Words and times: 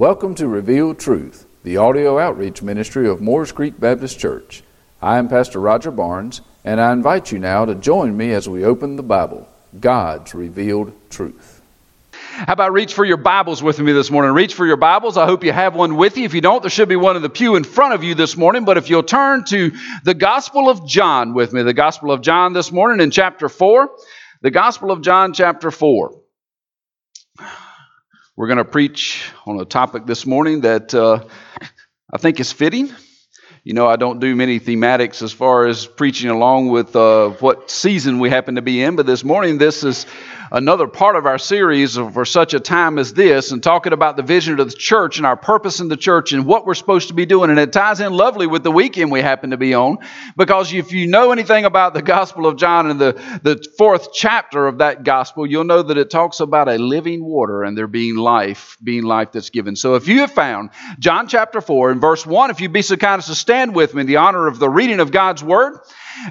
Welcome 0.00 0.34
to 0.36 0.48
Revealed 0.48 0.98
Truth, 0.98 1.44
the 1.62 1.76
audio 1.76 2.18
outreach 2.18 2.62
ministry 2.62 3.06
of 3.06 3.20
Moores 3.20 3.52
Creek 3.52 3.78
Baptist 3.78 4.18
Church. 4.18 4.62
I 5.02 5.18
am 5.18 5.28
Pastor 5.28 5.60
Roger 5.60 5.90
Barnes, 5.90 6.40
and 6.64 6.80
I 6.80 6.94
invite 6.94 7.32
you 7.32 7.38
now 7.38 7.66
to 7.66 7.74
join 7.74 8.16
me 8.16 8.32
as 8.32 8.48
we 8.48 8.64
open 8.64 8.96
the 8.96 9.02
Bible, 9.02 9.46
God's 9.78 10.34
revealed 10.34 10.94
truth. 11.10 11.60
How 12.12 12.54
about 12.54 12.72
reach 12.72 12.94
for 12.94 13.04
your 13.04 13.18
Bibles 13.18 13.62
with 13.62 13.78
me 13.78 13.92
this 13.92 14.10
morning? 14.10 14.32
Reach 14.32 14.54
for 14.54 14.64
your 14.64 14.78
Bibles. 14.78 15.18
I 15.18 15.26
hope 15.26 15.44
you 15.44 15.52
have 15.52 15.74
one 15.74 15.96
with 15.96 16.16
you. 16.16 16.24
If 16.24 16.32
you 16.32 16.40
don't, 16.40 16.62
there 16.62 16.70
should 16.70 16.88
be 16.88 16.96
one 16.96 17.16
in 17.16 17.20
the 17.22 17.28
pew 17.28 17.56
in 17.56 17.64
front 17.64 17.92
of 17.92 18.02
you 18.02 18.14
this 18.14 18.38
morning. 18.38 18.64
But 18.64 18.78
if 18.78 18.88
you'll 18.88 19.02
turn 19.02 19.44
to 19.48 19.70
the 20.04 20.14
Gospel 20.14 20.70
of 20.70 20.86
John 20.86 21.34
with 21.34 21.52
me, 21.52 21.62
the 21.62 21.74
Gospel 21.74 22.10
of 22.10 22.22
John 22.22 22.54
this 22.54 22.72
morning 22.72 23.04
in 23.04 23.10
chapter 23.10 23.50
4, 23.50 23.90
the 24.40 24.50
Gospel 24.50 24.92
of 24.92 25.02
John, 25.02 25.34
chapter 25.34 25.70
4. 25.70 26.19
We're 28.36 28.46
going 28.46 28.58
to 28.58 28.64
preach 28.64 29.30
on 29.44 29.60
a 29.60 29.64
topic 29.64 30.06
this 30.06 30.24
morning 30.24 30.60
that 30.60 30.94
uh, 30.94 31.24
I 32.12 32.18
think 32.18 32.38
is 32.38 32.52
fitting. 32.52 32.92
You 33.64 33.74
know, 33.74 33.88
I 33.88 33.96
don't 33.96 34.20
do 34.20 34.36
many 34.36 34.60
thematics 34.60 35.20
as 35.20 35.32
far 35.32 35.66
as 35.66 35.86
preaching 35.86 36.30
along 36.30 36.68
with 36.68 36.94
uh, 36.94 37.30
what 37.40 37.70
season 37.70 38.20
we 38.20 38.30
happen 38.30 38.54
to 38.54 38.62
be 38.62 38.82
in, 38.82 38.94
but 38.94 39.04
this 39.04 39.24
morning 39.24 39.58
this 39.58 39.82
is 39.82 40.06
another 40.52 40.86
part 40.86 41.16
of 41.16 41.26
our 41.26 41.38
series 41.38 41.96
for 41.96 42.24
such 42.24 42.54
a 42.54 42.60
time 42.60 42.98
as 42.98 43.12
this 43.12 43.52
and 43.52 43.62
talking 43.62 43.92
about 43.92 44.16
the 44.16 44.22
vision 44.22 44.58
of 44.58 44.70
the 44.70 44.76
church 44.76 45.18
and 45.18 45.26
our 45.26 45.36
purpose 45.36 45.80
in 45.80 45.88
the 45.88 45.96
church 45.96 46.32
and 46.32 46.44
what 46.44 46.66
we're 46.66 46.74
supposed 46.74 47.08
to 47.08 47.14
be 47.14 47.26
doing. 47.26 47.50
And 47.50 47.58
it 47.58 47.72
ties 47.72 48.00
in 48.00 48.12
lovely 48.12 48.46
with 48.46 48.62
the 48.62 48.72
weekend 48.72 49.10
we 49.10 49.20
happen 49.20 49.50
to 49.50 49.56
be 49.56 49.74
on 49.74 49.98
because 50.36 50.72
if 50.72 50.92
you 50.92 51.06
know 51.06 51.32
anything 51.32 51.64
about 51.64 51.94
the 51.94 52.02
Gospel 52.02 52.46
of 52.46 52.56
John 52.56 52.90
and 52.90 53.00
the, 53.00 53.12
the 53.42 53.64
fourth 53.78 54.12
chapter 54.12 54.66
of 54.66 54.78
that 54.78 55.04
Gospel, 55.04 55.46
you'll 55.46 55.64
know 55.64 55.82
that 55.82 55.96
it 55.96 56.10
talks 56.10 56.40
about 56.40 56.68
a 56.68 56.76
living 56.76 57.24
water 57.24 57.62
and 57.62 57.76
there 57.76 57.86
being 57.86 58.16
life, 58.16 58.76
being 58.82 59.04
life 59.04 59.32
that's 59.32 59.50
given. 59.50 59.76
So 59.76 59.94
if 59.94 60.08
you 60.08 60.20
have 60.20 60.32
found 60.32 60.70
John 60.98 61.28
chapter 61.28 61.60
4 61.60 61.92
and 61.92 62.00
verse 62.00 62.26
1, 62.26 62.50
if 62.50 62.60
you'd 62.60 62.72
be 62.72 62.82
so 62.82 62.96
kind 62.96 63.20
as 63.20 63.26
to 63.26 63.34
stand 63.34 63.74
with 63.74 63.94
me 63.94 64.02
in 64.02 64.06
the 64.06 64.16
honor 64.16 64.46
of 64.46 64.58
the 64.58 64.68
reading 64.68 65.00
of 65.00 65.12
God's 65.12 65.44
Word. 65.44 65.78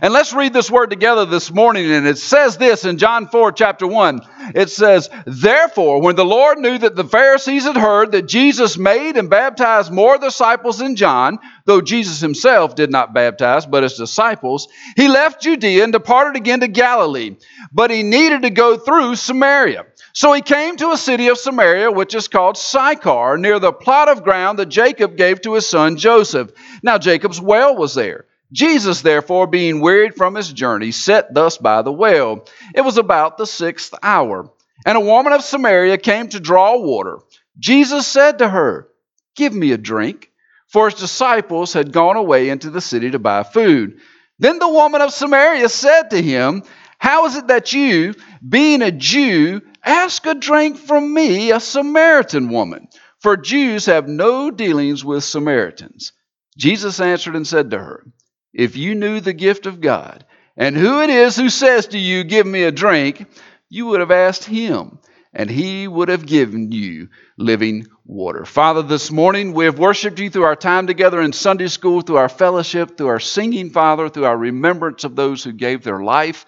And 0.01 0.13
let's 0.13 0.33
read 0.33 0.53
this 0.53 0.69
word 0.69 0.89
together 0.89 1.25
this 1.25 1.51
morning. 1.51 1.91
And 1.91 2.07
it 2.07 2.17
says 2.17 2.57
this 2.57 2.85
in 2.85 2.97
John 2.97 3.27
4, 3.27 3.51
chapter 3.51 3.87
1. 3.87 4.21
It 4.55 4.69
says, 4.69 5.09
Therefore, 5.25 6.01
when 6.01 6.15
the 6.15 6.25
Lord 6.25 6.59
knew 6.59 6.77
that 6.77 6.95
the 6.95 7.03
Pharisees 7.03 7.63
had 7.63 7.77
heard 7.77 8.11
that 8.11 8.27
Jesus 8.27 8.77
made 8.77 9.17
and 9.17 9.29
baptized 9.29 9.91
more 9.91 10.17
disciples 10.17 10.79
than 10.79 10.95
John, 10.95 11.39
though 11.65 11.81
Jesus 11.81 12.19
himself 12.19 12.75
did 12.75 12.91
not 12.91 13.13
baptize, 13.13 13.65
but 13.65 13.83
his 13.83 13.95
disciples, 13.95 14.67
he 14.95 15.07
left 15.07 15.41
Judea 15.41 15.83
and 15.83 15.93
departed 15.93 16.35
again 16.35 16.59
to 16.59 16.67
Galilee. 16.67 17.37
But 17.71 17.91
he 17.91 18.03
needed 18.03 18.43
to 18.43 18.49
go 18.49 18.77
through 18.77 19.15
Samaria. 19.15 19.85
So 20.13 20.33
he 20.33 20.41
came 20.41 20.75
to 20.77 20.91
a 20.91 20.97
city 20.97 21.27
of 21.27 21.37
Samaria, 21.37 21.91
which 21.91 22.15
is 22.15 22.27
called 22.27 22.57
Sychar, 22.57 23.37
near 23.37 23.59
the 23.59 23.71
plot 23.71 24.09
of 24.09 24.23
ground 24.23 24.59
that 24.59 24.67
Jacob 24.67 25.15
gave 25.15 25.41
to 25.41 25.53
his 25.53 25.67
son 25.67 25.97
Joseph. 25.97 26.51
Now 26.83 26.97
Jacob's 26.97 27.39
well 27.39 27.75
was 27.75 27.93
there. 27.93 28.25
Jesus, 28.51 29.01
therefore, 29.01 29.47
being 29.47 29.79
wearied 29.79 30.15
from 30.15 30.35
his 30.35 30.51
journey, 30.51 30.91
sat 30.91 31.33
thus 31.33 31.57
by 31.57 31.81
the 31.81 31.91
well. 31.91 32.47
It 32.73 32.81
was 32.81 32.97
about 32.97 33.37
the 33.37 33.45
sixth 33.45 33.93
hour. 34.01 34.51
And 34.85 34.97
a 34.97 35.01
woman 35.01 35.33
of 35.33 35.43
Samaria 35.43 35.97
came 35.97 36.29
to 36.29 36.39
draw 36.39 36.77
water. 36.79 37.19
Jesus 37.59 38.07
said 38.07 38.39
to 38.39 38.49
her, 38.49 38.87
Give 39.35 39.53
me 39.53 39.71
a 39.71 39.77
drink. 39.77 40.31
For 40.67 40.89
his 40.89 40.99
disciples 40.99 41.73
had 41.73 41.91
gone 41.91 42.15
away 42.15 42.49
into 42.49 42.69
the 42.69 42.81
city 42.81 43.11
to 43.11 43.19
buy 43.19 43.43
food. 43.43 43.99
Then 44.37 44.59
the 44.59 44.69
woman 44.69 45.01
of 45.01 45.11
Samaria 45.11 45.67
said 45.69 46.11
to 46.11 46.21
him, 46.21 46.63
How 46.97 47.25
is 47.25 47.35
it 47.35 47.47
that 47.47 47.73
you, 47.73 48.13
being 48.47 48.81
a 48.81 48.91
Jew, 48.91 49.61
ask 49.83 50.25
a 50.25 50.35
drink 50.35 50.77
from 50.77 51.13
me, 51.13 51.51
a 51.51 51.59
Samaritan 51.59 52.49
woman? 52.49 52.87
For 53.19 53.35
Jews 53.35 53.87
have 53.87 54.07
no 54.07 54.49
dealings 54.49 55.03
with 55.03 55.23
Samaritans. 55.23 56.13
Jesus 56.57 56.99
answered 56.99 57.35
and 57.35 57.47
said 57.47 57.71
to 57.71 57.79
her, 57.79 58.05
if 58.53 58.75
you 58.75 58.95
knew 58.95 59.19
the 59.19 59.33
gift 59.33 59.65
of 59.65 59.81
God 59.81 60.25
and 60.57 60.75
who 60.75 61.01
it 61.01 61.09
is 61.09 61.35
who 61.35 61.49
says 61.49 61.87
to 61.87 61.97
you, 61.97 62.23
Give 62.23 62.45
me 62.45 62.63
a 62.63 62.71
drink, 62.71 63.25
you 63.69 63.87
would 63.87 63.99
have 63.99 64.11
asked 64.11 64.45
him, 64.45 64.99
and 65.33 65.49
he 65.49 65.87
would 65.87 66.09
have 66.09 66.25
given 66.25 66.71
you 66.71 67.09
living 67.37 67.87
water. 68.05 68.45
Father, 68.45 68.81
this 68.81 69.11
morning 69.11 69.53
we 69.53 69.65
have 69.65 69.77
worshiped 69.77 70.19
you 70.19 70.29
through 70.29 70.43
our 70.43 70.55
time 70.55 70.87
together 70.87 71.21
in 71.21 71.31
Sunday 71.31 71.67
school, 71.67 72.01
through 72.01 72.17
our 72.17 72.29
fellowship, 72.29 72.97
through 72.97 73.07
our 73.07 73.19
singing, 73.19 73.69
Father, 73.69 74.09
through 74.09 74.25
our 74.25 74.37
remembrance 74.37 75.03
of 75.03 75.15
those 75.15 75.43
who 75.43 75.51
gave 75.51 75.83
their 75.83 76.01
life, 76.01 76.45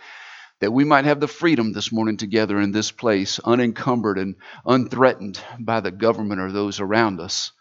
that 0.59 0.74
we 0.74 0.84
might 0.84 1.06
have 1.06 1.20
the 1.20 1.28
freedom 1.28 1.74
this 1.74 1.92
morning 1.92 2.18
together 2.18 2.59
in 2.59 2.72
this 2.72 2.92
place, 2.92 3.40
unencumbered 3.40 4.18
and 4.18 4.36
unthreatened 4.66 5.40
by 5.59 5.80
the 5.80 5.92
government 5.92 6.42
or 6.42 6.52
those 6.52 6.80
around 6.80 7.20
us. 7.20 7.52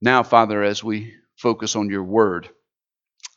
Now, 0.00 0.22
Father, 0.22 0.62
as 0.62 0.84
we 0.84 1.14
focus 1.36 1.74
on 1.74 1.90
your 1.90 2.04
word, 2.04 2.50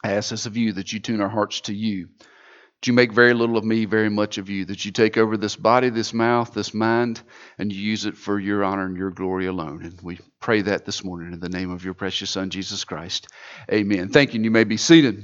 I 0.04 0.14
ask 0.14 0.32
this 0.32 0.46
of 0.46 0.58
you 0.58 0.74
that 0.74 0.94
you 0.94 1.00
tune 1.00 1.22
our 1.22 1.30
hearts 1.30 1.62
to 1.62 1.74
you. 1.74 2.08
That 2.18 2.88
you 2.88 2.94
make 2.94 3.12
very 3.12 3.36
little 3.36 3.58
of 3.58 3.64
me, 3.64 3.86
very 3.86 4.10
much 4.10 4.40
of 4.40 4.50
you. 4.50 4.66
That 4.66 4.84
you 4.84 4.92
take 4.92 5.18
over 5.18 5.38
this 5.38 5.56
body, 5.56 5.90
this 5.90 6.14
mouth, 6.14 6.54
this 6.54 6.74
mind, 6.74 7.22
and 7.60 7.72
you 7.72 7.80
use 7.80 8.06
it 8.06 8.18
for 8.18 8.40
your 8.40 8.64
honor 8.64 8.86
and 8.86 8.98
your 8.98 9.12
glory 9.12 9.46
alone. 9.46 9.84
And 9.84 10.02
we 10.02 10.18
pray 10.40 10.62
that 10.64 10.86
this 10.86 11.04
morning 11.04 11.34
in 11.34 11.40
the 11.40 11.50
name 11.50 11.70
of 11.70 11.86
your 11.86 11.94
precious 11.94 12.32
Son, 12.32 12.50
Jesus 12.50 12.84
Christ. 12.84 13.28
Amen. 13.72 14.10
Thank 14.10 14.34
you. 14.34 14.40
And 14.40 14.46
you 14.46 14.52
may 14.52 14.64
be 14.64 14.78
seated. 14.78 15.24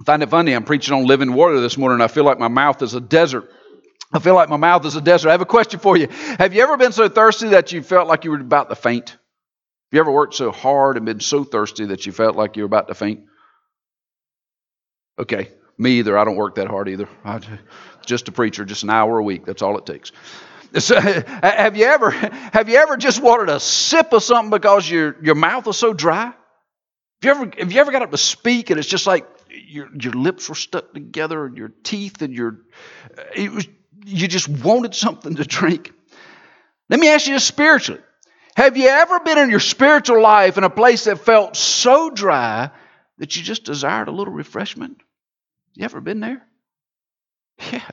I 0.00 0.04
find 0.04 0.22
it 0.22 0.30
funny. 0.30 0.52
I'm 0.54 0.64
preaching 0.64 0.94
on 0.94 1.06
living 1.06 1.34
water 1.34 1.60
this 1.60 1.76
morning. 1.76 2.00
I 2.00 2.08
feel 2.08 2.24
like 2.24 2.38
my 2.38 2.48
mouth 2.48 2.80
is 2.82 2.94
a 2.94 3.00
desert. 3.00 3.50
I 4.12 4.18
feel 4.18 4.34
like 4.34 4.48
my 4.48 4.56
mouth 4.56 4.86
is 4.86 4.96
a 4.96 5.00
desert. 5.00 5.28
I 5.28 5.32
have 5.32 5.40
a 5.40 5.46
question 5.46 5.80
for 5.80 5.96
you. 5.96 6.08
Have 6.38 6.54
you 6.54 6.62
ever 6.62 6.76
been 6.76 6.92
so 6.92 7.08
thirsty 7.08 7.48
that 7.48 7.72
you 7.72 7.82
felt 7.82 8.08
like 8.08 8.24
you 8.24 8.30
were 8.30 8.40
about 8.40 8.70
to 8.70 8.76
faint? 8.76 9.16
You 9.94 10.00
ever 10.00 10.10
worked 10.10 10.34
so 10.34 10.50
hard 10.50 10.96
and 10.96 11.06
been 11.06 11.20
so 11.20 11.44
thirsty 11.44 11.86
that 11.86 12.06
you 12.06 12.12
felt 12.12 12.36
like 12.36 12.56
you 12.56 12.62
were 12.62 12.66
about 12.66 12.88
to 12.88 12.94
faint? 12.94 13.24
Okay, 15.18 15.48
me 15.78 15.98
either. 15.98 16.18
I 16.18 16.24
don't 16.24 16.36
work 16.36 16.56
that 16.56 16.68
hard 16.68 16.88
either. 16.88 17.08
I, 17.24 17.40
just 18.04 18.28
a 18.28 18.32
preacher, 18.32 18.64
just 18.64 18.82
an 18.82 18.90
hour 18.90 19.18
a 19.18 19.22
week. 19.22 19.44
That's 19.44 19.62
all 19.62 19.78
it 19.78 19.86
takes. 19.86 20.12
So, 20.76 21.00
have 21.00 21.76
you 21.76 21.84
ever 21.84 22.10
have 22.10 22.68
you 22.68 22.74
ever 22.74 22.96
just 22.96 23.22
wanted 23.22 23.48
a 23.48 23.60
sip 23.60 24.12
of 24.12 24.24
something 24.24 24.50
because 24.50 24.90
your 24.90 25.14
your 25.22 25.36
mouth 25.36 25.68
is 25.68 25.76
so 25.76 25.94
dry? 25.94 26.24
Have 26.24 26.34
you 27.22 27.30
ever 27.30 27.52
have 27.60 27.70
you 27.70 27.80
ever 27.80 27.92
got 27.92 28.02
up 28.02 28.10
to 28.10 28.18
speak 28.18 28.70
and 28.70 28.80
it's 28.80 28.88
just 28.88 29.06
like 29.06 29.24
your 29.48 29.88
your 29.94 30.14
lips 30.14 30.48
were 30.48 30.56
stuck 30.56 30.92
together 30.92 31.46
and 31.46 31.56
your 31.56 31.68
teeth 31.84 32.22
and 32.22 32.34
your 32.34 32.62
it 33.36 33.52
was 33.52 33.68
you 34.04 34.26
just 34.26 34.48
wanted 34.48 34.96
something 34.96 35.36
to 35.36 35.44
drink? 35.44 35.92
Let 36.90 36.98
me 36.98 37.08
ask 37.08 37.28
you 37.28 37.34
this 37.34 37.44
spiritually. 37.44 38.02
Have 38.56 38.76
you 38.76 38.86
ever 38.88 39.20
been 39.20 39.38
in 39.38 39.50
your 39.50 39.60
spiritual 39.60 40.22
life 40.22 40.56
in 40.56 40.64
a 40.64 40.70
place 40.70 41.04
that 41.04 41.18
felt 41.20 41.56
so 41.56 42.10
dry 42.10 42.70
that 43.18 43.36
you 43.36 43.42
just 43.42 43.64
desired 43.64 44.08
a 44.08 44.12
little 44.12 44.32
refreshment? 44.32 45.00
You 45.74 45.84
ever 45.84 46.00
been 46.00 46.20
there? 46.20 46.42
Yeah, 47.72 47.88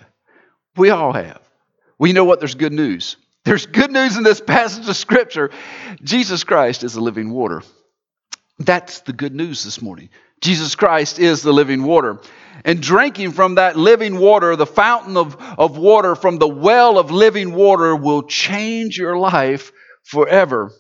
we 0.76 0.90
all 0.90 1.14
have. 1.14 1.40
We 2.00 2.14
know 2.14 2.26
what 2.26 2.40
there's 2.40 2.56
good 2.56 2.74
news. 2.74 3.16
There's 3.46 3.68
good 3.68 3.92
news 3.92 4.18
in 4.18 4.24
this 4.24 4.42
passage 4.42 4.90
of 4.90 4.96
Scripture. 4.96 5.52
Jesus 6.04 6.44
Christ 6.44 6.84
is 6.84 6.94
the 6.94 7.02
living 7.02 7.30
water. 7.30 7.62
That's 8.58 9.02
the 9.02 9.14
good 9.14 9.36
news 9.36 9.64
this 9.64 9.84
morning. 9.84 10.10
Jesus 10.42 10.74
Christ 10.74 11.20
is 11.20 11.44
the 11.44 11.54
living 11.54 11.84
water. 11.84 12.20
And 12.66 12.82
drinking 12.82 13.34
from 13.34 13.56
that 13.56 13.78
living 13.78 14.18
water, 14.18 14.56
the 14.56 14.66
fountain 14.66 15.16
of, 15.16 15.36
of 15.60 15.78
water, 15.78 16.16
from 16.16 16.38
the 16.38 16.48
well 16.48 16.98
of 16.98 17.12
living 17.12 17.54
water, 17.54 17.96
will 17.96 18.24
change 18.24 18.98
your 18.98 19.16
life 19.18 19.72
forever. 20.04 20.72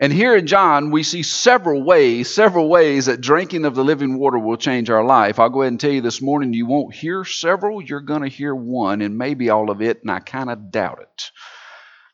And 0.00 0.12
here 0.12 0.36
in 0.36 0.46
John, 0.46 0.90
we 0.90 1.04
see 1.04 1.22
several 1.22 1.82
ways, 1.82 2.32
several 2.32 2.68
ways 2.68 3.06
that 3.06 3.20
drinking 3.20 3.64
of 3.64 3.74
the 3.76 3.84
living 3.84 4.18
water 4.18 4.38
will 4.38 4.56
change 4.56 4.90
our 4.90 5.04
life. 5.04 5.38
I'll 5.38 5.50
go 5.50 5.62
ahead 5.62 5.72
and 5.72 5.80
tell 5.80 5.92
you 5.92 6.00
this 6.00 6.20
morning, 6.20 6.52
you 6.52 6.66
won't 6.66 6.94
hear 6.94 7.24
several, 7.24 7.80
you're 7.80 8.00
going 8.00 8.22
to 8.22 8.28
hear 8.28 8.54
one, 8.54 9.02
and 9.02 9.16
maybe 9.16 9.50
all 9.50 9.70
of 9.70 9.80
it, 9.80 10.02
and 10.02 10.10
I 10.10 10.18
kind 10.18 10.50
of 10.50 10.72
doubt 10.72 11.00
it. 11.00 11.30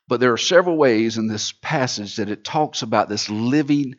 But 0.09 0.20
there 0.20 0.32
are 0.32 0.38
several 0.38 0.76
ways 0.76 1.16
in 1.16 1.27
this 1.27 1.53
passage 1.53 2.16
that 2.16 2.28
it 2.28 2.44
talks 2.44 2.83
about 2.83 3.09
this 3.09 3.30
living 3.30 3.94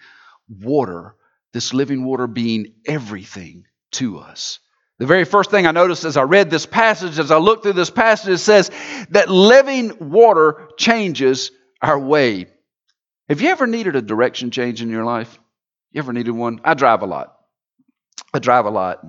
water, 0.47 1.15
this 1.53 1.73
living 1.73 2.05
water 2.05 2.27
being 2.27 2.75
everything 2.85 3.65
to 3.93 4.19
us. 4.19 4.59
The 4.99 5.07
very 5.07 5.25
first 5.25 5.49
thing 5.49 5.65
I 5.65 5.71
noticed 5.71 6.03
as 6.03 6.17
I 6.17 6.23
read 6.23 6.51
this 6.51 6.67
passage, 6.67 7.17
as 7.17 7.31
I 7.31 7.37
looked 7.37 7.63
through 7.63 7.73
this 7.73 7.89
passage, 7.89 8.35
it 8.35 8.37
says 8.37 8.69
that 9.09 9.29
living 9.29 10.11
water 10.11 10.69
changes 10.77 11.49
our 11.81 11.99
way. 11.99 12.47
Have 13.29 13.41
you 13.41 13.49
ever 13.49 13.67
needed 13.67 13.95
a 13.95 14.01
direction 14.01 14.51
change 14.51 14.81
in 14.81 14.89
your 14.89 15.05
life? 15.05 15.39
You 15.91 15.99
ever 15.99 16.13
needed 16.13 16.31
one? 16.31 16.61
I 16.63 16.73
drive 16.73 17.01
a 17.01 17.05
lot. 17.05 17.37
I 18.33 18.39
drive 18.39 18.65
a 18.65 18.69
lot. 18.69 19.03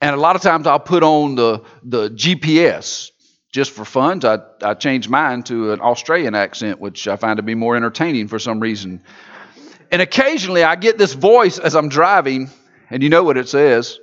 And 0.00 0.14
a 0.14 0.18
lot 0.18 0.36
of 0.36 0.42
times 0.42 0.66
I'll 0.66 0.78
put 0.78 1.02
on 1.02 1.34
the, 1.34 1.62
the 1.82 2.10
GPS 2.10 3.10
just 3.52 3.70
for 3.70 3.84
fun. 3.84 4.20
I, 4.24 4.38
I 4.62 4.74
change 4.74 5.08
mine 5.08 5.42
to 5.44 5.72
an 5.72 5.80
Australian 5.80 6.34
accent, 6.34 6.80
which 6.80 7.08
I 7.08 7.16
find 7.16 7.38
to 7.38 7.42
be 7.42 7.54
more 7.54 7.76
entertaining 7.76 8.28
for 8.28 8.38
some 8.38 8.60
reason. 8.60 9.02
And 9.90 10.02
occasionally 10.02 10.62
I 10.62 10.76
get 10.76 10.98
this 10.98 11.14
voice 11.14 11.58
as 11.58 11.74
I'm 11.74 11.88
driving, 11.88 12.50
and 12.90 13.02
you 13.02 13.08
know 13.08 13.24
what 13.24 13.36
it 13.36 13.48
says 13.48 13.98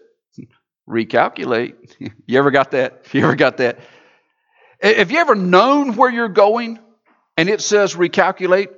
recalculate. 0.89 1.75
You 2.25 2.39
ever 2.39 2.51
got 2.51 2.71
that? 2.71 3.06
You 3.13 3.24
ever 3.24 3.36
got 3.36 3.57
that? 3.57 3.80
Have 4.81 5.12
you 5.12 5.19
ever 5.19 5.36
known 5.36 5.95
where 5.95 6.10
you're 6.10 6.27
going? 6.27 6.80
And 7.38 7.50
it 7.50 7.62
says 7.62 7.95
recalculate, 7.95 8.69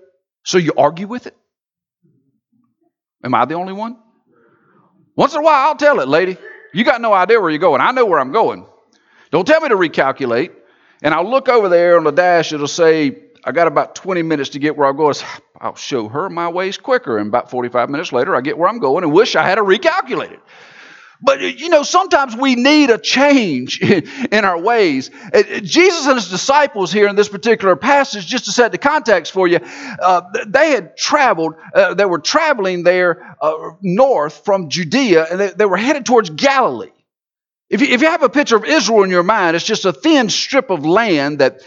so 0.44 0.58
you 0.58 0.74
argue 0.78 1.08
with 1.08 1.28
it? 1.28 1.36
Am 3.24 3.34
I 3.34 3.46
the 3.46 3.56
only 3.56 3.74
one? 3.74 3.98
Once 5.16 5.34
in 5.34 5.40
a 5.40 5.44
while, 5.44 5.70
I'll 5.70 5.76
tell 5.76 6.00
it, 6.00 6.08
lady. 6.08 6.38
You 6.74 6.84
got 6.84 7.02
no 7.02 7.14
idea 7.14 7.40
where 7.40 7.50
you're 7.50 7.60
going. 7.60 7.82
I 7.82 7.92
know 7.92 8.06
where 8.06 8.20
I'm 8.20 8.32
going. 8.32 8.68
Don't 9.32 9.48
tell 9.48 9.62
me 9.62 9.70
to 9.70 9.76
recalculate. 9.76 10.52
And 11.02 11.14
I'll 11.14 11.30
look 11.30 11.50
over 11.50 11.70
there 11.70 11.98
on 11.98 12.04
the 12.04 12.12
dash, 12.12 12.54
it'll 12.54 12.68
say, 12.68 13.18
I 13.44 13.52
got 13.52 13.68
about 13.68 13.96
20 13.96 14.24
minutes 14.24 14.50
to 14.52 14.60
get 14.60 14.76
where 14.76 14.88
I'm 14.88 14.98
going. 14.98 15.16
I'll 15.60 15.76
show 15.76 16.08
her 16.08 16.30
my 16.30 16.50
ways 16.50 16.78
quicker. 16.78 17.18
And 17.18 17.28
about 17.28 17.52
45 17.52 17.90
minutes 17.90 18.12
later, 18.12 18.36
I 18.36 18.42
get 18.42 18.58
where 18.58 18.70
I'm 18.70 18.80
going 18.80 19.04
and 19.04 19.14
wish 19.14 19.36
I 19.36 19.44
had 19.44 19.56
to 19.56 19.62
recalculate 19.62 20.32
it. 20.32 20.40
But 21.22 21.42
you 21.42 21.70
know, 21.70 21.84
sometimes 21.84 22.36
we 22.36 22.56
need 22.56 22.90
a 22.90 22.98
change 22.98 23.82
in 23.82 24.46
our 24.46 24.60
ways. 24.60 25.10
Uh, 25.34 25.44
Jesus 25.62 26.06
and 26.06 26.16
his 26.16 26.30
disciples 26.30 26.92
here 26.92 27.08
in 27.08 27.16
this 27.16 27.30
particular 27.30 27.76
passage, 27.76 28.28
just 28.28 28.46
to 28.46 28.52
set 28.52 28.72
the 28.72 28.78
context 28.78 29.32
for 29.32 29.48
you, 29.48 29.60
uh, 30.02 30.22
they 30.48 30.72
had 30.72 30.98
traveled, 30.98 31.56
uh, 31.74 31.94
they 31.94 32.06
were 32.06 32.20
traveling 32.20 32.84
there 32.84 33.36
uh, 33.42 33.72
north 33.82 34.44
from 34.46 34.70
Judea, 34.70 35.28
and 35.32 35.40
they, 35.40 35.50
they 35.52 35.66
were 35.66 35.78
headed 35.78 36.06
towards 36.06 36.30
Galilee. 36.30 36.92
If 37.70 37.82
you, 37.82 37.88
if 37.88 38.02
you 38.02 38.08
have 38.08 38.22
a 38.22 38.30
picture 38.30 38.56
of 38.56 38.64
Israel 38.64 39.04
in 39.04 39.10
your 39.10 39.24
mind, 39.24 39.56
it's 39.56 39.66
just 39.66 39.86
a 39.86 39.94
thin 39.94 40.30
strip 40.30 40.70
of 40.70 40.86
land 40.86 41.40
that 41.40 41.62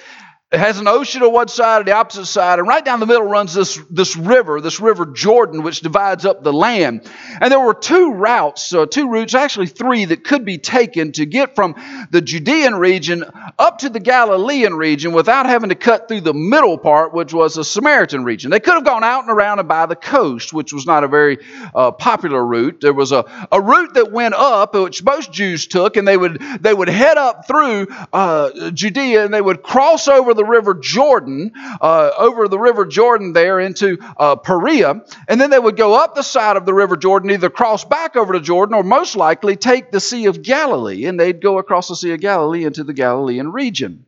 it 0.50 0.60
has 0.60 0.80
an 0.80 0.88
ocean 0.88 1.22
on 1.22 1.30
one 1.30 1.48
side 1.48 1.80
and 1.80 1.88
the 1.88 1.92
opposite 1.92 2.24
side, 2.24 2.58
and 2.58 2.66
right 2.66 2.82
down 2.82 3.00
the 3.00 3.06
middle 3.06 3.26
runs 3.26 3.52
this, 3.52 3.78
this 3.90 4.16
river, 4.16 4.62
this 4.62 4.80
river 4.80 5.04
Jordan, 5.04 5.62
which 5.62 5.80
divides 5.80 6.24
up 6.24 6.42
the 6.42 6.54
land. 6.54 7.06
And 7.38 7.52
there 7.52 7.60
were 7.60 7.74
two 7.74 8.14
routes, 8.14 8.72
uh, 8.72 8.86
two 8.86 9.10
routes, 9.10 9.34
actually 9.34 9.66
three, 9.66 10.06
that 10.06 10.24
could 10.24 10.46
be 10.46 10.56
taken 10.56 11.12
to 11.12 11.26
get 11.26 11.54
from 11.54 11.74
the 12.10 12.22
Judean 12.22 12.76
region 12.76 13.26
up 13.58 13.80
to 13.80 13.90
the 13.90 14.00
Galilean 14.00 14.72
region 14.72 15.12
without 15.12 15.44
having 15.44 15.68
to 15.68 15.74
cut 15.74 16.08
through 16.08 16.22
the 16.22 16.32
middle 16.32 16.78
part, 16.78 17.12
which 17.12 17.34
was 17.34 17.56
the 17.56 17.64
Samaritan 17.64 18.24
region. 18.24 18.50
They 18.50 18.60
could 18.60 18.72
have 18.72 18.86
gone 18.86 19.04
out 19.04 19.24
and 19.24 19.30
around 19.30 19.58
and 19.58 19.68
by 19.68 19.84
the 19.84 19.96
coast, 19.96 20.54
which 20.54 20.72
was 20.72 20.86
not 20.86 21.04
a 21.04 21.08
very 21.08 21.44
uh, 21.74 21.90
popular 21.90 22.42
route. 22.42 22.80
There 22.80 22.94
was 22.94 23.12
a, 23.12 23.48
a 23.52 23.60
route 23.60 23.92
that 23.94 24.12
went 24.12 24.32
up, 24.32 24.74
which 24.74 25.02
most 25.04 25.30
Jews 25.30 25.66
took, 25.66 25.98
and 25.98 26.08
they 26.08 26.16
would, 26.16 26.40
they 26.60 26.72
would 26.72 26.88
head 26.88 27.18
up 27.18 27.46
through 27.46 27.88
uh, 28.14 28.70
Judea 28.70 29.26
and 29.26 29.34
they 29.34 29.42
would 29.42 29.62
cross 29.62 30.08
over 30.08 30.37
the 30.38 30.44
river 30.46 30.72
Jordan, 30.74 31.52
uh, 31.54 32.10
over 32.16 32.48
the 32.48 32.58
river 32.58 32.86
Jordan 32.86 33.34
there 33.34 33.60
into 33.60 33.98
uh, 34.16 34.36
Perea, 34.36 35.02
and 35.28 35.38
then 35.38 35.50
they 35.50 35.58
would 35.58 35.76
go 35.76 35.94
up 35.94 36.14
the 36.14 36.22
side 36.22 36.56
of 36.56 36.64
the 36.64 36.72
river 36.72 36.96
Jordan, 36.96 37.30
either 37.30 37.50
cross 37.50 37.84
back 37.84 38.16
over 38.16 38.32
to 38.32 38.40
Jordan 38.40 38.74
or 38.74 38.82
most 38.82 39.16
likely 39.16 39.56
take 39.56 39.90
the 39.90 40.00
Sea 40.00 40.24
of 40.24 40.40
Galilee, 40.40 41.04
and 41.04 41.20
they'd 41.20 41.42
go 41.42 41.58
across 41.58 41.88
the 41.88 41.96
Sea 41.96 42.12
of 42.12 42.20
Galilee 42.20 42.64
into 42.64 42.84
the 42.84 42.94
Galilean 42.94 43.52
region. 43.52 44.06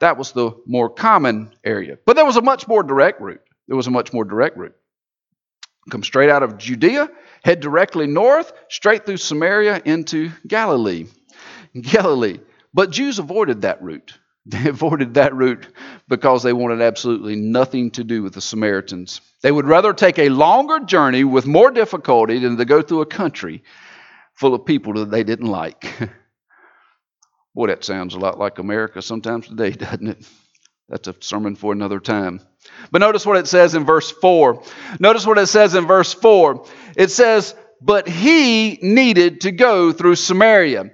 That 0.00 0.16
was 0.16 0.32
the 0.32 0.52
more 0.66 0.88
common 0.88 1.52
area. 1.64 1.98
But 2.06 2.16
there 2.16 2.24
was 2.24 2.36
a 2.36 2.42
much 2.42 2.66
more 2.66 2.82
direct 2.82 3.20
route. 3.20 3.42
There 3.68 3.76
was 3.76 3.86
a 3.86 3.90
much 3.90 4.12
more 4.12 4.24
direct 4.24 4.56
route. 4.56 4.76
Come 5.90 6.02
straight 6.02 6.30
out 6.30 6.42
of 6.42 6.56
Judea, 6.56 7.10
head 7.44 7.60
directly 7.60 8.06
north, 8.06 8.52
straight 8.68 9.04
through 9.04 9.18
Samaria 9.18 9.82
into 9.84 10.30
Galilee. 10.46 11.06
Galilee. 11.80 12.40
But 12.72 12.90
Jews 12.90 13.18
avoided 13.18 13.62
that 13.62 13.82
route. 13.82 14.18
They 14.50 14.68
avoided 14.68 15.14
that 15.14 15.34
route 15.34 15.66
because 16.06 16.42
they 16.42 16.52
wanted 16.52 16.82
absolutely 16.82 17.34
nothing 17.34 17.90
to 17.92 18.04
do 18.04 18.22
with 18.22 18.34
the 18.34 18.42
Samaritans. 18.42 19.22
They 19.40 19.50
would 19.50 19.64
rather 19.64 19.94
take 19.94 20.18
a 20.18 20.28
longer 20.28 20.80
journey 20.80 21.24
with 21.24 21.46
more 21.46 21.70
difficulty 21.70 22.38
than 22.38 22.58
to 22.58 22.64
go 22.66 22.82
through 22.82 23.00
a 23.00 23.06
country 23.06 23.62
full 24.34 24.54
of 24.54 24.66
people 24.66 24.92
that 24.94 25.10
they 25.10 25.24
didn't 25.24 25.46
like. 25.46 25.98
Boy, 27.54 27.68
that 27.68 27.84
sounds 27.84 28.14
a 28.14 28.18
lot 28.18 28.38
like 28.38 28.58
America 28.58 29.00
sometimes 29.00 29.48
today, 29.48 29.70
doesn't 29.70 30.08
it? 30.08 30.28
That's 30.90 31.08
a 31.08 31.14
sermon 31.20 31.56
for 31.56 31.72
another 31.72 31.98
time. 31.98 32.40
But 32.90 32.98
notice 32.98 33.24
what 33.24 33.38
it 33.38 33.48
says 33.48 33.74
in 33.74 33.86
verse 33.86 34.10
4. 34.10 34.62
Notice 35.00 35.26
what 35.26 35.38
it 35.38 35.46
says 35.46 35.74
in 35.74 35.86
verse 35.86 36.12
4. 36.12 36.66
It 36.96 37.10
says, 37.10 37.54
But 37.80 38.06
he 38.06 38.78
needed 38.82 39.42
to 39.42 39.52
go 39.52 39.92
through 39.92 40.16
Samaria. 40.16 40.90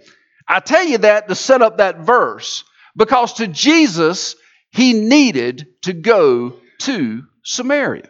I 0.47 0.61
tell 0.61 0.85
you 0.85 0.99
that 0.99 1.27
to 1.29 1.35
set 1.35 1.63
up 1.63 1.79
that 1.79 1.99
verse 1.99 2.63
because 2.97 3.35
to 3.35 3.47
Jesus, 3.47 4.37
he 4.71 4.93
needed 4.93 5.67
to 5.83 5.93
go 5.93 6.57
to 6.81 7.25
Samaria. 7.45 8.09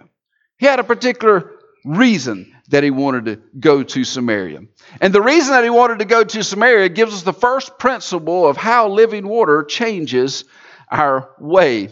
He 0.58 0.66
had 0.66 0.78
a 0.80 0.84
particular 0.84 1.52
reason 1.84 2.54
that 2.68 2.84
he 2.84 2.90
wanted 2.90 3.24
to 3.24 3.36
go 3.58 3.82
to 3.82 4.04
Samaria. 4.04 4.60
And 5.00 5.12
the 5.12 5.22
reason 5.22 5.52
that 5.52 5.64
he 5.64 5.70
wanted 5.70 5.98
to 6.00 6.04
go 6.04 6.22
to 6.22 6.44
Samaria 6.44 6.88
gives 6.90 7.14
us 7.14 7.22
the 7.22 7.32
first 7.32 7.78
principle 7.78 8.46
of 8.46 8.56
how 8.56 8.88
living 8.88 9.26
water 9.26 9.64
changes 9.64 10.44
our 10.90 11.30
way. 11.38 11.88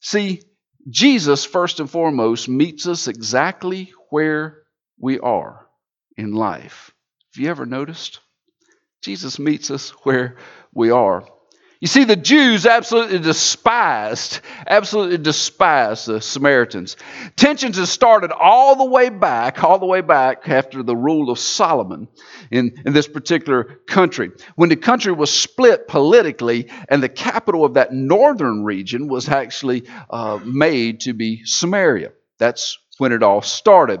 See, 0.00 0.42
Jesus, 0.88 1.44
first 1.44 1.80
and 1.80 1.90
foremost, 1.90 2.48
meets 2.48 2.86
us 2.86 3.08
exactly 3.08 3.92
where 4.10 4.62
we 4.98 5.18
are 5.18 5.66
in 6.16 6.32
life. 6.32 6.92
Have 7.34 7.42
you 7.42 7.50
ever 7.50 7.66
noticed? 7.66 8.20
Jesus 9.02 9.38
meets 9.38 9.70
us 9.70 9.90
where 10.04 10.36
we 10.72 10.90
are. 10.90 11.26
You 11.78 11.88
see, 11.88 12.04
the 12.04 12.16
Jews 12.16 12.64
absolutely 12.64 13.18
despised, 13.18 14.40
absolutely 14.66 15.18
despised 15.18 16.06
the 16.06 16.22
Samaritans. 16.22 16.96
Tensions 17.36 17.76
had 17.76 17.88
started 17.88 18.32
all 18.32 18.76
the 18.76 18.86
way 18.86 19.10
back, 19.10 19.62
all 19.62 19.78
the 19.78 19.84
way 19.84 20.00
back 20.00 20.48
after 20.48 20.82
the 20.82 20.96
rule 20.96 21.30
of 21.30 21.38
Solomon 21.38 22.08
in, 22.50 22.80
in 22.86 22.94
this 22.94 23.06
particular 23.06 23.64
country. 23.86 24.30
When 24.54 24.70
the 24.70 24.76
country 24.76 25.12
was 25.12 25.30
split 25.30 25.86
politically, 25.86 26.70
and 26.88 27.02
the 27.02 27.10
capital 27.10 27.64
of 27.66 27.74
that 27.74 27.92
northern 27.92 28.64
region 28.64 29.06
was 29.06 29.28
actually 29.28 29.84
uh, 30.08 30.38
made 30.42 31.00
to 31.00 31.12
be 31.12 31.42
Samaria. 31.44 32.12
That's 32.38 32.78
when 32.96 33.12
it 33.12 33.22
all 33.22 33.42
started. 33.42 34.00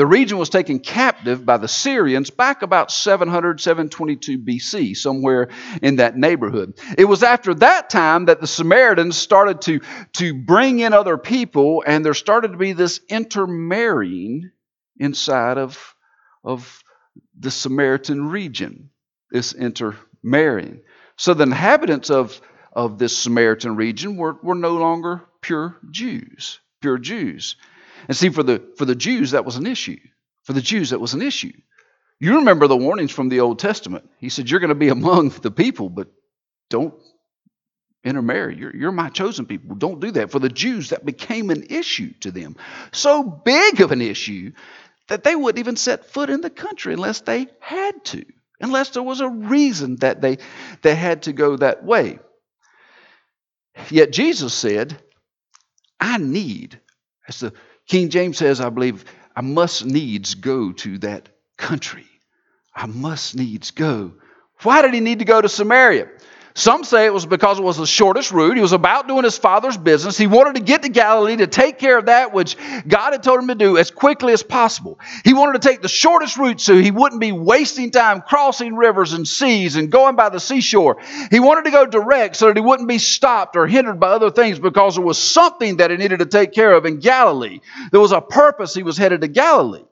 The 0.00 0.06
region 0.06 0.38
was 0.38 0.48
taken 0.48 0.78
captive 0.78 1.44
by 1.44 1.58
the 1.58 1.68
Syrians 1.68 2.30
back 2.30 2.62
about 2.62 2.90
700, 2.90 3.60
722 3.60 4.38
BC, 4.38 4.96
somewhere 4.96 5.50
in 5.82 5.96
that 5.96 6.16
neighborhood. 6.16 6.78
It 6.96 7.04
was 7.04 7.22
after 7.22 7.52
that 7.56 7.90
time 7.90 8.24
that 8.24 8.40
the 8.40 8.46
Samaritans 8.46 9.18
started 9.18 9.60
to, 9.60 9.80
to 10.14 10.32
bring 10.32 10.78
in 10.78 10.94
other 10.94 11.18
people, 11.18 11.84
and 11.86 12.02
there 12.02 12.14
started 12.14 12.52
to 12.52 12.56
be 12.56 12.72
this 12.72 13.02
intermarrying 13.10 14.52
inside 14.98 15.58
of, 15.58 15.94
of 16.42 16.82
the 17.38 17.50
Samaritan 17.50 18.30
region, 18.30 18.88
this 19.30 19.52
intermarrying. 19.52 20.80
So 21.18 21.34
the 21.34 21.42
inhabitants 21.42 22.08
of, 22.08 22.40
of 22.72 22.98
this 22.98 23.18
Samaritan 23.18 23.76
region 23.76 24.16
were, 24.16 24.38
were 24.42 24.54
no 24.54 24.78
longer 24.78 25.20
pure 25.42 25.76
Jews, 25.90 26.58
pure 26.80 26.96
Jews. 26.96 27.56
And 28.08 28.16
see, 28.16 28.30
for 28.30 28.42
the, 28.42 28.62
for 28.76 28.84
the 28.84 28.94
Jews, 28.94 29.32
that 29.32 29.44
was 29.44 29.56
an 29.56 29.66
issue. 29.66 29.98
For 30.44 30.52
the 30.52 30.62
Jews, 30.62 30.90
that 30.90 31.00
was 31.00 31.14
an 31.14 31.22
issue. 31.22 31.52
You 32.18 32.36
remember 32.36 32.66
the 32.66 32.76
warnings 32.76 33.10
from 33.10 33.28
the 33.28 33.40
Old 33.40 33.58
Testament. 33.58 34.08
He 34.18 34.28
said, 34.28 34.50
You're 34.50 34.60
going 34.60 34.68
to 34.68 34.74
be 34.74 34.88
among 34.88 35.28
the 35.42 35.50
people, 35.50 35.88
but 35.88 36.08
don't 36.68 36.94
intermarry. 38.04 38.56
You're, 38.56 38.74
you're 38.74 38.92
my 38.92 39.08
chosen 39.08 39.46
people. 39.46 39.74
Don't 39.74 40.00
do 40.00 40.10
that. 40.12 40.30
For 40.30 40.38
the 40.38 40.48
Jews, 40.48 40.90
that 40.90 41.04
became 41.04 41.50
an 41.50 41.64
issue 41.70 42.12
to 42.20 42.30
them. 42.30 42.56
So 42.92 43.22
big 43.22 43.80
of 43.80 43.92
an 43.92 44.00
issue 44.02 44.52
that 45.08 45.24
they 45.24 45.34
wouldn't 45.34 45.58
even 45.58 45.76
set 45.76 46.06
foot 46.06 46.30
in 46.30 46.40
the 46.40 46.50
country 46.50 46.94
unless 46.94 47.20
they 47.20 47.48
had 47.58 48.04
to, 48.06 48.24
unless 48.60 48.90
there 48.90 49.02
was 49.02 49.20
a 49.20 49.28
reason 49.28 49.96
that 49.96 50.20
they, 50.20 50.38
they 50.82 50.94
had 50.94 51.22
to 51.22 51.32
go 51.32 51.56
that 51.56 51.84
way. 51.84 52.20
Yet 53.90 54.12
Jesus 54.12 54.54
said, 54.54 55.00
I 55.98 56.18
need, 56.18 56.80
as 57.28 57.40
the 57.40 57.52
King 57.90 58.08
James 58.08 58.38
says, 58.38 58.60
I 58.60 58.70
believe, 58.70 59.04
I 59.34 59.40
must 59.40 59.84
needs 59.84 60.36
go 60.36 60.70
to 60.70 60.98
that 60.98 61.28
country. 61.56 62.06
I 62.72 62.86
must 62.86 63.34
needs 63.34 63.72
go. 63.72 64.12
Why 64.62 64.80
did 64.82 64.94
he 64.94 65.00
need 65.00 65.18
to 65.18 65.24
go 65.24 65.40
to 65.40 65.48
Samaria? 65.48 66.06
Some 66.54 66.82
say 66.82 67.06
it 67.06 67.14
was 67.14 67.26
because 67.26 67.58
it 67.58 67.62
was 67.62 67.76
the 67.76 67.86
shortest 67.86 68.32
route. 68.32 68.56
He 68.56 68.62
was 68.62 68.72
about 68.72 69.06
doing 69.06 69.22
his 69.22 69.38
father's 69.38 69.76
business. 69.76 70.18
He 70.18 70.26
wanted 70.26 70.56
to 70.56 70.62
get 70.62 70.82
to 70.82 70.88
Galilee 70.88 71.36
to 71.36 71.46
take 71.46 71.78
care 71.78 71.96
of 71.98 72.06
that 72.06 72.32
which 72.32 72.56
God 72.88 73.12
had 73.12 73.22
told 73.22 73.40
him 73.40 73.48
to 73.48 73.54
do 73.54 73.78
as 73.78 73.90
quickly 73.90 74.32
as 74.32 74.42
possible. 74.42 74.98
He 75.24 75.32
wanted 75.32 75.62
to 75.62 75.68
take 75.68 75.80
the 75.80 75.88
shortest 75.88 76.36
route 76.36 76.60
so 76.60 76.76
he 76.76 76.90
wouldn't 76.90 77.20
be 77.20 77.32
wasting 77.32 77.90
time 77.90 78.22
crossing 78.22 78.74
rivers 78.74 79.12
and 79.12 79.26
seas 79.26 79.76
and 79.76 79.92
going 79.92 80.16
by 80.16 80.28
the 80.28 80.40
seashore. 80.40 80.98
He 81.30 81.38
wanted 81.38 81.66
to 81.66 81.70
go 81.70 81.86
direct 81.86 82.36
so 82.36 82.46
that 82.46 82.56
he 82.56 82.62
wouldn't 82.62 82.88
be 82.88 82.98
stopped 82.98 83.56
or 83.56 83.66
hindered 83.66 84.00
by 84.00 84.08
other 84.08 84.30
things 84.30 84.58
because 84.58 84.96
there 84.96 85.04
was 85.04 85.18
something 85.18 85.76
that 85.76 85.90
he 85.90 85.96
needed 85.96 86.18
to 86.18 86.26
take 86.26 86.52
care 86.52 86.72
of 86.72 86.84
in 86.84 86.98
Galilee. 86.98 87.60
There 87.92 88.00
was 88.00 88.12
a 88.12 88.20
purpose 88.20 88.74
he 88.74 88.82
was 88.82 88.96
headed 88.96 89.20
to 89.20 89.28
Galilee. 89.28 89.84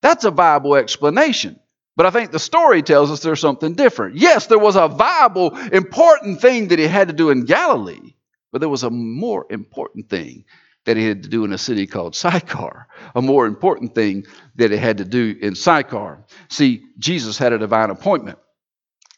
That's 0.00 0.24
a 0.24 0.30
viable 0.30 0.76
explanation. 0.76 1.58
But 1.96 2.06
I 2.06 2.10
think 2.10 2.30
the 2.30 2.38
story 2.38 2.82
tells 2.82 3.10
us 3.10 3.20
there's 3.20 3.40
something 3.40 3.74
different. 3.74 4.16
Yes, 4.16 4.46
there 4.46 4.58
was 4.58 4.76
a 4.76 4.88
viable, 4.88 5.56
important 5.56 6.40
thing 6.40 6.68
that 6.68 6.78
he 6.78 6.86
had 6.86 7.08
to 7.08 7.14
do 7.14 7.30
in 7.30 7.46
Galilee, 7.46 8.14
but 8.52 8.60
there 8.60 8.68
was 8.68 8.82
a 8.82 8.90
more 8.90 9.46
important 9.48 10.10
thing 10.10 10.44
that 10.84 10.96
he 10.96 11.04
had 11.04 11.24
to 11.24 11.28
do 11.28 11.44
in 11.44 11.52
a 11.52 11.58
city 11.58 11.86
called 11.86 12.14
Sychar, 12.14 12.86
a 13.14 13.22
more 13.22 13.46
important 13.46 13.94
thing 13.94 14.26
that 14.54 14.70
he 14.70 14.76
had 14.76 14.98
to 14.98 15.04
do 15.04 15.36
in 15.40 15.54
Sychar. 15.54 16.24
See, 16.48 16.84
Jesus 16.98 17.38
had 17.38 17.52
a 17.52 17.58
divine 17.58 17.90
appointment. 17.90 18.38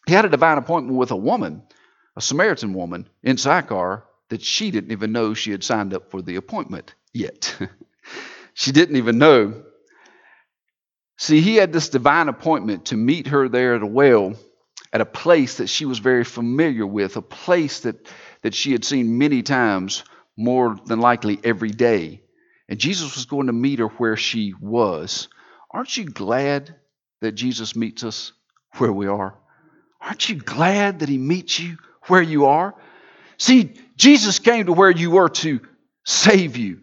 He 0.07 0.15
had 0.15 0.25
a 0.25 0.31
divine 0.31 0.57
appointment 0.57 0.97
with 0.97 1.11
a 1.11 1.17
woman, 1.17 1.63
a 2.17 2.23
Samaritan 2.23 2.73
woman 2.73 3.09
in 3.23 3.37
Sychar 3.37 4.05
that 4.31 4.43
she 4.43 4.71
didn't 4.71 4.93
even 4.93 5.13
know 5.13 5.35
she 5.35 5.51
had 5.51 5.65
signed 5.65 5.95
up 5.95 6.11
for 6.11 6.23
the 6.23 6.37
appointment 6.37 6.95
yet. 7.13 7.57
she 8.55 8.73
didn't 8.73 8.97
even 8.97 9.19
know. 9.19 9.65
See, 11.19 11.41
he 11.41 11.57
had 11.57 11.73
this 11.73 11.89
divine 11.89 12.29
appointment 12.29 12.87
to 12.87 12.97
meet 12.97 13.27
her 13.29 13.49
there 13.49 13.75
at 13.75 13.83
a 13.83 13.87
well 13.87 14.35
at 14.93 15.01
a 15.01 15.07
place 15.07 15.57
that 15.57 15.69
she 15.69 15.85
was 15.85 15.99
very 15.99 16.25
familiar 16.25 16.87
with, 16.87 17.17
a 17.17 17.23
place 17.23 17.81
that, 17.81 18.07
that 18.43 18.55
she 18.55 18.73
had 18.73 18.85
seen 18.85 19.19
many 19.19 19.43
times, 19.43 20.05
more 20.37 20.77
than 20.87 21.01
likely 21.01 21.39
every 21.45 21.71
day. 21.71 22.23
And 22.69 22.79
Jesus 22.79 23.15
was 23.15 23.27
going 23.27 23.49
to 23.49 23.53
meet 23.53 23.81
her 23.81 23.89
where 23.89 24.17
she 24.17 24.55
was. 24.61 25.29
Aren't 25.71 25.97
you 25.97 26.05
glad 26.05 26.75
that 27.21 27.33
Jesus 27.33 27.77
meets 27.77 28.05
us 28.05 28.33
where 28.77 28.93
we 28.93 29.09
are? 29.09 29.35
Aren't 30.01 30.29
you 30.29 30.37
glad 30.37 31.01
that 31.01 31.09
he 31.09 31.19
meets 31.19 31.59
you 31.59 31.77
where 32.05 32.23
you 32.23 32.47
are? 32.47 32.75
See, 33.37 33.75
Jesus 33.97 34.39
came 34.39 34.67
to 34.67 34.73
where 34.73 34.91
you 34.91 35.11
were 35.11 35.29
to 35.29 35.61
save 36.05 36.57
you. 36.57 36.81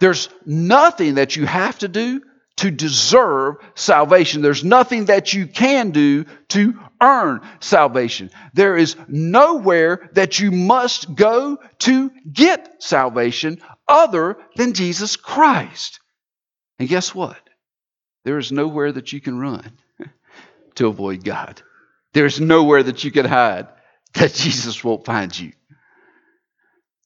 There's 0.00 0.28
nothing 0.44 1.14
that 1.14 1.36
you 1.36 1.46
have 1.46 1.78
to 1.80 1.88
do 1.88 2.22
to 2.56 2.70
deserve 2.70 3.56
salvation. 3.74 4.42
There's 4.42 4.64
nothing 4.64 5.06
that 5.06 5.34
you 5.34 5.46
can 5.46 5.90
do 5.90 6.24
to 6.48 6.74
earn 7.00 7.40
salvation. 7.60 8.30
There 8.54 8.76
is 8.76 8.96
nowhere 9.08 10.08
that 10.12 10.38
you 10.38 10.50
must 10.50 11.14
go 11.14 11.58
to 11.80 12.10
get 12.32 12.82
salvation 12.82 13.60
other 13.86 14.38
than 14.56 14.72
Jesus 14.72 15.16
Christ. 15.16 16.00
And 16.78 16.88
guess 16.88 17.14
what? 17.14 17.38
There 18.24 18.38
is 18.38 18.50
nowhere 18.50 18.90
that 18.92 19.12
you 19.12 19.20
can 19.20 19.38
run 19.38 19.70
to 20.76 20.86
avoid 20.88 21.24
God. 21.24 21.62
There's 22.12 22.40
nowhere 22.40 22.82
that 22.82 23.04
you 23.04 23.10
can 23.10 23.26
hide 23.26 23.68
that 24.14 24.32
Jesus 24.34 24.82
won't 24.82 25.04
find 25.04 25.38
you. 25.38 25.52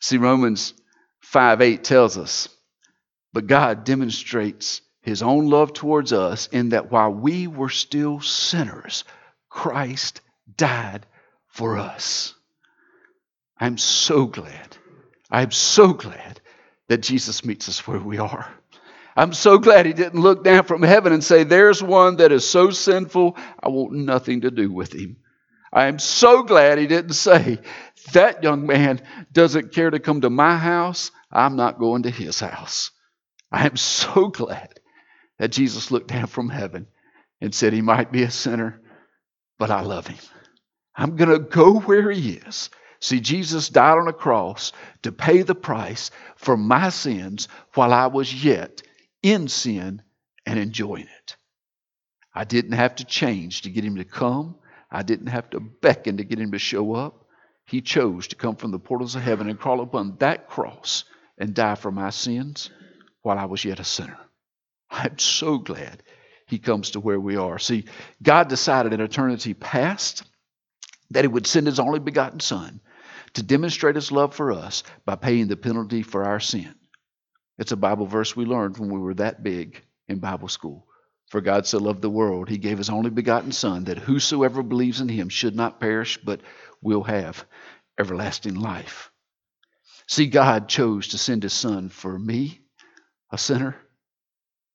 See, 0.00 0.16
Romans 0.16 0.74
5 1.22 1.60
8 1.60 1.84
tells 1.84 2.16
us, 2.16 2.48
but 3.32 3.46
God 3.46 3.84
demonstrates 3.84 4.80
his 5.02 5.22
own 5.22 5.48
love 5.48 5.72
towards 5.72 6.12
us 6.12 6.48
in 6.48 6.70
that 6.70 6.90
while 6.90 7.10
we 7.10 7.46
were 7.46 7.70
still 7.70 8.20
sinners, 8.20 9.04
Christ 9.48 10.20
died 10.56 11.06
for 11.48 11.78
us. 11.78 12.34
I'm 13.58 13.78
so 13.78 14.26
glad. 14.26 14.76
I'm 15.30 15.50
so 15.50 15.92
glad 15.92 16.40
that 16.88 17.02
Jesus 17.02 17.44
meets 17.44 17.68
us 17.68 17.86
where 17.86 17.98
we 17.98 18.18
are. 18.18 18.52
I'm 19.16 19.32
so 19.32 19.58
glad 19.58 19.86
he 19.86 19.92
didn't 19.92 20.20
look 20.20 20.44
down 20.44 20.64
from 20.64 20.82
heaven 20.82 21.12
and 21.12 21.22
say, 21.22 21.44
There's 21.44 21.82
one 21.82 22.16
that 22.16 22.32
is 22.32 22.48
so 22.48 22.70
sinful, 22.70 23.36
I 23.62 23.68
want 23.68 23.92
nothing 23.92 24.42
to 24.42 24.50
do 24.50 24.72
with 24.72 24.92
him. 24.92 25.16
I 25.72 25.86
am 25.86 25.98
so 25.98 26.42
glad 26.42 26.78
he 26.78 26.86
didn't 26.86 27.12
say, 27.12 27.58
That 28.12 28.42
young 28.42 28.66
man 28.66 29.00
doesn't 29.32 29.72
care 29.72 29.90
to 29.90 29.98
come 29.98 30.22
to 30.22 30.30
my 30.30 30.56
house, 30.56 31.10
I'm 31.30 31.56
not 31.56 31.78
going 31.78 32.04
to 32.04 32.10
his 32.10 32.40
house. 32.40 32.90
I 33.52 33.66
am 33.66 33.76
so 33.76 34.28
glad 34.28 34.79
that 35.40 35.48
Jesus 35.52 35.90
looked 35.90 36.08
down 36.08 36.26
from 36.26 36.50
heaven 36.50 36.86
and 37.40 37.54
said, 37.54 37.72
He 37.72 37.80
might 37.80 38.12
be 38.12 38.22
a 38.24 38.30
sinner, 38.30 38.78
but 39.58 39.70
I 39.70 39.80
love 39.80 40.06
him. 40.06 40.18
I'm 40.94 41.16
going 41.16 41.30
to 41.30 41.38
go 41.38 41.80
where 41.80 42.10
he 42.10 42.32
is. 42.32 42.68
See, 43.00 43.20
Jesus 43.20 43.70
died 43.70 43.96
on 43.96 44.06
a 44.06 44.12
cross 44.12 44.72
to 45.02 45.12
pay 45.12 45.40
the 45.40 45.54
price 45.54 46.10
for 46.36 46.58
my 46.58 46.90
sins 46.90 47.48
while 47.72 47.94
I 47.94 48.08
was 48.08 48.44
yet 48.44 48.82
in 49.22 49.48
sin 49.48 50.02
and 50.44 50.58
enjoying 50.58 51.08
it. 51.22 51.36
I 52.34 52.44
didn't 52.44 52.72
have 52.72 52.96
to 52.96 53.06
change 53.06 53.62
to 53.62 53.70
get 53.70 53.82
him 53.82 53.96
to 53.96 54.04
come. 54.04 54.56
I 54.90 55.02
didn't 55.02 55.28
have 55.28 55.48
to 55.50 55.60
beckon 55.60 56.18
to 56.18 56.24
get 56.24 56.38
him 56.38 56.52
to 56.52 56.58
show 56.58 56.92
up. 56.92 57.24
He 57.64 57.80
chose 57.80 58.28
to 58.28 58.36
come 58.36 58.56
from 58.56 58.72
the 58.72 58.78
portals 58.78 59.14
of 59.14 59.22
heaven 59.22 59.48
and 59.48 59.58
crawl 59.58 59.80
upon 59.80 60.16
that 60.18 60.48
cross 60.48 61.04
and 61.38 61.54
die 61.54 61.76
for 61.76 61.90
my 61.90 62.10
sins 62.10 62.68
while 63.22 63.38
I 63.38 63.46
was 63.46 63.64
yet 63.64 63.80
a 63.80 63.84
sinner. 63.84 64.18
I'm 64.90 65.18
so 65.18 65.58
glad 65.58 66.02
he 66.46 66.58
comes 66.58 66.90
to 66.90 67.00
where 67.00 67.20
we 67.20 67.36
are. 67.36 67.58
See, 67.58 67.84
God 68.22 68.48
decided 68.48 68.92
in 68.92 69.00
eternity 69.00 69.54
past 69.54 70.24
that 71.10 71.24
he 71.24 71.28
would 71.28 71.46
send 71.46 71.66
his 71.66 71.78
only 71.78 72.00
begotten 72.00 72.40
Son 72.40 72.80
to 73.34 73.42
demonstrate 73.42 73.94
his 73.94 74.10
love 74.10 74.34
for 74.34 74.52
us 74.52 74.82
by 75.04 75.14
paying 75.14 75.46
the 75.46 75.56
penalty 75.56 76.02
for 76.02 76.24
our 76.24 76.40
sin. 76.40 76.74
It's 77.58 77.72
a 77.72 77.76
Bible 77.76 78.06
verse 78.06 78.34
we 78.34 78.44
learned 78.44 78.78
when 78.78 78.90
we 78.90 78.98
were 78.98 79.14
that 79.14 79.42
big 79.42 79.82
in 80.08 80.18
Bible 80.18 80.48
school. 80.48 80.86
For 81.28 81.40
God 81.40 81.66
so 81.66 81.78
loved 81.78 82.02
the 82.02 82.10
world, 82.10 82.48
he 82.48 82.58
gave 82.58 82.78
his 82.78 82.90
only 82.90 83.10
begotten 83.10 83.52
Son, 83.52 83.84
that 83.84 83.98
whosoever 83.98 84.64
believes 84.64 85.00
in 85.00 85.08
him 85.08 85.28
should 85.28 85.54
not 85.54 85.78
perish, 85.78 86.18
but 86.24 86.40
will 86.82 87.04
have 87.04 87.44
everlasting 87.98 88.54
life. 88.54 89.12
See, 90.08 90.26
God 90.26 90.68
chose 90.68 91.08
to 91.08 91.18
send 91.18 91.44
his 91.44 91.52
Son 91.52 91.88
for 91.88 92.18
me, 92.18 92.62
a 93.30 93.38
sinner, 93.38 93.76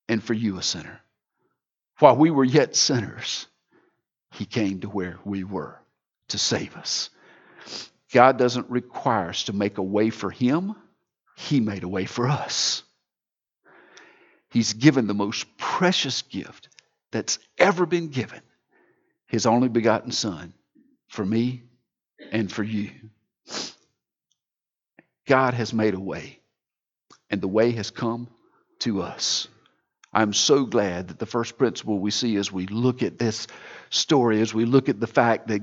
and 0.07 0.23
for 0.23 0.33
you, 0.33 0.57
a 0.57 0.63
sinner. 0.63 1.01
While 1.99 2.17
we 2.17 2.29
were 2.31 2.43
yet 2.43 2.75
sinners, 2.75 3.47
he 4.31 4.45
came 4.45 4.81
to 4.81 4.89
where 4.89 5.19
we 5.23 5.43
were 5.43 5.79
to 6.29 6.37
save 6.37 6.75
us. 6.75 7.09
God 8.13 8.37
doesn't 8.37 8.69
require 8.69 9.29
us 9.29 9.43
to 9.45 9.53
make 9.53 9.77
a 9.77 9.83
way 9.83 10.09
for 10.09 10.29
him, 10.29 10.75
he 11.37 11.59
made 11.59 11.83
a 11.83 11.87
way 11.87 12.05
for 12.05 12.27
us. 12.27 12.83
He's 14.49 14.73
given 14.73 15.07
the 15.07 15.13
most 15.13 15.57
precious 15.57 16.21
gift 16.21 16.69
that's 17.11 17.39
ever 17.57 17.85
been 17.85 18.09
given 18.09 18.41
his 19.27 19.45
only 19.45 19.67
begotten 19.67 20.11
Son 20.11 20.53
for 21.07 21.25
me 21.25 21.63
and 22.31 22.51
for 22.51 22.63
you. 22.63 22.91
God 25.27 25.53
has 25.55 25.73
made 25.73 25.93
a 25.93 25.99
way, 25.99 26.39
and 27.29 27.41
the 27.41 27.47
way 27.47 27.71
has 27.71 27.89
come 27.89 28.29
to 28.79 29.01
us. 29.01 29.47
I'm 30.15 30.31
so 30.31 30.63
glad 30.63 31.09
that 31.09 31.19
the 31.19 31.25
first 31.25 31.57
principle 31.57 31.99
we 31.99 32.09
see 32.09 32.37
as 32.37 32.49
we 32.49 32.67
look 32.67 33.03
at 33.03 33.19
this 33.19 33.47
story, 33.89 34.39
as 34.39 34.53
we 34.53 34.63
look 34.63 34.87
at 34.87 35.01
the 35.01 35.07
fact 35.07 35.49
that 35.49 35.61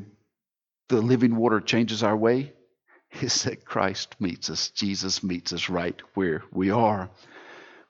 the 0.90 1.00
living 1.00 1.36
water 1.36 1.58
changes 1.58 2.02
our 2.02 2.14
way, 2.14 2.52
is 3.22 3.44
that 3.44 3.64
Christ 3.64 4.14
meets 4.20 4.50
us. 4.50 4.68
Jesus 4.68 5.22
meets 5.22 5.54
us 5.54 5.70
right 5.70 5.98
where 6.12 6.42
we 6.52 6.70
are. 6.70 7.08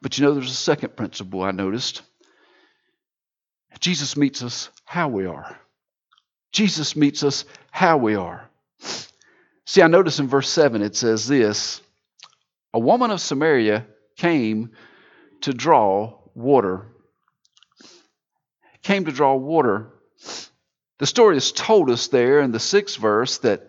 But 0.01 0.17
you 0.17 0.25
know, 0.25 0.35
there's 0.35 0.53
a 0.53 0.55
second 0.55 0.95
principle 0.95 1.43
I 1.43 1.51
noticed. 1.51 2.03
Jesus 3.81 4.17
meets 4.17 4.41
us 4.45 4.71
how 4.85 5.09
we 5.09 5.27
are. 5.27 5.59
Jesus 6.53 6.95
meets 6.95 7.25
us 7.25 7.45
how 7.73 7.97
we 7.97 8.15
are. 8.15 8.49
See, 9.67 9.83
I 9.83 9.89
notice 9.89 10.21
in 10.21 10.29
verse 10.29 10.49
7 10.49 10.81
it 10.81 10.95
says 10.95 11.27
this 11.27 11.81
A 12.73 12.79
woman 12.79 13.11
of 13.11 13.21
Samaria 13.21 13.85
came 14.17 14.71
to 15.41 15.53
draw 15.53 16.22
water. 16.35 16.87
Came 18.83 19.05
to 19.05 19.13
draw 19.13 19.35
water. 19.35 19.89
The 20.99 21.07
story 21.07 21.37
is 21.37 21.53
told 21.53 21.91
us 21.91 22.09
there 22.09 22.41
in 22.41 22.53
the 22.53 22.61
sixth 22.61 22.99
verse 22.99 23.39
that 23.39 23.69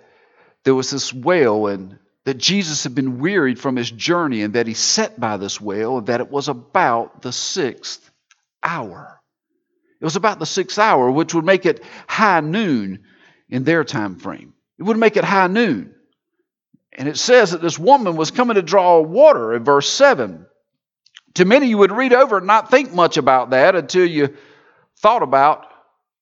there 0.63 0.75
was 0.75 0.89
this 0.89 1.13
well 1.13 1.67
and 1.67 1.99
that 2.25 2.37
Jesus 2.37 2.83
had 2.83 2.95
been 2.95 3.19
wearied 3.19 3.59
from 3.59 3.75
his 3.75 3.91
journey 3.91 4.41
and 4.41 4.53
that 4.53 4.67
he 4.67 4.73
sat 4.73 5.19
by 5.19 5.37
this 5.37 5.59
well 5.59 5.97
and 5.97 6.07
that 6.07 6.21
it 6.21 6.31
was 6.31 6.47
about 6.47 7.21
the 7.21 7.31
sixth 7.31 8.09
hour. 8.63 9.19
It 9.99 10.05
was 10.05 10.15
about 10.15 10.39
the 10.39 10.45
sixth 10.45 10.79
hour, 10.79 11.09
which 11.11 11.33
would 11.33 11.45
make 11.45 11.65
it 11.65 11.83
high 12.07 12.41
noon 12.41 13.03
in 13.49 13.63
their 13.63 13.83
time 13.83 14.17
frame. 14.17 14.53
It 14.77 14.83
would 14.83 14.97
make 14.97 15.17
it 15.17 15.23
high 15.23 15.47
noon. 15.47 15.93
And 16.91 17.07
it 17.07 17.17
says 17.17 17.51
that 17.51 17.61
this 17.61 17.79
woman 17.79 18.15
was 18.15 18.31
coming 18.31 18.55
to 18.55 18.61
draw 18.61 19.01
water 19.01 19.53
in 19.53 19.63
verse 19.63 19.89
7. 19.89 20.45
To 21.35 21.45
many, 21.45 21.67
you 21.67 21.77
would 21.79 21.91
read 21.91 22.13
over 22.13 22.37
and 22.37 22.47
not 22.47 22.69
think 22.69 22.93
much 22.93 23.17
about 23.17 23.51
that 23.51 23.75
until 23.75 24.05
you 24.05 24.35
thought 24.97 25.23
about 25.23 25.65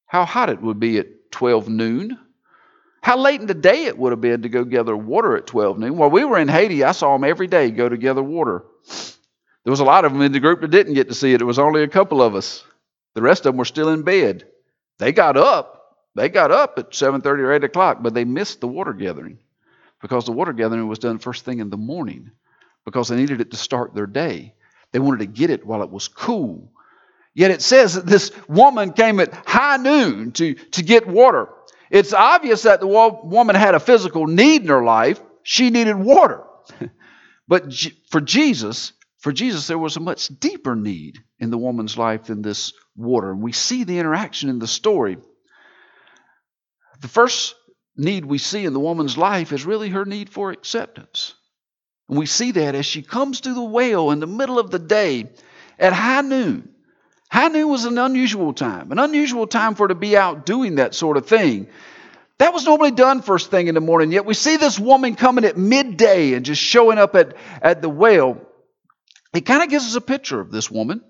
how 0.05 0.25
hot 0.25 0.49
it 0.49 0.61
would 0.61 0.79
be 0.79 0.99
at 0.99 1.31
12 1.31 1.69
noon. 1.69 2.17
How 3.01 3.17
late 3.17 3.41
in 3.41 3.47
the 3.47 3.53
day 3.53 3.85
it 3.85 3.97
would 3.97 4.11
have 4.11 4.21
been 4.21 4.43
to 4.43 4.49
go 4.49 4.63
gather 4.63 4.95
water 4.95 5.35
at 5.35 5.47
12 5.47 5.79
noon. 5.79 5.97
While 5.97 6.11
we 6.11 6.23
were 6.23 6.37
in 6.37 6.47
Haiti, 6.47 6.83
I 6.83 6.91
saw 6.91 7.13
them 7.13 7.23
every 7.23 7.47
day 7.47 7.71
go 7.71 7.89
to 7.89 7.97
gather 7.97 8.23
water. 8.23 8.63
There 9.63 9.71
was 9.71 9.79
a 9.79 9.85
lot 9.85 10.05
of 10.05 10.13
them 10.13 10.21
in 10.21 10.31
the 10.31 10.39
group 10.39 10.61
that 10.61 10.71
didn't 10.71 10.93
get 10.93 11.09
to 11.09 11.15
see 11.15 11.33
it. 11.33 11.41
It 11.41 11.45
was 11.45 11.59
only 11.59 11.83
a 11.83 11.87
couple 11.87 12.21
of 12.21 12.35
us. 12.35 12.63
The 13.13 13.21
rest 13.21 13.45
of 13.45 13.53
them 13.53 13.57
were 13.57 13.65
still 13.65 13.89
in 13.89 14.03
bed. 14.03 14.45
They 14.97 15.11
got 15.11 15.35
up. 15.35 15.97
They 16.15 16.29
got 16.29 16.51
up 16.51 16.77
at 16.77 16.91
7:30 16.91 17.25
or 17.25 17.53
8 17.53 17.63
o'clock, 17.63 17.97
but 18.01 18.13
they 18.13 18.25
missed 18.25 18.61
the 18.61 18.67
water 18.67 18.93
gathering 18.93 19.39
because 20.01 20.25
the 20.25 20.31
water 20.31 20.53
gathering 20.53 20.87
was 20.87 20.99
done 20.99 21.19
first 21.19 21.45
thing 21.45 21.59
in 21.59 21.69
the 21.69 21.77
morning 21.77 22.31
because 22.85 23.07
they 23.07 23.15
needed 23.15 23.41
it 23.41 23.51
to 23.51 23.57
start 23.57 23.93
their 23.93 24.07
day. 24.07 24.53
They 24.91 24.99
wanted 24.99 25.19
to 25.19 25.25
get 25.25 25.49
it 25.49 25.65
while 25.65 25.83
it 25.83 25.89
was 25.89 26.07
cool. 26.07 26.71
Yet 27.33 27.51
it 27.51 27.61
says 27.61 27.93
that 27.93 28.05
this 28.05 28.31
woman 28.47 28.91
came 28.91 29.19
at 29.19 29.33
high 29.33 29.77
noon 29.77 30.31
to, 30.33 30.53
to 30.53 30.83
get 30.83 31.07
water. 31.07 31.47
It's 31.89 32.13
obvious 32.13 32.63
that 32.63 32.81
the 32.81 32.87
woman 32.87 33.55
had 33.55 33.75
a 33.75 33.79
physical 33.79 34.27
need 34.27 34.63
in 34.63 34.67
her 34.67 34.83
life. 34.83 35.21
She 35.43 35.69
needed 35.69 35.95
water. 35.95 36.43
but 37.47 37.73
for 38.09 38.21
Jesus, 38.21 38.93
for 39.19 39.31
Jesus, 39.31 39.67
there 39.67 39.77
was 39.77 39.95
a 39.95 40.01
much 40.01 40.27
deeper 40.27 40.75
need 40.75 41.19
in 41.39 41.51
the 41.51 41.57
woman's 41.57 41.97
life 41.97 42.25
than 42.25 42.41
this 42.41 42.73
water. 42.95 43.31
And 43.31 43.41
we 43.41 43.51
see 43.51 43.83
the 43.83 43.99
interaction 43.99 44.49
in 44.49 44.59
the 44.59 44.67
story. 44.67 45.17
The 47.01 47.07
first 47.07 47.55
need 47.95 48.25
we 48.25 48.37
see 48.37 48.65
in 48.65 48.73
the 48.73 48.79
woman's 48.79 49.17
life 49.17 49.51
is 49.51 49.65
really 49.65 49.89
her 49.89 50.05
need 50.05 50.29
for 50.29 50.51
acceptance. 50.51 51.33
And 52.11 52.19
we 52.19 52.25
see 52.25 52.51
that 52.51 52.75
as 52.75 52.85
she 52.85 53.01
comes 53.01 53.39
to 53.41 53.53
the 53.53 53.63
well 53.63 54.11
in 54.11 54.19
the 54.19 54.27
middle 54.27 54.59
of 54.59 54.69
the 54.69 54.79
day 54.79 55.29
at 55.79 55.93
high 55.93 56.19
noon. 56.19 56.67
High 57.31 57.47
noon 57.47 57.69
was 57.69 57.85
an 57.85 57.97
unusual 57.97 58.53
time, 58.53 58.91
an 58.91 58.99
unusual 58.99 59.47
time 59.47 59.75
for 59.75 59.85
her 59.85 59.87
to 59.87 59.95
be 59.95 60.17
out 60.17 60.45
doing 60.45 60.75
that 60.75 60.93
sort 60.93 61.15
of 61.15 61.25
thing. 61.25 61.67
That 62.37 62.53
was 62.53 62.65
normally 62.65 62.91
done 62.91 63.21
first 63.21 63.49
thing 63.49 63.67
in 63.67 63.75
the 63.75 63.81
morning, 63.81 64.11
yet 64.11 64.25
we 64.25 64.33
see 64.33 64.57
this 64.57 64.77
woman 64.77 65.15
coming 65.15 65.45
at 65.45 65.55
midday 65.55 66.33
and 66.33 66.43
just 66.43 66.61
showing 66.61 66.97
up 66.97 67.15
at, 67.15 67.37
at 67.61 67.81
the 67.81 67.87
well. 67.87 68.41
It 69.33 69.45
kind 69.45 69.63
of 69.63 69.69
gives 69.69 69.85
us 69.85 69.95
a 69.95 70.01
picture 70.01 70.41
of 70.41 70.51
this 70.51 70.69
woman. 70.69 71.01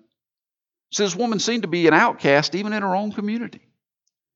So 0.91 1.01
this 1.01 1.15
woman 1.15 1.39
seemed 1.39 1.63
to 1.63 1.67
be 1.67 1.88
an 1.88 1.96
outcast 1.96 2.53
even 2.53 2.74
in 2.74 2.84
her 2.84 2.96
own 2.96 3.12
community. 3.12 3.62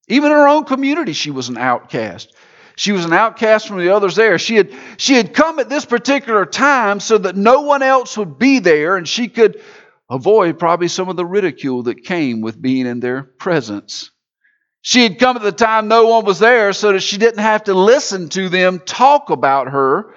Even 0.08 0.32
in 0.32 0.38
her 0.38 0.48
own 0.48 0.66
community, 0.66 1.14
she 1.14 1.30
was 1.30 1.50
an 1.50 1.58
outcast. 1.58 2.34
She 2.78 2.92
was 2.92 3.06
an 3.06 3.14
outcast 3.14 3.68
from 3.68 3.80
the 3.80 3.90
others 3.90 4.16
there. 4.16 4.38
She 4.38 4.56
had, 4.56 4.72
she 4.98 5.14
had 5.14 5.34
come 5.34 5.60
at 5.60 5.70
this 5.70 5.86
particular 5.86 6.46
time 6.46 7.00
so 7.00 7.18
that 7.18 7.36
no 7.36 7.62
one 7.62 7.82
else 7.82 8.18
would 8.18 8.38
be 8.38 8.60
there 8.60 8.98
and 8.98 9.08
she 9.08 9.30
could 9.30 9.62
avoid 10.10 10.60
probably 10.60 10.88
some 10.88 11.10
of 11.10 11.16
the 11.16 11.26
ridicule 11.26 11.84
that 11.84 12.04
came 12.04 12.42
with 12.42 12.62
being 12.62 12.86
in 12.86 13.00
their 13.00 13.24
presence. 13.24 14.12
She 14.82 15.04
had 15.04 15.18
come 15.18 15.36
at 15.36 15.42
the 15.42 15.52
time 15.52 15.88
no 15.88 16.08
one 16.08 16.26
was 16.26 16.40
there 16.40 16.74
so 16.74 16.92
that 16.92 17.00
she 17.00 17.18
didn't 17.18 17.40
have 17.40 17.64
to 17.64 17.74
listen 17.74 18.30
to 18.30 18.50
them 18.50 18.80
talk 18.80 19.30
about 19.30 19.70
her 19.70 20.14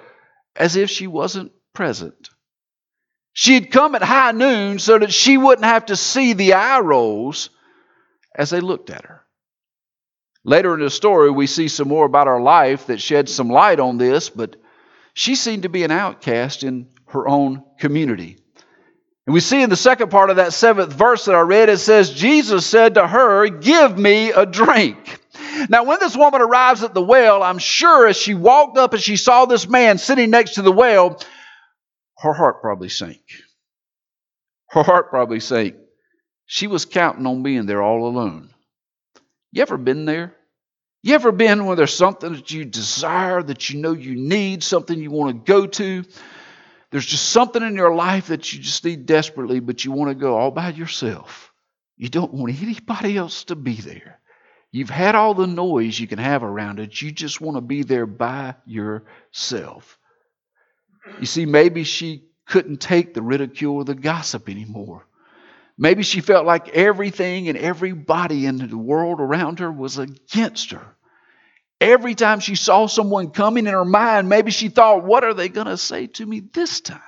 as 0.55 0.75
if 0.75 0.89
she 0.89 1.07
wasn't 1.07 1.51
present. 1.73 2.29
She 3.33 3.53
had 3.53 3.71
come 3.71 3.95
at 3.95 4.03
high 4.03 4.33
noon 4.33 4.79
so 4.79 4.99
that 4.99 5.13
she 5.13 5.37
wouldn't 5.37 5.65
have 5.65 5.87
to 5.87 5.95
see 5.95 6.33
the 6.33 6.53
eye 6.53 6.81
rolls 6.81 7.49
as 8.35 8.49
they 8.49 8.59
looked 8.59 8.89
at 8.89 9.05
her. 9.05 9.23
Later 10.49 10.73
in 10.73 10.79
the 10.79 10.89
story, 10.89 11.29
we 11.29 11.45
see 11.45 11.67
some 11.67 11.87
more 11.87 12.07
about 12.07 12.25
her 12.25 12.41
life 12.41 12.87
that 12.87 12.99
sheds 12.99 13.31
some 13.31 13.51
light 13.51 13.79
on 13.79 13.99
this, 13.99 14.31
but 14.31 14.55
she 15.13 15.35
seemed 15.35 15.61
to 15.61 15.69
be 15.69 15.83
an 15.83 15.91
outcast 15.91 16.63
in 16.63 16.87
her 17.09 17.27
own 17.27 17.63
community. 17.77 18.39
And 19.27 19.35
we 19.35 19.41
see 19.41 19.61
in 19.61 19.69
the 19.69 19.75
second 19.75 20.09
part 20.09 20.31
of 20.31 20.37
that 20.37 20.53
seventh 20.53 20.91
verse 20.91 21.25
that 21.25 21.35
I 21.35 21.41
read, 21.41 21.69
it 21.69 21.77
says, 21.77 22.09
Jesus 22.09 22.65
said 22.65 22.95
to 22.95 23.05
her, 23.05 23.47
Give 23.47 23.95
me 23.95 24.31
a 24.31 24.47
drink. 24.47 25.21
Now, 25.69 25.83
when 25.83 25.99
this 25.99 26.17
woman 26.17 26.41
arrives 26.41 26.81
at 26.81 26.95
the 26.95 27.03
well, 27.03 27.43
I'm 27.43 27.59
sure 27.59 28.07
as 28.07 28.17
she 28.17 28.33
walked 28.33 28.75
up 28.75 28.93
and 28.93 29.03
she 29.03 29.17
saw 29.17 29.45
this 29.45 29.67
man 29.67 29.99
sitting 29.99 30.31
next 30.31 30.55
to 30.55 30.63
the 30.63 30.71
well, 30.71 31.21
her 32.17 32.33
heart 32.33 32.59
probably 32.63 32.89
sank. 32.89 33.21
Her 34.69 34.81
heart 34.81 35.11
probably 35.11 35.41
sank. 35.41 35.75
She 36.47 36.65
was 36.65 36.85
counting 36.85 37.27
on 37.27 37.43
being 37.43 37.67
there 37.67 37.83
all 37.83 38.07
alone. 38.07 38.49
You 39.51 39.61
ever 39.61 39.77
been 39.77 40.05
there? 40.05 40.35
You 41.01 41.15
ever 41.15 41.31
been 41.31 41.65
where 41.65 41.75
there's 41.75 41.93
something 41.93 42.33
that 42.33 42.51
you 42.51 42.65
desire, 42.65 43.41
that 43.41 43.69
you 43.69 43.79
know 43.79 43.93
you 43.93 44.15
need, 44.15 44.63
something 44.63 44.99
you 44.99 45.11
want 45.11 45.45
to 45.45 45.51
go 45.51 45.65
to? 45.65 46.03
There's 46.91 47.05
just 47.05 47.29
something 47.29 47.63
in 47.63 47.75
your 47.75 47.95
life 47.95 48.27
that 48.27 48.51
you 48.51 48.59
just 48.59 48.83
need 48.83 49.05
desperately, 49.05 49.59
but 49.59 49.85
you 49.85 49.91
want 49.91 50.09
to 50.09 50.15
go 50.15 50.37
all 50.37 50.51
by 50.51 50.69
yourself. 50.69 51.53
You 51.95 52.09
don't 52.09 52.33
want 52.33 52.61
anybody 52.61 53.15
else 53.15 53.45
to 53.45 53.55
be 53.55 53.75
there. 53.75 54.19
You've 54.71 54.89
had 54.89 55.15
all 55.15 55.33
the 55.33 55.47
noise 55.47 55.99
you 55.99 56.07
can 56.07 56.19
have 56.19 56.43
around 56.43 56.79
it. 56.79 57.01
You 57.01 57.11
just 57.11 57.41
want 57.41 57.57
to 57.57 57.61
be 57.61 57.83
there 57.83 58.05
by 58.05 58.55
yourself. 58.65 59.97
You 61.19 61.25
see, 61.25 61.45
maybe 61.45 61.83
she 61.83 62.25
couldn't 62.45 62.81
take 62.81 63.13
the 63.13 63.21
ridicule 63.21 63.75
or 63.75 63.83
the 63.83 63.95
gossip 63.95 64.49
anymore. 64.49 65.05
Maybe 65.81 66.03
she 66.03 66.19
felt 66.19 66.45
like 66.45 66.67
everything 66.67 67.47
and 67.47 67.57
everybody 67.57 68.45
in 68.45 68.57
the 68.57 68.77
world 68.77 69.21
around 69.21 69.59
her 69.59 69.71
was 69.71 69.97
against 69.97 70.71
her. 70.71 70.97
Every 71.79 72.15
time 72.15 72.41
she 72.41 72.55
saw 72.55 72.87
someone 72.87 73.31
coming 73.31 73.65
in 73.65 73.71
her 73.71 73.85
mind, 73.85 74.27
maybe 74.27 74.51
she 74.51 74.67
thought, 74.67 75.05
What 75.05 75.23
are 75.23 75.33
they 75.33 75.47
going 75.47 75.67
to 75.67 75.77
say 75.77 76.07
to 76.07 76.25
me 76.25 76.41
this 76.41 76.81
time? 76.81 76.99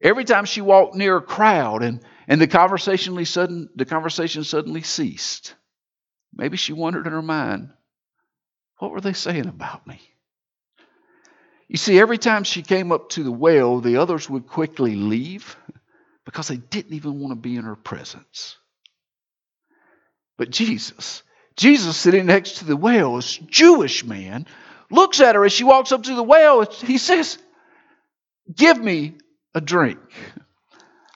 Every 0.00 0.24
time 0.24 0.44
she 0.44 0.60
walked 0.60 0.94
near 0.94 1.16
a 1.16 1.22
crowd 1.22 1.82
and, 1.82 2.00
and 2.28 2.40
the, 2.40 2.46
conversation 2.46 3.22
sudden, 3.24 3.68
the 3.74 3.84
conversation 3.84 4.44
suddenly 4.44 4.82
ceased, 4.82 5.56
maybe 6.32 6.56
she 6.56 6.72
wondered 6.72 7.08
in 7.08 7.12
her 7.12 7.22
mind, 7.22 7.70
What 8.78 8.92
were 8.92 9.00
they 9.00 9.14
saying 9.14 9.48
about 9.48 9.84
me? 9.84 10.00
You 11.66 11.76
see, 11.76 11.98
every 11.98 12.18
time 12.18 12.44
she 12.44 12.62
came 12.62 12.92
up 12.92 13.08
to 13.10 13.24
the 13.24 13.32
well, 13.32 13.80
the 13.80 13.96
others 13.96 14.30
would 14.30 14.46
quickly 14.46 14.94
leave 14.94 15.56
because 16.30 16.46
they 16.46 16.58
didn't 16.58 16.94
even 16.94 17.18
want 17.18 17.32
to 17.32 17.34
be 17.34 17.56
in 17.56 17.64
her 17.64 17.74
presence. 17.74 18.56
But 20.38 20.50
Jesus, 20.50 21.24
Jesus 21.56 21.96
sitting 21.96 22.26
next 22.26 22.58
to 22.58 22.64
the 22.64 22.76
well, 22.76 23.16
this 23.16 23.36
Jewish 23.36 24.04
man, 24.04 24.46
looks 24.92 25.20
at 25.20 25.34
her 25.34 25.44
as 25.44 25.52
she 25.52 25.64
walks 25.64 25.90
up 25.90 26.04
to 26.04 26.14
the 26.14 26.22
well. 26.22 26.64
He 26.66 26.98
says, 26.98 27.36
Give 28.54 28.78
me 28.78 29.14
a 29.56 29.60
drink. 29.60 29.98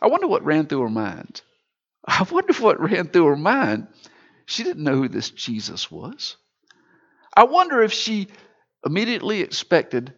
I 0.02 0.08
wonder 0.08 0.26
what 0.26 0.44
ran 0.44 0.66
through 0.66 0.80
her 0.80 0.90
mind. 0.90 1.42
I 2.04 2.26
wonder 2.28 2.52
what 2.54 2.80
ran 2.80 3.06
through 3.06 3.26
her 3.26 3.36
mind. 3.36 3.86
She 4.46 4.64
didn't 4.64 4.82
know 4.82 4.96
who 4.96 5.08
this 5.08 5.30
Jesus 5.30 5.92
was. 5.92 6.36
I 7.36 7.44
wonder 7.44 7.84
if 7.84 7.92
she 7.92 8.26
immediately 8.84 9.42
expected 9.42 10.12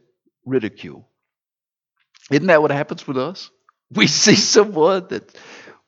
ridicule. 0.46 1.06
Isn't 2.30 2.46
that 2.46 2.62
what 2.62 2.70
happens 2.70 3.06
with 3.06 3.18
us? 3.18 3.50
We 3.90 4.07
see 4.07 4.37
someone 4.37 5.07
that 5.09 5.37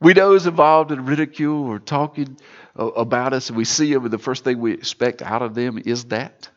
we 0.01 0.13
know 0.15 0.35
is 0.35 0.47
involved 0.47 0.93
in 0.93 1.07
ridicule 1.07 1.67
or 1.67 1.79
talking 1.79 2.37
about 2.77 3.33
us, 3.33 3.49
and 3.49 3.57
we 3.57 3.65
see 3.65 3.93
them, 3.93 4.05
and 4.05 4.13
the 4.13 4.19
first 4.19 4.45
thing 4.45 4.61
we 4.61 4.73
expect 4.73 5.23
out 5.23 5.43
of 5.43 5.55
them 5.55 5.81
is 5.85 6.07
that. 6.07 6.49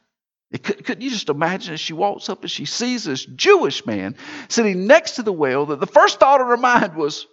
Could, 0.52 0.84
could 0.84 1.02
you 1.02 1.10
just 1.10 1.30
imagine 1.30 1.74
as 1.74 1.80
she 1.80 1.94
walks 1.94 2.30
up 2.30 2.42
and 2.42 2.52
she 2.52 2.66
sees 2.66 3.06
this 3.06 3.26
Jewish 3.26 3.86
man 3.86 4.18
sitting 4.50 4.86
next 4.86 5.12
to 5.12 5.24
the 5.24 5.32
well 5.32 5.68
that 5.68 5.80
the 5.80 5.88
first 5.88 6.20
thought 6.20 6.42
in 6.42 6.48
her 6.48 6.58
mind 6.58 6.96
was, 6.96 7.26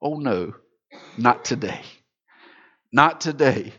oh 0.00 0.18
no, 0.18 0.54
not 1.18 1.44
today. 1.44 1.80
Not 2.92 3.20
today. 3.20 3.72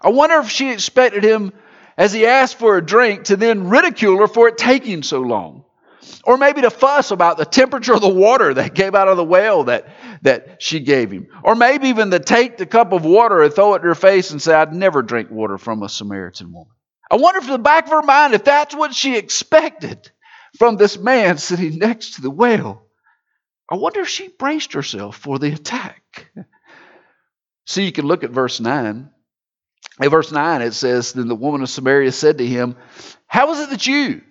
I 0.00 0.10
wonder 0.10 0.36
if 0.36 0.48
she 0.48 0.70
expected 0.70 1.24
him, 1.24 1.52
as 1.98 2.12
he 2.12 2.24
asked 2.24 2.56
for 2.56 2.76
a 2.76 2.84
drink, 2.84 3.24
to 3.24 3.36
then 3.36 3.68
ridicule 3.68 4.18
her 4.18 4.28
for 4.28 4.48
it 4.48 4.56
taking 4.56 5.02
so 5.02 5.20
long. 5.20 5.64
Or 6.24 6.36
maybe 6.36 6.62
to 6.62 6.70
fuss 6.70 7.10
about 7.10 7.36
the 7.36 7.44
temperature 7.44 7.94
of 7.94 8.00
the 8.00 8.08
water 8.08 8.54
that 8.54 8.74
came 8.74 8.94
out 8.94 9.08
of 9.08 9.16
the 9.16 9.24
well 9.24 9.64
that, 9.64 9.88
that 10.22 10.62
she 10.62 10.80
gave 10.80 11.10
him. 11.10 11.28
Or 11.42 11.54
maybe 11.54 11.88
even 11.88 12.10
to 12.10 12.18
take 12.18 12.56
the 12.56 12.66
cup 12.66 12.92
of 12.92 13.04
water 13.04 13.42
and 13.42 13.52
throw 13.52 13.74
it 13.74 13.82
in 13.82 13.88
her 13.88 13.94
face 13.94 14.30
and 14.30 14.40
say, 14.40 14.54
I'd 14.54 14.74
never 14.74 15.02
drink 15.02 15.30
water 15.30 15.58
from 15.58 15.82
a 15.82 15.88
Samaritan 15.88 16.52
woman. 16.52 16.72
I 17.10 17.16
wonder 17.16 17.38
if 17.38 17.46
in 17.46 17.52
the 17.52 17.58
back 17.58 17.86
of 17.86 17.90
her 17.90 18.02
mind, 18.02 18.34
if 18.34 18.44
that's 18.44 18.74
what 18.74 18.94
she 18.94 19.16
expected 19.16 20.10
from 20.58 20.76
this 20.76 20.98
man 20.98 21.38
sitting 21.38 21.78
next 21.78 22.14
to 22.14 22.22
the 22.22 22.30
well. 22.30 22.86
I 23.70 23.76
wonder 23.76 24.00
if 24.00 24.08
she 24.08 24.28
braced 24.28 24.72
herself 24.72 25.16
for 25.16 25.38
the 25.38 25.52
attack. 25.52 26.30
See, 27.66 27.84
you 27.84 27.92
can 27.92 28.06
look 28.06 28.24
at 28.24 28.30
verse 28.30 28.58
9. 28.58 29.10
In 30.00 30.10
verse 30.10 30.32
9, 30.32 30.62
it 30.62 30.72
says, 30.72 31.12
Then 31.12 31.28
the 31.28 31.36
woman 31.36 31.62
of 31.62 31.70
Samaria 31.70 32.10
said 32.12 32.38
to 32.38 32.46
him, 32.46 32.76
How 33.26 33.52
is 33.52 33.60
it 33.60 33.70
that 33.70 33.86
you, 33.86 34.22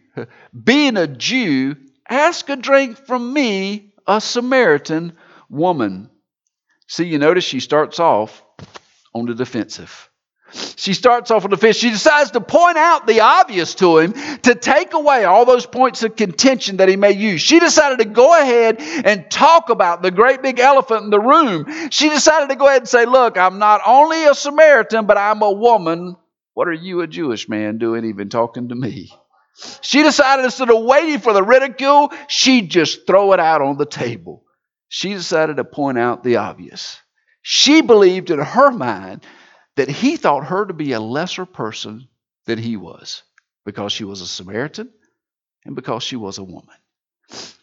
being 0.64 0.98
a 0.98 1.08
Jew, 1.08 1.76
ask 2.08 2.50
a 2.50 2.56
drink 2.56 2.98
from 2.98 3.34
me, 3.34 3.94
a 4.08 4.20
Samaritan 4.20 5.14
woman. 5.50 6.10
See, 6.88 7.06
you 7.06 7.20
notice 7.20 7.44
she 7.44 7.60
starts 7.60 8.00
off 8.00 8.44
on 9.14 9.26
the 9.26 9.36
defensive. 9.36 10.10
She 10.76 10.94
starts 10.94 11.30
off 11.30 11.44
on 11.44 11.52
the 11.52 11.58
defense. 11.58 11.76
She 11.78 11.92
decides 11.92 12.32
to 12.32 12.42
point 12.42 12.78
out 12.78 13.06
the 13.06 13.22
obvious 13.22 13.76
to 13.76 14.00
him 14.00 14.14
to 14.42 14.56
take 14.56 14.94
away 14.94 15.24
all 15.26 15.46
those 15.46 15.66
points 15.66 16.02
of 16.02 16.16
contention 16.16 16.78
that 16.78 16.90
he 16.90 16.96
may 16.96 17.12
use. 17.12 17.42
She 17.42 17.60
decided 17.60 18.00
to 18.00 18.06
go 18.06 18.34
ahead 18.34 18.78
and 18.80 19.30
talk 19.30 19.70
about 19.70 20.02
the 20.02 20.10
great 20.10 20.42
big 20.42 20.60
elephant 20.60 21.04
in 21.04 21.10
the 21.12 21.20
room. 21.20 21.90
She 21.92 22.10
decided 22.10 22.50
to 22.50 22.56
go 22.56 22.68
ahead 22.68 22.82
and 22.82 22.90
say, 22.90 23.06
Look, 23.06 23.38
I'm 23.38 23.60
not 23.60 23.82
only 23.86 24.26
a 24.26 24.34
Samaritan, 24.34 25.06
but 25.06 25.18
I'm 25.18 25.42
a 25.44 25.52
woman. 25.52 26.16
What 26.56 26.68
are 26.68 26.74
you, 26.74 27.02
a 27.02 27.08
Jewish 27.08 27.48
man, 27.48 27.78
doing 27.78 28.06
even 28.06 28.30
talking 28.30 28.70
to 28.70 28.76
me? 28.76 29.12
She 29.82 30.04
decided 30.04 30.46
instead 30.46 30.70
of 30.70 30.84
waiting 30.84 31.20
for 31.20 31.34
the 31.34 31.44
ridicule, 31.44 32.12
she'd 32.28 32.70
just 32.70 33.06
throw 33.06 33.34
it 33.34 33.40
out 33.40 33.62
on 33.62 33.78
the 33.78 33.86
table. 33.86 34.44
She 34.88 35.14
decided 35.14 35.58
to 35.58 35.64
point 35.64 35.98
out 35.98 36.24
the 36.24 36.38
obvious. 36.38 37.00
She 37.42 37.82
believed 37.82 38.32
in 38.32 38.40
her 38.40 38.72
mind 38.72 39.26
that 39.76 39.90
he 39.90 40.18
thought 40.18 40.46
her 40.48 40.66
to 40.66 40.74
be 40.74 40.94
a 40.94 41.00
lesser 41.00 41.46
person 41.46 42.08
than 42.46 42.58
he 42.58 42.78
was 42.78 43.24
because 43.66 43.92
she 43.94 44.04
was 44.04 44.22
a 44.22 44.28
Samaritan 44.28 44.90
and 45.66 45.76
because 45.76 46.04
she 46.04 46.16
was 46.16 46.38
a 46.38 46.44
woman. 46.44 46.76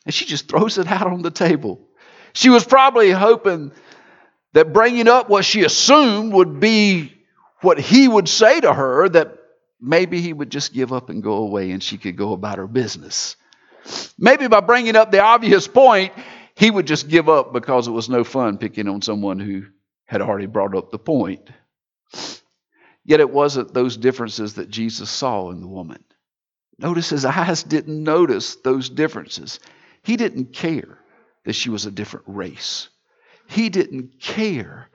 And 0.05 0.15
she 0.15 0.25
just 0.25 0.49
throws 0.49 0.79
it 0.79 0.87
out 0.87 1.09
on 1.09 1.23
the 1.23 1.31
table. 1.31 1.89
She 2.33 2.49
was 2.49 2.65
probably 2.65 3.11
hoping 3.11 3.73
that 4.53 4.73
bringing 4.73 5.09
up 5.09 5.29
what 5.29 5.45
she 5.45 5.65
assumed 5.65 6.33
would 6.33 6.61
be 6.61 7.13
what 7.61 7.79
he 7.81 8.07
would 8.07 8.29
say 8.29 8.61
to 8.61 8.73
her 8.73 9.09
that 9.09 9.36
maybe 9.81 10.21
he 10.21 10.33
would 10.33 10.51
just 10.51 10.73
give 10.73 10.93
up 10.93 11.11
and 11.11 11.23
go 11.23 11.35
away 11.35 11.71
and 11.71 11.83
she 11.83 11.99
could 11.99 12.17
go 12.17 12.33
about 12.33 12.59
her 12.59 12.67
business. 12.67 13.37
Maybe 14.19 14.49
by 14.49 14.61
bringing 14.61 14.97
up 14.97 15.11
the 15.11 15.23
obvious 15.23 15.69
point, 15.69 16.13
he 16.55 16.71
would 16.71 16.87
just 16.87 17.09
give 17.09 17.29
up 17.29 17.53
because 17.53 17.87
it 17.87 17.93
was 17.93 18.09
no 18.09 18.25
fun 18.25 18.59
picking 18.59 18.89
on 18.89 19.03
someone 19.03 19.39
who 19.39 19.65
had 20.07 20.23
already 20.23 20.47
brought 20.47 20.75
up 20.75 20.91
the 20.91 20.99
point. 20.99 21.51
Yet 23.05 23.21
it 23.21 23.31
wasn't 23.31 23.75
those 23.75 23.97
differences 23.97 24.55
that 24.55 24.71
Jesus 24.71 25.11
saw 25.11 25.51
in 25.51 25.61
the 25.61 25.69
woman. 25.69 26.03
Notice 26.79 27.11
his 27.11 27.25
eyes 27.25 27.63
didn't 27.63 28.03
notice 28.03 28.57
those 28.57 28.91
differences. 28.91 29.61
He 30.03 30.17
didn't 30.17 30.53
care 30.53 30.99
that 31.45 31.55
she 31.55 31.71
was 31.71 31.87
a 31.87 31.91
different 31.91 32.27
race. 32.29 32.89
He 33.49 33.69
didn't 33.69 34.21
care 34.21 34.89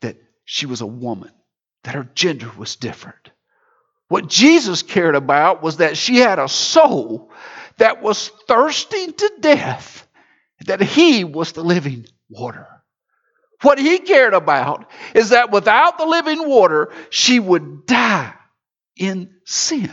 that 0.00 0.16
she 0.44 0.66
was 0.66 0.80
a 0.80 0.86
woman, 0.86 1.32
that 1.82 1.94
her 1.94 2.08
gender 2.14 2.50
was 2.56 2.76
different. 2.76 3.30
What 4.08 4.28
Jesus 4.28 4.82
cared 4.82 5.14
about 5.14 5.62
was 5.62 5.78
that 5.78 5.96
she 5.96 6.16
had 6.16 6.38
a 6.38 6.48
soul 6.48 7.30
that 7.76 8.02
was 8.02 8.28
thirsting 8.48 9.12
to 9.12 9.32
death, 9.40 10.06
that 10.66 10.80
he 10.80 11.24
was 11.24 11.52
the 11.52 11.62
living 11.62 12.06
water. 12.28 12.66
What 13.62 13.78
he 13.78 13.98
cared 13.98 14.34
about 14.34 14.90
is 15.14 15.30
that 15.30 15.50
without 15.50 15.98
the 15.98 16.06
living 16.06 16.48
water, 16.48 16.92
she 17.10 17.38
would 17.38 17.86
die 17.86 18.34
in 18.96 19.34
sin. 19.44 19.92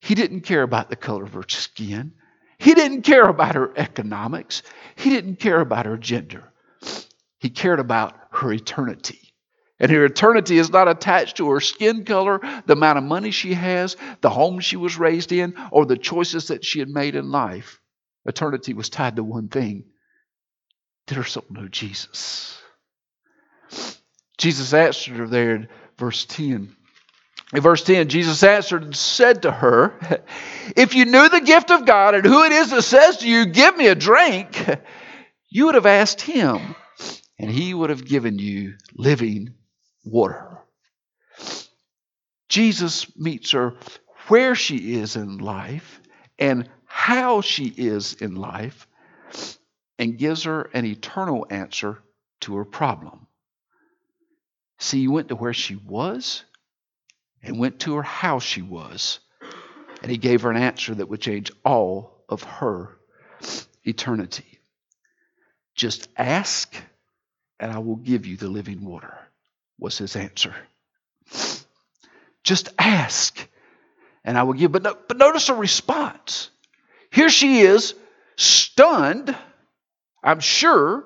He 0.00 0.14
didn't 0.14 0.42
care 0.42 0.62
about 0.62 0.90
the 0.90 0.96
color 0.96 1.24
of 1.24 1.34
her 1.34 1.44
skin. 1.46 2.12
He 2.58 2.74
didn't 2.74 3.02
care 3.02 3.24
about 3.24 3.54
her 3.54 3.72
economics. 3.76 4.62
He 4.96 5.10
didn't 5.10 5.36
care 5.36 5.60
about 5.60 5.86
her 5.86 5.96
gender. 5.96 6.52
He 7.38 7.50
cared 7.50 7.80
about 7.80 8.14
her 8.32 8.52
eternity. 8.52 9.29
And 9.80 9.90
her 9.90 10.04
eternity 10.04 10.58
is 10.58 10.70
not 10.70 10.88
attached 10.88 11.38
to 11.38 11.50
her 11.50 11.60
skin 11.60 12.04
color, 12.04 12.40
the 12.66 12.74
amount 12.74 12.98
of 12.98 13.04
money 13.04 13.30
she 13.30 13.54
has, 13.54 13.96
the 14.20 14.30
home 14.30 14.60
she 14.60 14.76
was 14.76 14.98
raised 14.98 15.32
in, 15.32 15.54
or 15.72 15.86
the 15.86 15.96
choices 15.96 16.48
that 16.48 16.64
she 16.64 16.78
had 16.78 16.88
made 16.88 17.14
in 17.14 17.30
life. 17.30 17.80
Eternity 18.26 18.74
was 18.74 18.90
tied 18.90 19.16
to 19.16 19.24
one 19.24 19.48
thing 19.48 19.84
did 21.10 21.16
her 21.16 21.24
soul 21.24 21.44
know 21.50 21.66
Jesus? 21.66 22.56
Jesus 24.38 24.72
answered 24.72 25.16
her 25.16 25.26
there 25.26 25.56
in 25.56 25.68
verse 25.98 26.24
10. 26.24 26.76
In 27.52 27.60
verse 27.60 27.82
10, 27.82 28.08
Jesus 28.08 28.44
answered 28.44 28.84
and 28.84 28.96
said 28.96 29.42
to 29.42 29.50
her, 29.50 29.92
If 30.76 30.94
you 30.94 31.06
knew 31.06 31.28
the 31.28 31.40
gift 31.40 31.72
of 31.72 31.84
God 31.84 32.14
and 32.14 32.24
who 32.24 32.44
it 32.44 32.52
is 32.52 32.70
that 32.70 32.82
says 32.82 33.16
to 33.18 33.28
you, 33.28 33.46
Give 33.46 33.76
me 33.76 33.88
a 33.88 33.96
drink, 33.96 34.64
you 35.48 35.66
would 35.66 35.74
have 35.74 35.84
asked 35.84 36.20
him, 36.20 36.76
and 37.40 37.50
he 37.50 37.74
would 37.74 37.90
have 37.90 38.04
given 38.04 38.38
you 38.38 38.74
living 38.94 39.54
water. 40.04 40.58
Jesus 42.48 43.16
meets 43.16 43.52
her 43.52 43.76
where 44.28 44.54
she 44.54 44.94
is 44.94 45.16
in 45.16 45.38
life 45.38 46.00
and 46.38 46.68
how 46.84 47.40
she 47.40 47.66
is 47.66 48.14
in 48.14 48.34
life 48.34 48.86
and 49.98 50.18
gives 50.18 50.44
her 50.44 50.62
an 50.74 50.84
eternal 50.84 51.46
answer 51.50 52.02
to 52.40 52.56
her 52.56 52.64
problem. 52.64 53.26
See, 54.78 55.00
he 55.00 55.08
went 55.08 55.28
to 55.28 55.36
where 55.36 55.52
she 55.52 55.76
was 55.76 56.42
and 57.42 57.58
went 57.58 57.80
to 57.80 57.96
her 57.96 58.02
how 58.02 58.38
she 58.38 58.62
was, 58.62 59.20
and 60.02 60.10
he 60.10 60.16
gave 60.16 60.42
her 60.42 60.50
an 60.50 60.56
answer 60.56 60.94
that 60.94 61.08
would 61.08 61.20
change 61.20 61.52
all 61.64 62.24
of 62.28 62.42
her 62.42 62.96
eternity. 63.84 64.58
Just 65.74 66.08
ask, 66.16 66.74
and 67.58 67.70
I 67.70 67.78
will 67.78 67.96
give 67.96 68.26
you 68.26 68.36
the 68.36 68.48
living 68.48 68.84
water, 68.84 69.18
was 69.80 69.98
his 69.98 70.16
answer. 70.16 70.54
Just 72.44 72.68
ask, 72.78 73.48
and 74.24 74.38
I 74.38 74.44
will 74.44 74.54
give. 74.54 74.72
But, 74.72 74.82
no, 74.82 74.96
but 75.08 75.16
notice 75.16 75.48
her 75.48 75.54
response. 75.54 76.50
Here 77.10 77.28
she 77.28 77.60
is, 77.60 77.94
stunned 78.36 79.34
I'm 80.22 80.40
sure, 80.40 81.04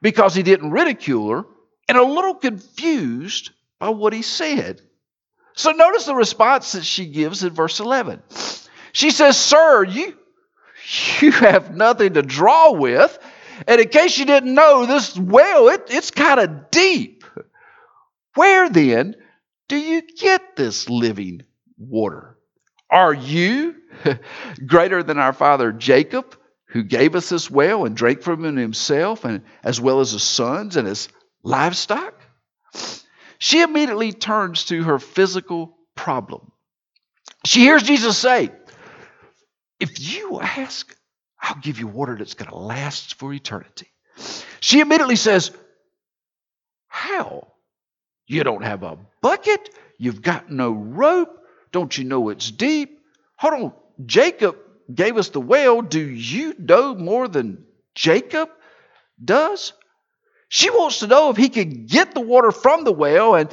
because 0.00 0.34
he 0.34 0.42
didn't 0.42 0.70
ridicule 0.70 1.30
her, 1.30 1.44
and 1.88 1.98
a 1.98 2.04
little 2.04 2.34
confused 2.34 3.50
by 3.78 3.90
what 3.90 4.12
he 4.12 4.22
said. 4.22 4.80
So 5.54 5.70
notice 5.72 6.06
the 6.06 6.14
response 6.14 6.72
that 6.72 6.84
she 6.84 7.06
gives 7.06 7.44
in 7.44 7.50
verse 7.50 7.78
11. 7.80 8.22
She 8.92 9.10
says, 9.10 9.36
Sir, 9.36 9.84
you, 9.84 10.16
you 11.20 11.30
have 11.32 11.76
nothing 11.76 12.14
to 12.14 12.22
draw 12.22 12.72
with. 12.72 13.18
And 13.68 13.80
in 13.80 13.88
case 13.88 14.18
you 14.18 14.24
didn't 14.24 14.52
know, 14.52 14.86
this 14.86 15.16
well, 15.16 15.68
it, 15.68 15.84
it's 15.88 16.10
kind 16.10 16.40
of 16.40 16.70
deep. 16.70 17.13
Where 18.34 18.68
then 18.68 19.14
do 19.68 19.76
you 19.76 20.02
get 20.02 20.56
this 20.56 20.88
living 20.88 21.42
water? 21.78 22.38
Are 22.90 23.14
you 23.14 23.76
greater 24.66 25.02
than 25.02 25.18
our 25.18 25.32
father 25.32 25.72
Jacob? 25.72 26.36
who 26.74 26.82
gave 26.82 27.14
us 27.14 27.28
this 27.28 27.48
well 27.48 27.84
and 27.84 27.96
drank 27.96 28.20
from 28.20 28.44
it 28.44 28.60
himself, 28.60 29.24
and 29.24 29.42
as 29.62 29.80
well 29.80 30.00
as 30.00 30.10
his 30.10 30.24
sons 30.24 30.74
and 30.74 30.88
his 30.88 31.08
livestock? 31.44 32.20
She 33.38 33.62
immediately 33.62 34.10
turns 34.10 34.64
to 34.66 34.82
her 34.82 34.98
physical 34.98 35.78
problem. 35.94 36.50
She 37.46 37.60
hears 37.60 37.84
Jesus 37.84 38.18
say, 38.18 38.50
If 39.78 40.00
you 40.00 40.40
ask, 40.40 40.92
I'll 41.40 41.60
give 41.60 41.78
you 41.78 41.86
water 41.86 42.16
that's 42.18 42.34
going 42.34 42.50
to 42.50 42.58
last 42.58 43.14
for 43.20 43.32
eternity. 43.32 43.86
She 44.58 44.80
immediately 44.80 45.16
says, 45.16 45.52
How? 46.88 47.52
You 48.26 48.44
don't 48.44 48.62
have 48.62 48.82
a 48.82 48.98
bucket? 49.20 49.70
You've 49.98 50.22
got 50.22 50.50
no 50.50 50.70
rope? 50.72 51.38
Don't 51.72 51.96
you 51.96 52.04
know 52.04 52.28
it's 52.28 52.50
deep? 52.50 53.00
Hold 53.36 53.54
on. 53.54 53.72
Jacob 54.06 54.56
gave 54.92 55.16
us 55.16 55.28
the 55.28 55.40
well, 55.40 55.82
do 55.82 56.00
you 56.00 56.54
know 56.58 56.94
more 56.94 57.28
than 57.28 57.64
Jacob 57.94 58.48
does? 59.22 59.72
She 60.48 60.70
wants 60.70 61.00
to 61.00 61.06
know 61.06 61.30
if 61.30 61.36
he 61.36 61.48
can 61.48 61.86
get 61.86 62.14
the 62.14 62.20
water 62.20 62.50
from 62.50 62.84
the 62.84 62.92
well, 62.92 63.34
and 63.34 63.50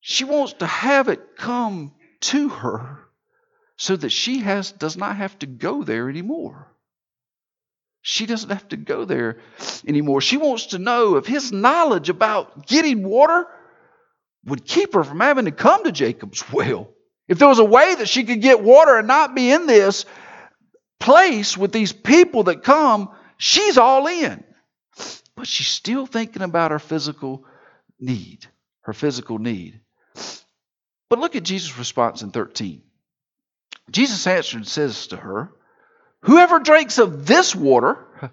she 0.00 0.24
wants 0.24 0.54
to 0.54 0.66
have 0.66 1.08
it 1.08 1.36
come 1.36 1.92
to 2.20 2.48
her 2.48 2.98
so 3.76 3.96
that 3.96 4.10
she 4.10 4.40
has 4.40 4.72
does 4.72 4.96
not 4.96 5.16
have 5.16 5.38
to 5.38 5.46
go 5.46 5.82
there 5.82 6.08
anymore. 6.08 6.74
She 8.02 8.26
doesn't 8.26 8.50
have 8.50 8.68
to 8.68 8.76
go 8.76 9.04
there 9.04 9.38
anymore. 9.86 10.20
She 10.20 10.36
wants 10.38 10.66
to 10.66 10.78
know 10.78 11.16
if 11.16 11.26
his 11.26 11.52
knowledge 11.52 12.08
about 12.08 12.66
getting 12.66 13.02
water 13.02 13.46
would 14.44 14.64
keep 14.64 14.94
her 14.94 15.04
from 15.04 15.20
having 15.20 15.44
to 15.44 15.50
come 15.50 15.84
to 15.84 15.92
Jacob's 15.92 16.50
well. 16.52 16.88
If 17.28 17.38
there 17.38 17.48
was 17.48 17.58
a 17.58 17.64
way 17.64 17.94
that 17.94 18.08
she 18.08 18.24
could 18.24 18.40
get 18.40 18.62
water 18.62 18.98
and 18.98 19.06
not 19.06 19.34
be 19.34 19.52
in 19.52 19.66
this, 19.66 20.04
place 20.98 21.56
with 21.56 21.72
these 21.72 21.92
people 21.92 22.44
that 22.44 22.62
come, 22.62 23.10
she's 23.36 23.78
all 23.78 24.06
in. 24.06 24.44
But 25.36 25.46
she's 25.46 25.68
still 25.68 26.06
thinking 26.06 26.42
about 26.42 26.70
her 26.70 26.78
physical 26.78 27.44
need, 27.98 28.46
her 28.82 28.92
physical 28.92 29.38
need. 29.38 29.80
But 31.08 31.18
look 31.18 31.34
at 31.34 31.42
Jesus' 31.42 31.78
response 31.78 32.22
in 32.22 32.30
13. 32.30 32.82
Jesus 33.90 34.26
answered 34.26 34.58
and 34.58 34.68
says 34.68 35.08
to 35.08 35.16
her, 35.16 35.50
Whoever 36.22 36.58
drinks 36.58 36.98
of 36.98 37.26
this 37.26 37.56
water, 37.56 37.98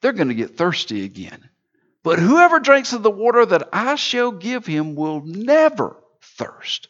they're 0.00 0.12
going 0.12 0.28
to 0.28 0.34
get 0.34 0.56
thirsty 0.56 1.04
again. 1.04 1.48
But 2.04 2.20
whoever 2.20 2.60
drinks 2.60 2.92
of 2.92 3.02
the 3.02 3.10
water 3.10 3.44
that 3.44 3.70
I 3.72 3.96
shall 3.96 4.30
give 4.30 4.66
him 4.66 4.94
will 4.94 5.22
never 5.24 5.96
thirst. 6.22 6.88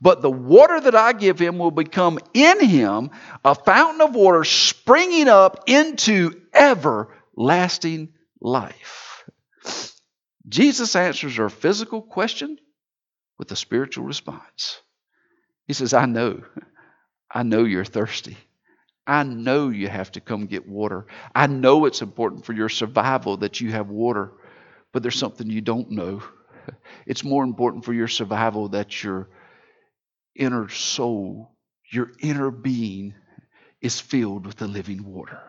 But 0.00 0.22
the 0.22 0.30
water 0.30 0.80
that 0.80 0.94
I 0.94 1.12
give 1.12 1.38
him 1.38 1.58
will 1.58 1.72
become 1.72 2.18
in 2.32 2.64
him 2.64 3.10
a 3.44 3.54
fountain 3.54 4.00
of 4.00 4.14
water 4.14 4.44
springing 4.44 5.28
up 5.28 5.64
into 5.66 6.40
everlasting 6.54 8.14
life. 8.40 9.24
Jesus 10.48 10.96
answers 10.96 11.38
our 11.38 11.48
physical 11.48 12.00
question 12.00 12.58
with 13.38 13.50
a 13.50 13.56
spiritual 13.56 14.04
response. 14.04 14.80
He 15.66 15.72
says, 15.72 15.92
I 15.92 16.06
know. 16.06 16.42
I 17.30 17.42
know 17.42 17.64
you're 17.64 17.84
thirsty. 17.84 18.36
I 19.06 19.24
know 19.24 19.70
you 19.70 19.88
have 19.88 20.12
to 20.12 20.20
come 20.20 20.46
get 20.46 20.68
water. 20.68 21.06
I 21.34 21.48
know 21.48 21.86
it's 21.86 22.02
important 22.02 22.44
for 22.44 22.52
your 22.52 22.68
survival 22.68 23.38
that 23.38 23.60
you 23.60 23.72
have 23.72 23.88
water, 23.88 24.32
but 24.92 25.02
there's 25.02 25.18
something 25.18 25.48
you 25.48 25.60
don't 25.60 25.90
know. 25.90 26.22
It's 27.06 27.24
more 27.24 27.42
important 27.42 27.84
for 27.84 27.92
your 27.92 28.08
survival 28.08 28.68
that 28.68 29.02
you're 29.02 29.28
inner 30.34 30.68
soul, 30.68 31.56
your 31.90 32.12
inner 32.20 32.50
being, 32.50 33.14
is 33.80 34.00
filled 34.00 34.46
with 34.46 34.56
the 34.56 34.68
living 34.68 35.04
water. 35.04 35.40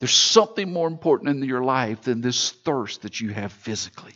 There's 0.00 0.14
something 0.14 0.72
more 0.72 0.88
important 0.88 1.28
in 1.30 1.48
your 1.48 1.62
life 1.62 2.02
than 2.02 2.22
this 2.22 2.50
thirst 2.50 3.02
that 3.02 3.20
you 3.20 3.30
have 3.30 3.52
physically. 3.52 4.14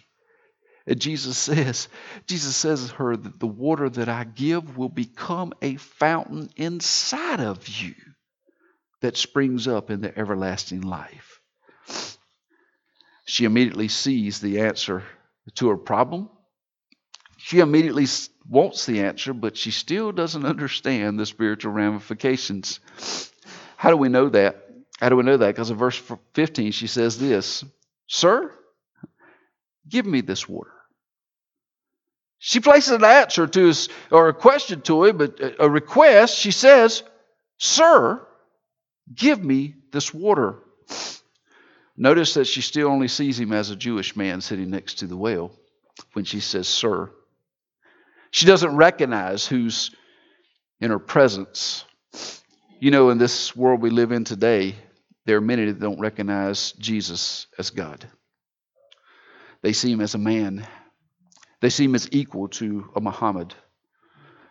And 0.86 1.00
Jesus 1.00 1.36
says, 1.50 1.88
Jesus 2.26 2.56
says 2.56 2.88
to 2.88 2.94
her 2.94 3.16
that 3.16 3.38
the 3.38 3.46
water 3.46 3.88
that 3.90 4.08
I 4.08 4.24
give 4.24 4.76
will 4.76 4.88
become 4.88 5.52
a 5.60 5.76
fountain 5.76 6.50
inside 6.56 7.40
of 7.40 7.68
you 7.68 7.94
that 9.02 9.16
springs 9.16 9.68
up 9.68 9.90
in 9.90 10.00
the 10.00 10.18
everlasting 10.18 10.80
life. 10.80 11.40
She 13.24 13.44
immediately 13.44 13.88
sees 13.88 14.40
the 14.40 14.60
answer 14.60 15.02
to 15.56 15.68
her 15.68 15.76
problem. 15.76 16.28
She 17.38 17.60
immediately 17.60 18.06
wants 18.48 18.86
the 18.86 19.00
answer, 19.00 19.32
but 19.34 19.56
she 19.56 19.70
still 19.70 20.12
doesn't 20.12 20.46
understand 20.46 21.18
the 21.18 21.26
spiritual 21.26 21.72
ramifications. 21.72 22.80
How 23.76 23.90
do 23.90 23.96
we 23.96 24.08
know 24.08 24.28
that? 24.30 24.64
How 25.00 25.08
do 25.08 25.16
we 25.16 25.24
know 25.24 25.36
that? 25.36 25.48
Because 25.48 25.70
in 25.70 25.76
verse 25.76 26.00
15, 26.34 26.72
she 26.72 26.86
says 26.86 27.18
this 27.18 27.64
Sir, 28.06 28.54
give 29.88 30.06
me 30.06 30.20
this 30.20 30.48
water. 30.48 30.70
She 32.38 32.60
places 32.60 32.92
an 32.92 33.04
answer 33.04 33.46
to 33.46 33.66
his, 33.66 33.88
or 34.10 34.28
a 34.28 34.34
question 34.34 34.82
to 34.82 35.04
him, 35.04 35.16
but 35.16 35.40
uh, 35.42 35.50
a 35.58 35.70
request. 35.70 36.38
She 36.38 36.50
says, 36.50 37.02
Sir, 37.58 38.26
give 39.14 39.42
me 39.42 39.74
this 39.92 40.12
water. 40.12 40.58
Notice 41.96 42.34
that 42.34 42.46
she 42.46 42.60
still 42.60 42.88
only 42.88 43.08
sees 43.08 43.38
him 43.38 43.52
as 43.52 43.70
a 43.70 43.76
Jewish 43.76 44.16
man 44.16 44.40
sitting 44.40 44.70
next 44.70 44.98
to 44.98 45.06
the 45.06 45.16
well 45.16 45.52
when 46.12 46.24
she 46.24 46.40
says, 46.40 46.66
Sir. 46.66 47.10
She 48.30 48.46
doesn't 48.46 48.74
recognize 48.74 49.46
who's 49.46 49.92
in 50.80 50.90
her 50.90 50.98
presence. 50.98 51.84
You 52.80 52.90
know, 52.90 53.10
in 53.10 53.18
this 53.18 53.54
world 53.54 53.80
we 53.80 53.90
live 53.90 54.10
in 54.10 54.24
today, 54.24 54.74
there 55.24 55.36
are 55.36 55.40
many 55.40 55.66
that 55.66 55.78
don't 55.78 56.00
recognize 56.00 56.72
Jesus 56.72 57.46
as 57.58 57.70
God. 57.70 58.06
They 59.62 59.72
see 59.72 59.92
him 59.92 60.00
as 60.00 60.14
a 60.14 60.18
man, 60.18 60.66
they 61.60 61.70
see 61.70 61.84
him 61.84 61.94
as 61.94 62.08
equal 62.12 62.48
to 62.48 62.90
a 62.94 63.00
Muhammad, 63.00 63.54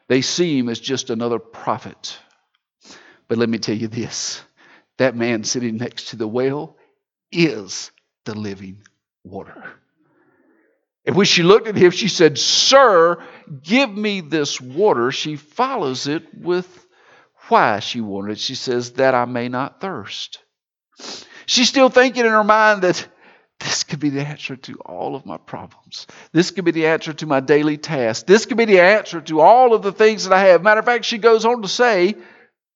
they 0.07 0.21
see 0.21 0.57
him 0.57 0.69
as 0.69 0.79
just 0.79 1.09
another 1.09 1.39
prophet. 1.39 2.17
But 3.27 3.37
let 3.37 3.49
me 3.49 3.57
tell 3.57 3.75
you 3.75 3.87
this 3.87 4.41
that 4.97 5.15
man 5.15 5.43
sitting 5.43 5.77
next 5.77 6.09
to 6.09 6.15
the 6.15 6.27
well 6.27 6.77
is 7.33 7.91
the 8.25 8.37
living 8.37 8.81
water. 9.23 9.73
And 11.05 11.15
when 11.15 11.25
she 11.25 11.43
looked 11.43 11.67
at 11.67 11.75
him, 11.75 11.91
she 11.91 12.07
said, 12.07 12.37
Sir, 12.37 13.21
give 13.61 13.91
me 13.91 14.21
this 14.21 14.61
water. 14.61 15.11
She 15.11 15.35
follows 15.35 16.07
it 16.07 16.23
with 16.33 16.87
why 17.49 17.79
she 17.79 17.99
wanted. 17.99 18.39
She 18.39 18.55
says, 18.55 18.93
That 18.93 19.13
I 19.13 19.25
may 19.25 19.49
not 19.49 19.81
thirst. 19.81 20.39
She's 21.45 21.67
still 21.67 21.89
thinking 21.89 22.25
in 22.25 22.31
her 22.31 22.43
mind 22.43 22.83
that 22.83 23.05
this 23.59 23.83
could 23.83 23.99
be 23.99 24.09
the 24.09 24.25
answer 24.25 24.55
to 24.55 24.75
all 24.85 25.15
of 25.15 25.25
my 25.25 25.37
problems. 25.37 26.07
This 26.31 26.51
could 26.51 26.65
be 26.65 26.71
the 26.71 26.87
answer 26.87 27.13
to 27.13 27.25
my 27.25 27.41
daily 27.41 27.77
tasks. 27.77 28.23
This 28.23 28.45
could 28.45 28.57
be 28.57 28.65
the 28.65 28.79
answer 28.79 29.19
to 29.21 29.41
all 29.41 29.73
of 29.73 29.83
the 29.83 29.91
things 29.91 30.23
that 30.23 30.33
I 30.33 30.45
have. 30.47 30.63
Matter 30.63 30.79
of 30.79 30.85
fact, 30.85 31.05
she 31.05 31.17
goes 31.17 31.43
on 31.45 31.61
to 31.61 31.67
say, 31.67 32.15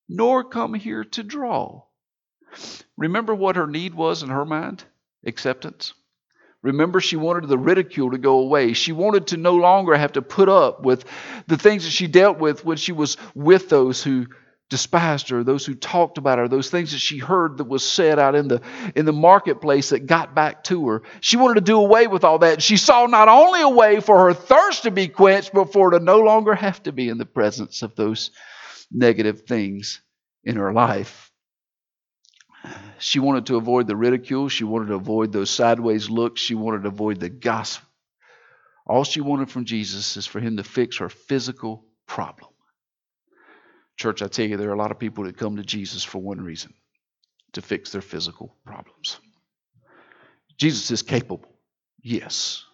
Nor 0.08 0.44
come 0.44 0.74
here 0.74 1.04
to 1.04 1.22
draw. 1.22 1.82
Remember 2.96 3.34
what 3.34 3.56
her 3.56 3.66
need 3.66 3.94
was 3.94 4.22
in 4.22 4.28
her 4.30 4.44
mind? 4.44 4.84
Acceptance. 5.24 5.92
Remember, 6.62 7.00
she 7.00 7.16
wanted 7.16 7.48
the 7.48 7.58
ridicule 7.58 8.10
to 8.10 8.18
go 8.18 8.40
away. 8.40 8.72
She 8.72 8.92
wanted 8.92 9.28
to 9.28 9.36
no 9.36 9.54
longer 9.54 9.94
have 9.94 10.12
to 10.12 10.22
put 10.22 10.48
up 10.48 10.82
with 10.82 11.04
the 11.46 11.56
things 11.56 11.84
that 11.84 11.90
she 11.90 12.08
dealt 12.08 12.38
with 12.38 12.64
when 12.64 12.76
she 12.76 12.90
was 12.92 13.16
with 13.34 13.68
those 13.68 14.02
who 14.02 14.26
despised 14.68 15.30
her, 15.30 15.44
those 15.44 15.64
who 15.64 15.74
talked 15.74 16.18
about 16.18 16.38
her, 16.38 16.48
those 16.48 16.68
things 16.68 16.92
that 16.92 16.98
she 16.98 17.18
heard 17.18 17.58
that 17.58 17.64
was 17.64 17.88
said 17.88 18.18
out 18.18 18.34
in 18.34 18.48
the 18.48 18.60
in 18.94 19.06
the 19.06 19.12
marketplace 19.12 19.90
that 19.90 20.06
got 20.06 20.34
back 20.34 20.64
to 20.64 20.88
her. 20.88 21.02
She 21.20 21.36
wanted 21.36 21.54
to 21.54 21.60
do 21.60 21.78
away 21.78 22.06
with 22.06 22.24
all 22.24 22.40
that. 22.40 22.62
She 22.62 22.76
saw 22.76 23.06
not 23.06 23.28
only 23.28 23.62
a 23.62 23.68
way 23.68 24.00
for 24.00 24.26
her 24.26 24.34
thirst 24.34 24.82
to 24.82 24.90
be 24.90 25.08
quenched, 25.08 25.52
but 25.54 25.72
for 25.72 25.90
her 25.90 25.98
to 25.98 26.04
no 26.04 26.18
longer 26.18 26.54
have 26.54 26.82
to 26.82 26.92
be 26.92 27.08
in 27.08 27.18
the 27.18 27.24
presence 27.24 27.82
of 27.82 27.94
those 27.94 28.30
negative 28.90 29.42
things 29.42 30.02
in 30.44 30.56
her 30.56 30.72
life. 30.72 31.27
She 32.98 33.20
wanted 33.20 33.46
to 33.46 33.56
avoid 33.56 33.86
the 33.86 33.96
ridicule. 33.96 34.48
She 34.48 34.64
wanted 34.64 34.86
to 34.88 34.94
avoid 34.94 35.32
those 35.32 35.50
sideways 35.50 36.10
looks. 36.10 36.40
She 36.40 36.54
wanted 36.54 36.82
to 36.82 36.88
avoid 36.88 37.20
the 37.20 37.28
gossip. 37.28 37.84
All 38.86 39.04
she 39.04 39.20
wanted 39.20 39.50
from 39.50 39.66
Jesus 39.66 40.16
is 40.16 40.26
for 40.26 40.40
him 40.40 40.56
to 40.56 40.64
fix 40.64 40.98
her 40.98 41.08
physical 41.08 41.84
problem. 42.06 42.50
Church, 43.96 44.22
I 44.22 44.28
tell 44.28 44.46
you, 44.46 44.56
there 44.56 44.70
are 44.70 44.74
a 44.74 44.78
lot 44.78 44.90
of 44.90 44.98
people 44.98 45.24
that 45.24 45.36
come 45.36 45.56
to 45.56 45.62
Jesus 45.62 46.04
for 46.04 46.18
one 46.18 46.40
reason 46.40 46.72
to 47.52 47.62
fix 47.62 47.92
their 47.92 48.00
physical 48.00 48.56
problems. 48.64 49.18
Jesus 50.56 50.90
is 50.90 51.02
capable, 51.02 51.48
yes, 52.02 52.64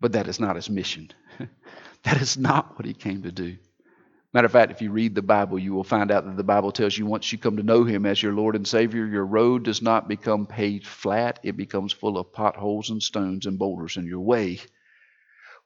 but 0.00 0.12
that 0.12 0.28
is 0.28 0.40
not 0.40 0.56
his 0.56 0.70
mission. 0.70 1.10
that 2.02 2.20
is 2.20 2.36
not 2.36 2.78
what 2.78 2.86
he 2.86 2.94
came 2.94 3.22
to 3.22 3.32
do. 3.32 3.56
Matter 4.36 4.44
of 4.44 4.52
fact, 4.52 4.70
if 4.70 4.82
you 4.82 4.90
read 4.90 5.14
the 5.14 5.22
Bible, 5.22 5.58
you 5.58 5.72
will 5.72 5.82
find 5.82 6.10
out 6.10 6.26
that 6.26 6.36
the 6.36 6.44
Bible 6.44 6.70
tells 6.70 6.98
you 6.98 7.06
once 7.06 7.32
you 7.32 7.38
come 7.38 7.56
to 7.56 7.62
know 7.62 7.84
Him 7.84 8.04
as 8.04 8.22
your 8.22 8.34
Lord 8.34 8.54
and 8.54 8.68
Savior, 8.68 9.06
your 9.06 9.24
road 9.24 9.62
does 9.62 9.80
not 9.80 10.08
become 10.08 10.44
paved 10.44 10.86
flat, 10.86 11.40
it 11.42 11.56
becomes 11.56 11.94
full 11.94 12.18
of 12.18 12.34
potholes 12.34 12.90
and 12.90 13.02
stones 13.02 13.46
and 13.46 13.58
boulders 13.58 13.96
in 13.96 14.04
your 14.04 14.20
way. 14.20 14.58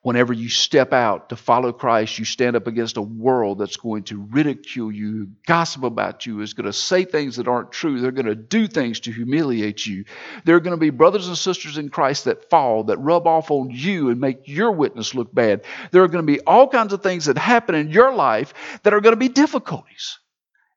Whenever 0.02 0.32
you 0.32 0.48
step 0.48 0.94
out 0.94 1.28
to 1.28 1.36
follow 1.36 1.74
Christ, 1.74 2.18
you 2.18 2.24
stand 2.24 2.56
up 2.56 2.66
against 2.66 2.96
a 2.96 3.02
world 3.02 3.58
that's 3.58 3.76
going 3.76 4.04
to 4.04 4.26
ridicule 4.30 4.90
you, 4.90 5.32
gossip 5.46 5.82
about 5.82 6.24
you, 6.24 6.40
is 6.40 6.54
going 6.54 6.64
to 6.64 6.72
say 6.72 7.04
things 7.04 7.36
that 7.36 7.46
aren't 7.46 7.70
true. 7.70 8.00
They're 8.00 8.10
going 8.10 8.24
to 8.24 8.34
do 8.34 8.66
things 8.66 9.00
to 9.00 9.12
humiliate 9.12 9.84
you. 9.84 10.06
There 10.46 10.56
are 10.56 10.60
going 10.60 10.74
to 10.74 10.80
be 10.80 10.88
brothers 10.88 11.28
and 11.28 11.36
sisters 11.36 11.76
in 11.76 11.90
Christ 11.90 12.24
that 12.24 12.48
fall, 12.48 12.84
that 12.84 12.96
rub 12.96 13.26
off 13.26 13.50
on 13.50 13.68
you 13.70 14.08
and 14.08 14.18
make 14.18 14.48
your 14.48 14.72
witness 14.72 15.14
look 15.14 15.34
bad. 15.34 15.66
There 15.90 16.02
are 16.02 16.08
going 16.08 16.26
to 16.26 16.32
be 16.32 16.40
all 16.40 16.66
kinds 16.66 16.94
of 16.94 17.02
things 17.02 17.26
that 17.26 17.36
happen 17.36 17.74
in 17.74 17.90
your 17.90 18.14
life 18.14 18.80
that 18.84 18.94
are 18.94 19.02
going 19.02 19.12
to 19.12 19.18
be 19.18 19.28
difficulties. 19.28 20.18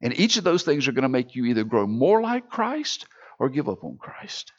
And 0.01 0.19
each 0.19 0.36
of 0.36 0.43
those 0.43 0.63
things 0.63 0.89
are 0.89 0.91
going 0.91 1.03
to 1.03 1.09
make 1.09 1.33
you 1.33 1.45
either 1.45 1.63
grow 1.63 1.88
more 1.88 2.21
like 2.21 2.49
Christ 2.49 3.05
or 3.39 3.47
give 3.47 3.69
up 3.69 3.86
on 3.86 3.95
Christ. 3.97 4.51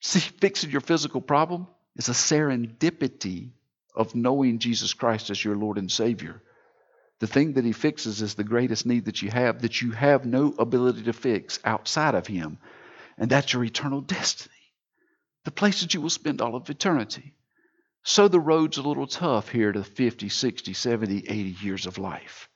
See, 0.00 0.18
fixing 0.18 0.72
your 0.72 0.80
physical 0.80 1.20
problem 1.20 1.68
it's 1.98 2.08
a 2.08 2.12
serendipity 2.12 3.50
of 3.94 4.14
knowing 4.14 4.60
Jesus 4.60 4.94
Christ 4.94 5.30
as 5.30 5.44
your 5.44 5.56
Lord 5.56 5.76
and 5.76 5.90
Savior. 5.90 6.40
The 7.18 7.26
thing 7.26 7.54
that 7.54 7.64
He 7.64 7.72
fixes 7.72 8.22
is 8.22 8.34
the 8.34 8.44
greatest 8.44 8.86
need 8.86 9.06
that 9.06 9.20
you 9.20 9.30
have, 9.30 9.62
that 9.62 9.82
you 9.82 9.90
have 9.90 10.24
no 10.24 10.54
ability 10.56 11.02
to 11.02 11.12
fix 11.12 11.58
outside 11.64 12.14
of 12.14 12.28
Him, 12.28 12.58
and 13.18 13.28
that's 13.28 13.52
your 13.52 13.64
eternal 13.64 14.00
destiny, 14.00 14.54
the 15.44 15.50
place 15.50 15.80
that 15.80 15.92
you 15.92 16.00
will 16.00 16.10
spend 16.10 16.40
all 16.40 16.54
of 16.54 16.70
eternity. 16.70 17.34
So 18.04 18.28
the 18.28 18.40
road's 18.40 18.78
a 18.78 18.82
little 18.82 19.08
tough 19.08 19.48
here 19.48 19.72
to 19.72 19.82
50, 19.82 20.28
60, 20.28 20.72
70, 20.72 21.18
80 21.28 21.56
years 21.60 21.86
of 21.86 21.98
life. 21.98 22.48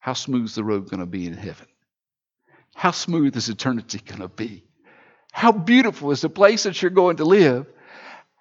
How 0.00 0.14
smooth's 0.14 0.54
the 0.54 0.64
road 0.64 0.88
going 0.88 1.00
to 1.00 1.06
be 1.06 1.26
in 1.26 1.34
heaven? 1.34 1.66
How 2.74 2.92
smooth 2.92 3.36
is 3.36 3.50
eternity 3.50 3.98
going 3.98 4.22
to 4.22 4.28
be? 4.28 4.64
How 5.32 5.52
beautiful 5.52 6.12
is 6.12 6.22
the 6.22 6.30
place 6.30 6.62
that 6.62 6.80
you're 6.80 6.90
going 6.90 7.18
to 7.18 7.24
live? 7.24 7.66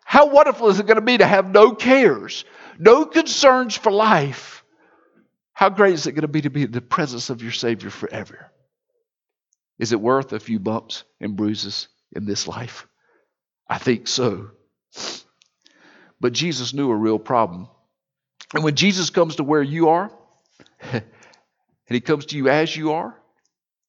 How 0.07 0.27
wonderful 0.27 0.69
is 0.69 0.79
it 0.79 0.85
going 0.85 0.95
to 0.95 1.01
be 1.01 1.17
to 1.17 1.25
have 1.25 1.49
no 1.49 1.73
cares, 1.73 2.45
no 2.77 3.05
concerns 3.05 3.75
for 3.75 3.91
life? 3.91 4.63
How 5.51 5.69
great 5.69 5.95
is 5.95 6.05
it 6.05 6.11
going 6.11 6.21
to 6.21 6.27
be 6.27 6.41
to 6.41 6.51
be 6.51 6.61
in 6.61 6.71
the 6.71 6.79
presence 6.79 7.31
of 7.31 7.41
your 7.41 7.51
Savior 7.51 7.89
forever? 7.89 8.51
Is 9.79 9.93
it 9.93 9.99
worth 9.99 10.31
a 10.31 10.39
few 10.39 10.59
bumps 10.59 11.03
and 11.19 11.35
bruises 11.35 11.87
in 12.15 12.25
this 12.25 12.47
life? 12.47 12.87
I 13.67 13.79
think 13.79 14.07
so. 14.07 14.51
But 16.21 16.33
Jesus 16.33 16.73
knew 16.73 16.91
a 16.91 16.95
real 16.95 17.19
problem. 17.19 17.67
And 18.53 18.63
when 18.63 18.75
Jesus 18.75 19.09
comes 19.09 19.37
to 19.37 19.43
where 19.43 19.63
you 19.63 19.89
are, 19.89 20.11
and 20.81 21.03
he 21.87 21.99
comes 21.99 22.27
to 22.27 22.37
you 22.37 22.47
as 22.47 22.75
you 22.75 22.91
are, 22.91 23.19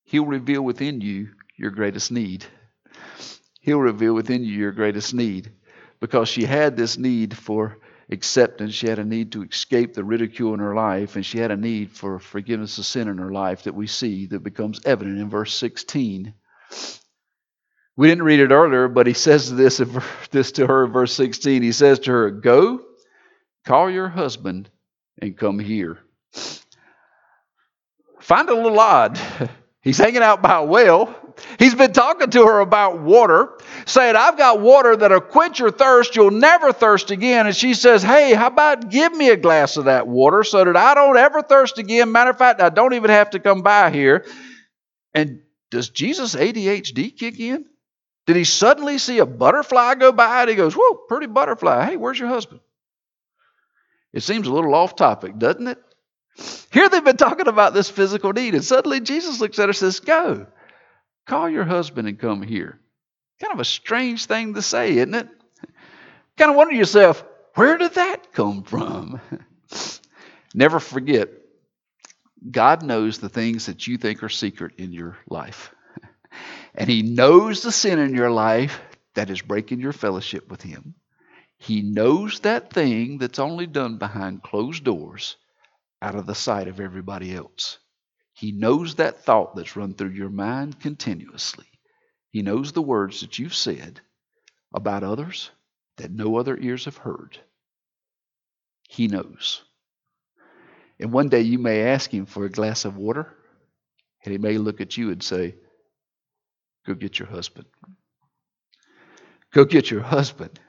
he'll 0.05 0.25
reveal 0.25 0.63
within 0.63 1.03
you 1.03 1.29
your 1.59 1.73
greatest 1.73 2.11
need. 2.11 2.47
He'll 3.61 3.79
reveal 3.79 4.15
within 4.15 4.45
you 4.45 4.55
your 4.55 4.73
greatest 4.73 5.13
need 5.13 5.53
because 6.01 6.29
she 6.29 6.45
had 6.45 6.77
this 6.77 6.99
need 6.99 7.37
for 7.37 7.79
acceptance. 8.11 8.75
She 8.75 8.89
had 8.89 8.99
a 8.99 9.05
need 9.05 9.33
to 9.33 9.43
escape 9.43 9.95
the 9.95 10.05
ridicule 10.05 10.55
in 10.55 10.61
her 10.61 10.75
life, 10.75 11.17
and 11.17 11.25
she 11.25 11.39
had 11.39 11.51
a 11.51 11.57
need 11.57 11.91
for 11.91 12.19
forgiveness 12.19 12.79
of 12.79 12.87
sin 12.87 13.09
in 13.09 13.19
her 13.19 13.33
life 13.33 13.65
that 13.65 13.75
we 13.75 13.87
see 13.87 14.27
that 14.27 14.43
becomes 14.43 14.81
evident 14.85 15.19
in 15.19 15.29
verse 15.29 15.55
16. 15.55 16.33
We 17.97 18.09
didn't 18.09 18.25
read 18.25 18.41
it 18.41 18.51
earlier, 18.51 18.89
but 18.89 19.07
he 19.07 19.15
says 19.15 19.55
this, 19.55 19.81
this 20.31 20.53
to 20.53 20.67
her 20.67 20.85
in 20.85 20.93
verse 20.93 21.15
16. 21.15 21.63
He 21.63 21.73
says 21.73 21.99
to 22.01 22.13
her, 22.13 22.31
Go, 22.31 22.83
call 23.65 23.91
your 23.91 24.09
husband, 24.09 24.69
and 25.21 25.37
come 25.37 25.59
here. 25.59 25.99
Find 28.21 28.49
it 28.49 28.57
a 28.57 28.61
little 28.61 28.81
odd. 28.81 29.19
He's 29.81 29.99
hanging 29.99 30.23
out 30.23 30.43
by 30.43 30.57
a 30.57 30.65
well. 30.65 31.15
He's 31.59 31.75
been 31.75 31.93
talking 31.93 32.31
to 32.31 32.47
her 32.47 32.61
about 32.61 33.01
water, 33.01 33.59
saying, 33.85 34.17
I've 34.17 34.39
got 34.39 34.61
water 34.61 34.97
that'll 34.97 35.21
quench 35.21 35.59
your 35.59 35.71
thirst. 35.71 36.17
You'll 36.17 36.31
never 36.31 36.73
thirst 36.73 37.11
again. 37.11 37.47
And 37.47 37.55
she 37.55 37.75
says, 37.75 38.03
Hey, 38.03 38.35
how 38.35 38.47
about 38.47 38.91
give 38.91 39.13
me 39.13 39.29
a 39.29 39.37
glass 39.37 39.77
of 39.77 39.85
that 39.85 40.07
water 40.07 40.45
so 40.45 40.65
that 40.65 40.77
I 40.77 40.95
don't 40.95 41.17
ever 41.17 41.43
thirst 41.43 41.79
again? 41.79 42.13
Matter 42.13 42.31
of 42.31 42.39
fact, 42.39 42.61
I 42.61 42.71
don't 42.71 42.95
even 42.95 43.11
have 43.11 43.31
to 43.31 43.39
come 43.39 43.63
by 43.63 43.91
here. 43.91 44.25
And 45.13 45.43
does 45.71 45.91
Jesus' 45.91 46.35
ADHD 46.35 47.17
kick 47.17 47.39
in? 47.39 47.67
Did 48.27 48.37
he 48.37 48.45
suddenly 48.45 48.99
see 48.99 49.19
a 49.19 49.27
butterfly 49.27 49.95
go 49.95 50.13
by 50.13 50.43
and 50.43 50.51
he 50.51 50.57
goes, 50.57 50.75
Whoa, 50.75 50.95
pretty 51.09 51.27
butterfly. 51.27 51.87
Hey, 51.87 51.97
where's 51.97 52.19
your 52.19 52.29
husband? 52.29 52.61
It 54.13 54.23
seems 54.23 54.47
a 54.47 54.53
little 54.53 54.75
off 54.75 54.97
topic, 54.97 55.39
doesn't 55.39 55.67
it? 55.67 55.79
Here 56.73 56.89
they've 56.89 57.05
been 57.05 57.17
talking 57.17 57.49
about 57.49 57.73
this 57.73 57.89
physical 57.89 58.33
need, 58.33 58.55
and 58.55 58.65
suddenly 58.65 59.01
Jesus 59.01 59.41
looks 59.41 59.59
at 59.59 59.65
her 59.65 59.69
and 59.69 59.77
says, 59.77 60.01
Go, 60.01 60.47
call 61.27 61.49
your 61.51 61.65
husband 61.65 62.09
and 62.09 62.19
come 62.19 62.43
here. 62.43 62.79
Kind 63.41 63.53
of 63.53 63.61
a 63.61 63.65
strange 63.65 64.27
thing 64.27 64.55
to 64.55 64.63
say, 64.63 64.97
isn't 64.97 65.15
it? 65.15 65.29
Kind 66.37 66.51
of 66.51 66.57
wonder 66.57 66.75
yourself, 66.75 67.25
where 67.55 67.79
did 67.79 67.95
that 67.95 68.33
come 68.33 68.63
from? 68.63 69.21
Never 70.55 70.81
forget, 70.81 71.31
God 72.51 72.83
knows 72.83 73.19
the 73.19 73.29
things 73.29 73.67
that 73.67 73.87
you 73.87 73.97
think 73.99 74.23
are 74.23 74.29
secret 74.29 74.75
in 74.79 74.93
your 74.93 75.17
life. 75.29 75.75
And 76.79 76.91
He 76.91 77.01
knows 77.01 77.63
the 77.63 77.73
sin 77.73 77.99
in 77.99 78.15
your 78.15 78.31
life 78.31 78.79
that 79.15 79.31
is 79.31 79.41
breaking 79.41 79.81
your 79.81 79.95
fellowship 79.95 80.51
with 80.51 80.61
Him. 80.61 80.95
He 81.57 81.81
knows 81.81 82.41
that 82.41 82.71
thing 82.71 83.17
that's 83.17 83.39
only 83.39 83.67
done 83.67 83.97
behind 83.97 84.43
closed 84.43 84.85
doors 84.85 85.37
out 86.03 86.15
of 86.15 86.27
the 86.27 86.35
sight 86.35 86.69
of 86.69 86.79
everybody 86.79 87.35
else. 87.35 87.79
He 88.37 88.53
knows 88.53 88.97
that 88.97 89.25
thought 89.25 89.57
that's 89.57 89.77
run 89.77 89.95
through 89.95 90.11
your 90.11 90.29
mind 90.29 90.79
continuously. 90.79 91.65
He 92.33 92.43
knows 92.43 92.73
the 92.73 92.83
words 92.83 93.23
that 93.23 93.39
you've 93.39 93.55
said 93.55 94.01
about 94.75 95.03
others 95.03 95.51
that 95.97 96.11
no 96.11 96.37
other 96.37 96.55
ears 96.59 96.85
have 96.85 96.99
heard. 96.99 97.39
He 98.91 99.09
knows. 99.09 99.63
And 101.01 101.13
one 101.13 101.31
day 101.31 101.41
you 101.41 101.59
may 101.59 101.85
ask 101.85 102.13
him 102.13 102.27
for 102.27 102.45
a 102.45 102.51
glass 102.51 102.85
of 102.85 102.99
water, 102.99 103.35
and 104.23 104.33
he 104.33 104.39
may 104.39 104.59
look 104.59 104.83
at 104.83 104.99
you 104.99 105.11
and 105.11 105.23
say, 105.23 105.55
Go 106.87 106.93
get 106.93 107.19
your 107.19 107.29
husband. 107.29 107.67
Go 109.51 109.65
get 109.65 109.91
your 109.91 110.03
husband. 110.03 110.61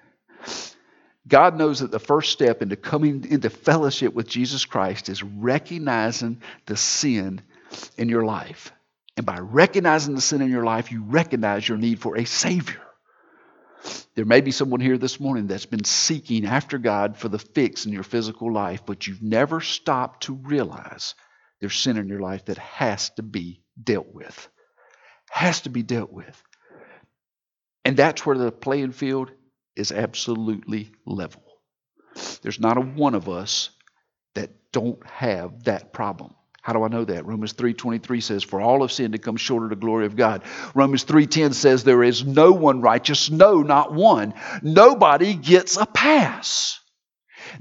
God 1.27 1.57
knows 1.57 1.81
that 1.81 1.91
the 1.91 1.99
first 1.99 2.31
step 2.31 2.61
into 2.61 2.77
coming 2.77 3.25
into 3.29 3.49
fellowship 3.49 4.13
with 4.13 4.29
Jesus 4.29 4.63
Christ 4.63 5.09
is 5.09 5.21
recognizing 5.21 6.41
the 6.65 6.77
sin 6.77 7.41
in 7.97 8.09
your 8.09 8.25
life. 8.25 8.71
And 9.15 9.25
by 9.25 9.39
recognizing 9.39 10.15
the 10.15 10.21
sin 10.21 10.41
in 10.41 10.51
your 10.51 10.63
life, 10.63 10.91
you 10.91 11.03
recognize 11.03 11.67
your 11.67 11.77
need 11.77 11.99
for 11.99 12.17
a 12.17 12.25
Savior. 12.25 12.81
There 14.15 14.25
may 14.25 14.41
be 14.41 14.51
someone 14.51 14.79
here 14.79 14.97
this 14.97 15.19
morning 15.19 15.47
that's 15.47 15.65
been 15.65 15.83
seeking 15.83 16.45
after 16.45 16.77
God 16.77 17.17
for 17.17 17.29
the 17.29 17.39
fix 17.39 17.85
in 17.85 17.93
your 17.93 18.03
physical 18.03 18.51
life, 18.51 18.85
but 18.85 19.07
you've 19.07 19.21
never 19.21 19.61
stopped 19.61 20.23
to 20.23 20.33
realize 20.33 21.15
there's 21.59 21.75
sin 21.75 21.97
in 21.97 22.07
your 22.07 22.19
life 22.19 22.45
that 22.45 22.57
has 22.57 23.09
to 23.11 23.23
be 23.23 23.61
dealt 23.81 24.13
with. 24.13 24.49
Has 25.29 25.61
to 25.61 25.69
be 25.69 25.83
dealt 25.83 26.11
with. 26.11 26.43
And 27.85 27.95
that's 27.95 28.25
where 28.25 28.37
the 28.37 28.51
playing 28.51 28.91
field 28.91 29.31
is 29.75 29.91
absolutely 29.91 30.91
level. 31.05 31.43
There's 32.41 32.59
not 32.59 32.77
a 32.77 32.81
one 32.81 33.15
of 33.15 33.29
us 33.29 33.69
that 34.35 34.51
don't 34.71 35.05
have 35.07 35.63
that 35.63 35.93
problem. 35.93 36.33
How 36.67 36.73
do 36.73 36.83
I 36.83 36.89
know 36.89 37.05
that? 37.05 37.25
Romans 37.25 37.53
3:23 37.53 38.19
says, 38.19 38.43
"For 38.43 38.59
all 38.59 38.81
have 38.81 38.91
sinned 38.91 39.13
to 39.13 39.19
come 39.19 39.37
short 39.37 39.63
of 39.63 39.69
the 39.69 39.77
glory 39.77 40.05
of 40.05 40.17
God." 40.17 40.41
Romans 40.75 41.03
3:10 41.03 41.53
says, 41.53 41.85
"There 41.85 42.03
is 42.03 42.25
no 42.25 42.51
one 42.51 42.81
righteous, 42.81 43.31
no, 43.31 43.61
not 43.61 43.93
one. 43.93 44.33
Nobody 44.61 45.33
gets 45.33 45.77
a 45.77 45.85
pass." 45.85 46.81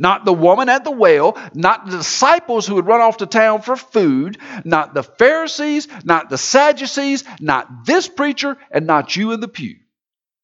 Not 0.00 0.24
the 0.24 0.32
woman 0.32 0.68
at 0.68 0.82
the 0.82 0.90
well, 0.90 1.38
not 1.54 1.86
the 1.86 1.98
disciples 1.98 2.66
who 2.66 2.74
had 2.74 2.88
run 2.88 3.00
off 3.00 3.18
to 3.18 3.26
town 3.26 3.62
for 3.62 3.76
food, 3.76 4.38
not 4.64 4.92
the 4.92 5.04
Pharisees, 5.04 5.86
not 6.02 6.28
the 6.28 6.36
Sadducees, 6.36 7.22
not 7.38 7.86
this 7.86 8.08
preacher, 8.08 8.58
and 8.72 8.88
not 8.88 9.14
you 9.14 9.30
in 9.30 9.38
the 9.38 9.46
pew. 9.46 9.76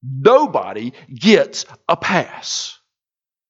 Nobody 0.04 0.92
gets 1.12 1.66
a 1.88 1.96
pass. 1.96 2.78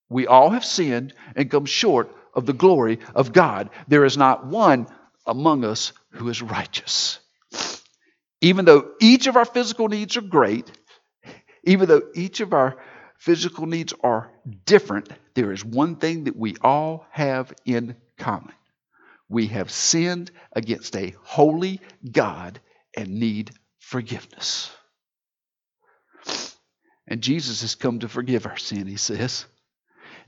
We 0.08 0.26
all 0.26 0.48
have 0.48 0.64
sinned 0.64 1.12
and 1.36 1.50
come 1.50 1.66
short 1.66 2.16
of 2.32 2.46
the 2.46 2.54
glory 2.54 2.98
of 3.14 3.34
God. 3.34 3.68
There 3.88 4.06
is 4.06 4.16
not 4.16 4.46
one 4.46 4.86
among 5.26 5.64
us 5.64 5.92
who 6.12 6.28
is 6.28 6.42
righteous. 6.42 7.18
Even 8.40 8.64
though 8.64 8.92
each 9.00 9.26
of 9.26 9.36
our 9.36 9.44
physical 9.44 9.88
needs 9.88 10.16
are 10.16 10.22
great, 10.22 10.70
even 11.64 11.88
though 11.88 12.02
each 12.14 12.40
of 12.40 12.52
our 12.52 12.76
physical 13.18 13.66
needs 13.66 13.94
are 14.02 14.30
different, 14.66 15.08
there 15.34 15.52
is 15.52 15.64
one 15.64 15.96
thing 15.96 16.24
that 16.24 16.36
we 16.36 16.56
all 16.60 17.06
have 17.10 17.52
in 17.64 17.96
common. 18.18 18.52
We 19.28 19.46
have 19.48 19.70
sinned 19.70 20.30
against 20.52 20.96
a 20.96 21.14
holy 21.22 21.80
God 22.10 22.60
and 22.96 23.20
need 23.20 23.52
forgiveness. 23.78 24.70
And 27.06 27.22
Jesus 27.22 27.62
has 27.62 27.74
come 27.74 28.00
to 28.00 28.08
forgive 28.08 28.46
our 28.46 28.56
sin, 28.56 28.86
he 28.86 28.96
says. 28.96 29.46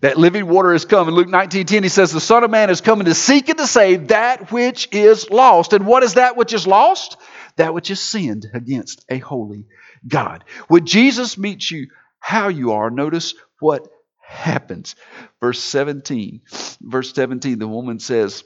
That 0.05 0.19
living 0.19 0.49
water 0.49 0.73
has 0.73 0.85
come. 0.85 1.09
In 1.09 1.15
Luke 1.15 1.31
19 1.31 1.65
10, 1.65 1.83
he 1.83 1.89
says, 1.89 2.13
The 2.13 2.21
Son 2.21 2.45
of 2.45 2.51
Man 2.51 2.69
is 2.69 2.83
coming 2.83 3.07
to 3.07 3.15
seek 3.15 3.49
and 3.49 3.57
to 3.57 3.67
save 3.67 4.09
that 4.09 4.53
which 4.53 4.87
is 4.93 5.31
lost. 5.31 5.73
And 5.73 5.87
what 5.87 6.03
is 6.03 6.15
that 6.15 6.37
which 6.37 6.53
is 6.53 6.67
lost? 6.67 7.17
That 7.57 7.73
which 7.73 7.91
is 7.91 8.01
sinned 8.01 8.45
against 8.53 9.03
a 9.09 9.17
holy 9.17 9.65
God. 10.07 10.45
When 10.69 10.85
Jesus 10.85 11.39
meets 11.39 11.71
you 11.71 11.87
how 12.19 12.49
you 12.49 12.73
are, 12.73 12.91
notice 12.91 13.35
what 13.61 13.89
happens. 14.21 14.95
Verse 15.41 15.61
17. 15.61 16.43
Verse 16.83 17.15
17, 17.15 17.59
the 17.59 17.67
woman 17.67 17.99
says, 17.99 18.45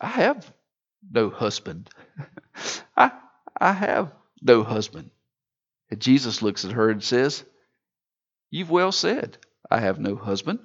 I 0.00 0.08
have 0.08 0.52
no 1.08 1.30
husband. 1.30 1.90
I, 2.96 3.12
I 3.56 3.70
have 3.70 4.10
no 4.42 4.64
husband. 4.64 5.12
And 5.92 6.00
Jesus 6.00 6.42
looks 6.42 6.64
at 6.64 6.72
her 6.72 6.90
and 6.90 7.04
says, 7.04 7.44
You've 8.50 8.70
well 8.70 8.90
said, 8.90 9.38
I 9.70 9.80
have 9.80 9.98
no 9.98 10.16
husband. 10.16 10.60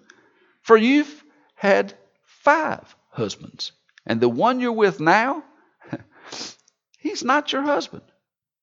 For 0.62 0.78
you've 0.78 1.24
had 1.56 1.94
five 2.24 2.96
husbands. 3.10 3.72
And 4.06 4.20
the 4.20 4.30
one 4.30 4.60
you're 4.60 4.72
with 4.72 5.00
now, 5.00 5.44
he's 7.00 7.24
not 7.24 7.54
your 7.54 7.62
husband. 7.62 8.04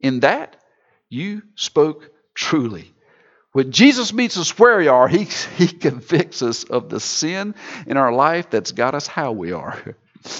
In 0.00 0.20
that, 0.20 0.56
you 1.08 1.42
spoke 1.54 2.10
truly. 2.34 2.92
When 3.52 3.70
Jesus 3.70 4.12
meets 4.12 4.36
us 4.38 4.58
where 4.58 4.78
we 4.78 4.88
are, 4.88 5.08
he, 5.08 5.24
he 5.56 5.68
convicts 5.68 6.42
us 6.42 6.64
of 6.64 6.88
the 6.88 7.00
sin 7.00 7.54
in 7.86 7.96
our 7.96 8.12
life 8.12 8.50
that's 8.50 8.72
got 8.72 8.94
us 8.94 9.06
how 9.06 9.32
we 9.32 9.52
are. 9.52 9.96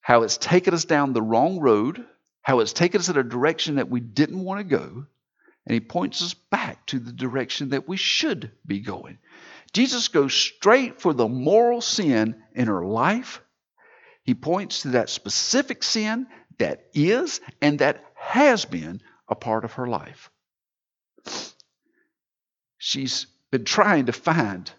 How 0.00 0.22
it's 0.22 0.36
taken 0.36 0.74
us 0.74 0.84
down 0.84 1.14
the 1.14 1.22
wrong 1.22 1.60
road 1.60 2.04
how 2.44 2.60
it's 2.60 2.74
taken 2.74 3.00
us 3.00 3.08
in 3.08 3.16
a 3.16 3.22
direction 3.22 3.76
that 3.76 3.88
we 3.88 4.00
didn't 4.00 4.44
want 4.44 4.60
to 4.60 4.64
go, 4.64 5.06
and 5.66 5.74
he 5.74 5.80
points 5.80 6.22
us 6.22 6.34
back 6.34 6.84
to 6.86 6.98
the 6.98 7.12
direction 7.12 7.70
that 7.70 7.88
we 7.88 7.96
should 7.96 8.50
be 8.66 8.80
going. 8.80 9.18
Jesus 9.72 10.08
goes 10.08 10.34
straight 10.34 11.00
for 11.00 11.12
the 11.12 11.28
moral 11.28 11.80
sin 11.80 12.36
in 12.54 12.66
her 12.68 12.84
life. 12.84 13.40
He 14.22 14.34
points 14.34 14.82
to 14.82 14.88
that 14.90 15.10
specific 15.10 15.82
sin 15.82 16.26
that 16.58 16.86
is 16.94 17.40
and 17.60 17.78
that 17.80 18.04
has 18.14 18.64
been 18.64 19.00
a 19.28 19.34
part 19.34 19.64
of 19.64 19.74
her 19.74 19.86
life. 19.86 20.30
She's 22.78 23.26
been 23.50 23.64
trying 23.64 24.06
to 24.06 24.12
find 24.12 24.70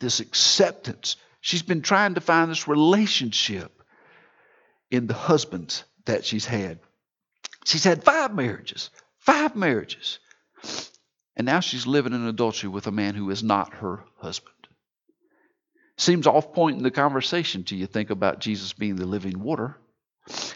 this 0.00 0.20
acceptance. 0.20 1.16
She's 1.40 1.62
been 1.62 1.82
trying 1.82 2.14
to 2.14 2.20
find 2.20 2.50
this 2.50 2.66
relationship 2.66 3.82
in 4.90 5.06
the 5.06 5.14
husbands 5.14 5.84
that 6.06 6.24
she's 6.24 6.46
had. 6.46 6.80
She's 7.64 7.84
had 7.84 8.04
five 8.04 8.34
marriages, 8.34 8.90
five 9.22 9.56
marriages. 9.56 10.18
And 11.36 11.46
now 11.46 11.60
she's 11.60 11.86
living 11.86 12.12
in 12.12 12.26
adultery 12.26 12.68
with 12.68 12.86
a 12.86 12.92
man 12.92 13.14
who 13.14 13.30
is 13.30 13.42
not 13.42 13.74
her 13.74 14.04
husband. 14.18 14.54
Seems 15.96 16.26
off 16.26 16.52
point 16.52 16.76
in 16.76 16.82
the 16.82 16.90
conversation 16.90 17.64
till 17.64 17.78
you 17.78 17.86
think 17.86 18.10
about 18.10 18.40
Jesus 18.40 18.72
being 18.72 18.96
the 18.96 19.06
living 19.06 19.40
water. 19.40 19.76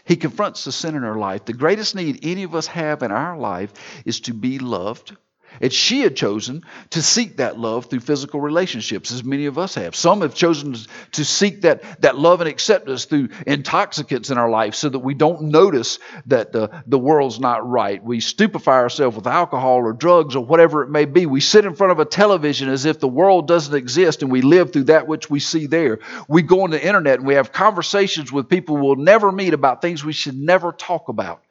He 0.05 0.15
confronts 0.15 0.63
the 0.63 0.71
sin 0.71 0.95
in 0.95 1.03
her 1.03 1.17
life. 1.17 1.45
The 1.45 1.53
greatest 1.53 1.95
need 1.95 2.19
any 2.23 2.43
of 2.43 2.55
us 2.55 2.67
have 2.67 3.03
in 3.03 3.11
our 3.11 3.37
life 3.37 3.73
is 4.05 4.21
to 4.21 4.33
be 4.33 4.59
loved 4.59 5.15
and 5.61 5.71
she 5.71 6.01
had 6.01 6.15
chosen 6.15 6.63
to 6.91 7.01
seek 7.01 7.37
that 7.37 7.59
love 7.59 7.85
through 7.85 8.01
physical 8.01 8.39
relationships, 8.41 9.11
as 9.11 9.23
many 9.23 9.45
of 9.45 9.57
us 9.57 9.75
have. 9.75 9.95
Some 9.95 10.21
have 10.21 10.35
chosen 10.35 10.75
to 11.13 11.25
seek 11.25 11.61
that, 11.61 12.01
that 12.01 12.17
love 12.17 12.41
and 12.41 12.49
acceptance 12.49 13.05
through 13.05 13.29
intoxicants 13.45 14.29
in 14.29 14.37
our 14.37 14.49
life 14.49 14.75
so 14.75 14.89
that 14.89 14.99
we 14.99 15.13
don't 15.13 15.43
notice 15.43 15.99
that 16.27 16.51
the, 16.51 16.83
the 16.85 16.99
world's 16.99 17.39
not 17.39 17.67
right. 17.67 18.03
We 18.03 18.19
stupefy 18.19 18.71
ourselves 18.71 19.15
with 19.15 19.27
alcohol 19.27 19.77
or 19.77 19.93
drugs 19.93 20.35
or 20.35 20.45
whatever 20.45 20.83
it 20.83 20.89
may 20.89 21.05
be. 21.05 21.25
We 21.25 21.41
sit 21.41 21.65
in 21.65 21.75
front 21.75 21.91
of 21.91 21.99
a 21.99 22.05
television 22.05 22.69
as 22.69 22.85
if 22.85 22.99
the 22.99 23.07
world 23.07 23.47
doesn't 23.47 23.75
exist 23.75 24.21
and 24.21 24.31
we 24.31 24.41
live 24.41 24.73
through 24.73 24.85
that 24.85 25.07
which 25.07 25.29
we 25.29 25.39
see 25.39 25.67
there. 25.67 25.99
We 26.27 26.41
go 26.41 26.61
on 26.61 26.71
the 26.71 26.85
internet 26.85 27.19
and 27.19 27.27
we 27.27 27.35
have 27.35 27.51
conversations 27.51 28.31
with 28.31 28.49
people 28.49 28.77
we'll 28.77 28.95
never 28.95 29.31
meet 29.31 29.53
about 29.53 29.81
things 29.81 30.03
we 30.03 30.13
should 30.13 30.37
never 30.37 30.71
talk 30.71 31.09
about. 31.09 31.41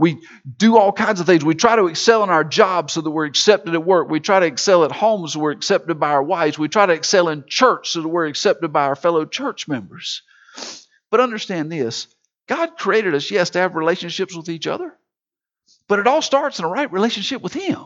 We 0.00 0.22
do 0.56 0.78
all 0.78 0.92
kinds 0.92 1.20
of 1.20 1.26
things. 1.26 1.44
We 1.44 1.54
try 1.54 1.76
to 1.76 1.88
excel 1.88 2.24
in 2.24 2.30
our 2.30 2.42
jobs 2.42 2.94
so 2.94 3.02
that 3.02 3.10
we're 3.10 3.26
accepted 3.26 3.74
at 3.74 3.84
work. 3.84 4.08
We 4.08 4.18
try 4.18 4.40
to 4.40 4.46
excel 4.46 4.82
at 4.84 4.92
home 4.92 5.28
so 5.28 5.40
we're 5.40 5.50
accepted 5.50 6.00
by 6.00 6.08
our 6.08 6.22
wives. 6.22 6.58
We 6.58 6.68
try 6.68 6.86
to 6.86 6.94
excel 6.94 7.28
in 7.28 7.44
church 7.46 7.90
so 7.90 8.00
that 8.00 8.08
we're 8.08 8.26
accepted 8.26 8.72
by 8.72 8.84
our 8.84 8.96
fellow 8.96 9.26
church 9.26 9.68
members. 9.68 10.22
But 11.10 11.20
understand 11.20 11.70
this 11.70 12.06
God 12.48 12.78
created 12.78 13.14
us, 13.14 13.30
yes, 13.30 13.50
to 13.50 13.58
have 13.58 13.76
relationships 13.76 14.34
with 14.34 14.48
each 14.48 14.66
other, 14.66 14.90
but 15.86 15.98
it 15.98 16.06
all 16.06 16.22
starts 16.22 16.58
in 16.58 16.64
a 16.64 16.68
right 16.68 16.90
relationship 16.90 17.42
with 17.42 17.52
Him. 17.52 17.84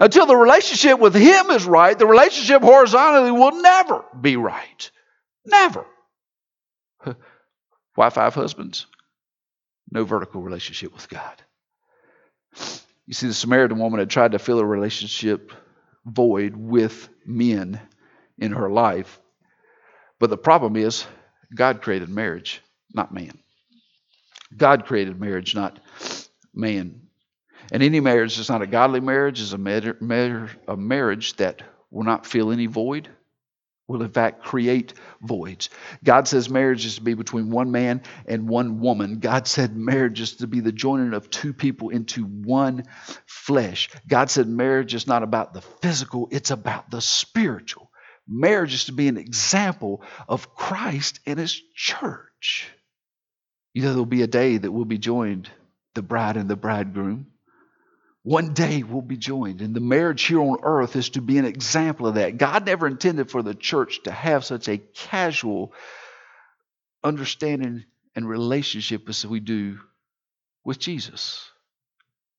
Until 0.00 0.26
the 0.26 0.34
relationship 0.34 0.98
with 0.98 1.14
Him 1.14 1.50
is 1.50 1.64
right, 1.64 1.96
the 1.96 2.06
relationship 2.06 2.62
horizontally 2.62 3.30
will 3.30 3.62
never 3.62 4.04
be 4.20 4.36
right. 4.36 4.90
Never. 5.46 5.86
Why 7.94 8.10
five 8.10 8.34
husbands? 8.34 8.86
No 9.92 10.04
vertical 10.04 10.42
relationship 10.42 10.92
with 10.94 11.08
God. 11.08 11.42
You 13.06 13.14
see, 13.14 13.26
the 13.26 13.34
Samaritan 13.34 13.78
woman 13.78 14.00
had 14.00 14.10
tried 14.10 14.32
to 14.32 14.38
fill 14.38 14.58
a 14.58 14.64
relationship 14.64 15.52
void 16.06 16.56
with 16.56 17.08
men 17.26 17.80
in 18.38 18.52
her 18.52 18.70
life. 18.70 19.20
But 20.18 20.30
the 20.30 20.38
problem 20.38 20.76
is, 20.76 21.04
God 21.54 21.82
created 21.82 22.08
marriage, 22.08 22.62
not 22.94 23.12
man. 23.12 23.38
God 24.56 24.86
created 24.86 25.20
marriage, 25.20 25.54
not 25.54 25.78
man. 26.54 27.02
And 27.70 27.82
any 27.82 28.00
marriage 28.00 28.36
that's 28.36 28.48
not 28.48 28.62
a 28.62 28.66
godly 28.66 29.00
marriage 29.00 29.40
is 29.40 29.52
a, 29.52 29.58
mar- 29.58 29.96
mar- 30.00 30.50
a 30.68 30.76
marriage 30.76 31.36
that 31.36 31.62
will 31.90 32.04
not 32.04 32.26
fill 32.26 32.50
any 32.50 32.66
void 32.66 33.08
will 33.88 34.02
in 34.02 34.10
fact 34.10 34.44
create 34.44 34.94
voids. 35.20 35.68
God 36.02 36.28
says 36.28 36.48
marriage 36.48 36.86
is 36.86 36.96
to 36.96 37.02
be 37.02 37.14
between 37.14 37.50
one 37.50 37.70
man 37.70 38.02
and 38.26 38.48
one 38.48 38.80
woman. 38.80 39.18
God 39.18 39.46
said 39.46 39.76
marriage 39.76 40.20
is 40.20 40.36
to 40.36 40.46
be 40.46 40.60
the 40.60 40.72
joining 40.72 41.14
of 41.14 41.30
two 41.30 41.52
people 41.52 41.90
into 41.90 42.24
one 42.24 42.84
flesh. 43.26 43.90
God 44.08 44.30
said 44.30 44.48
marriage 44.48 44.94
is 44.94 45.06
not 45.06 45.22
about 45.22 45.52
the 45.52 45.60
physical, 45.60 46.28
it's 46.30 46.50
about 46.50 46.90
the 46.90 47.00
spiritual. 47.00 47.90
Marriage 48.28 48.74
is 48.74 48.84
to 48.84 48.92
be 48.92 49.08
an 49.08 49.16
example 49.16 50.02
of 50.28 50.54
Christ 50.54 51.20
and 51.26 51.38
his 51.38 51.60
church. 51.74 52.70
You 53.74 53.82
know, 53.82 53.88
there'll 53.90 54.06
be 54.06 54.22
a 54.22 54.28
day 54.28 54.58
that 54.58 54.70
we'll 54.70 54.84
be 54.84 54.98
joined, 54.98 55.50
the 55.94 56.02
bride 56.02 56.36
and 56.36 56.48
the 56.48 56.56
bridegroom. 56.56 57.31
One 58.24 58.54
day 58.54 58.84
we'll 58.84 59.02
be 59.02 59.16
joined. 59.16 59.60
And 59.62 59.74
the 59.74 59.80
marriage 59.80 60.22
here 60.22 60.40
on 60.40 60.58
earth 60.62 60.94
is 60.94 61.10
to 61.10 61.20
be 61.20 61.38
an 61.38 61.44
example 61.44 62.06
of 62.06 62.14
that. 62.14 62.38
God 62.38 62.66
never 62.66 62.86
intended 62.86 63.30
for 63.30 63.42
the 63.42 63.54
church 63.54 64.02
to 64.04 64.12
have 64.12 64.44
such 64.44 64.68
a 64.68 64.78
casual 64.78 65.72
understanding 67.02 67.84
and 68.14 68.28
relationship 68.28 69.08
as 69.08 69.26
we 69.26 69.40
do 69.40 69.80
with 70.64 70.78
Jesus. 70.78 71.50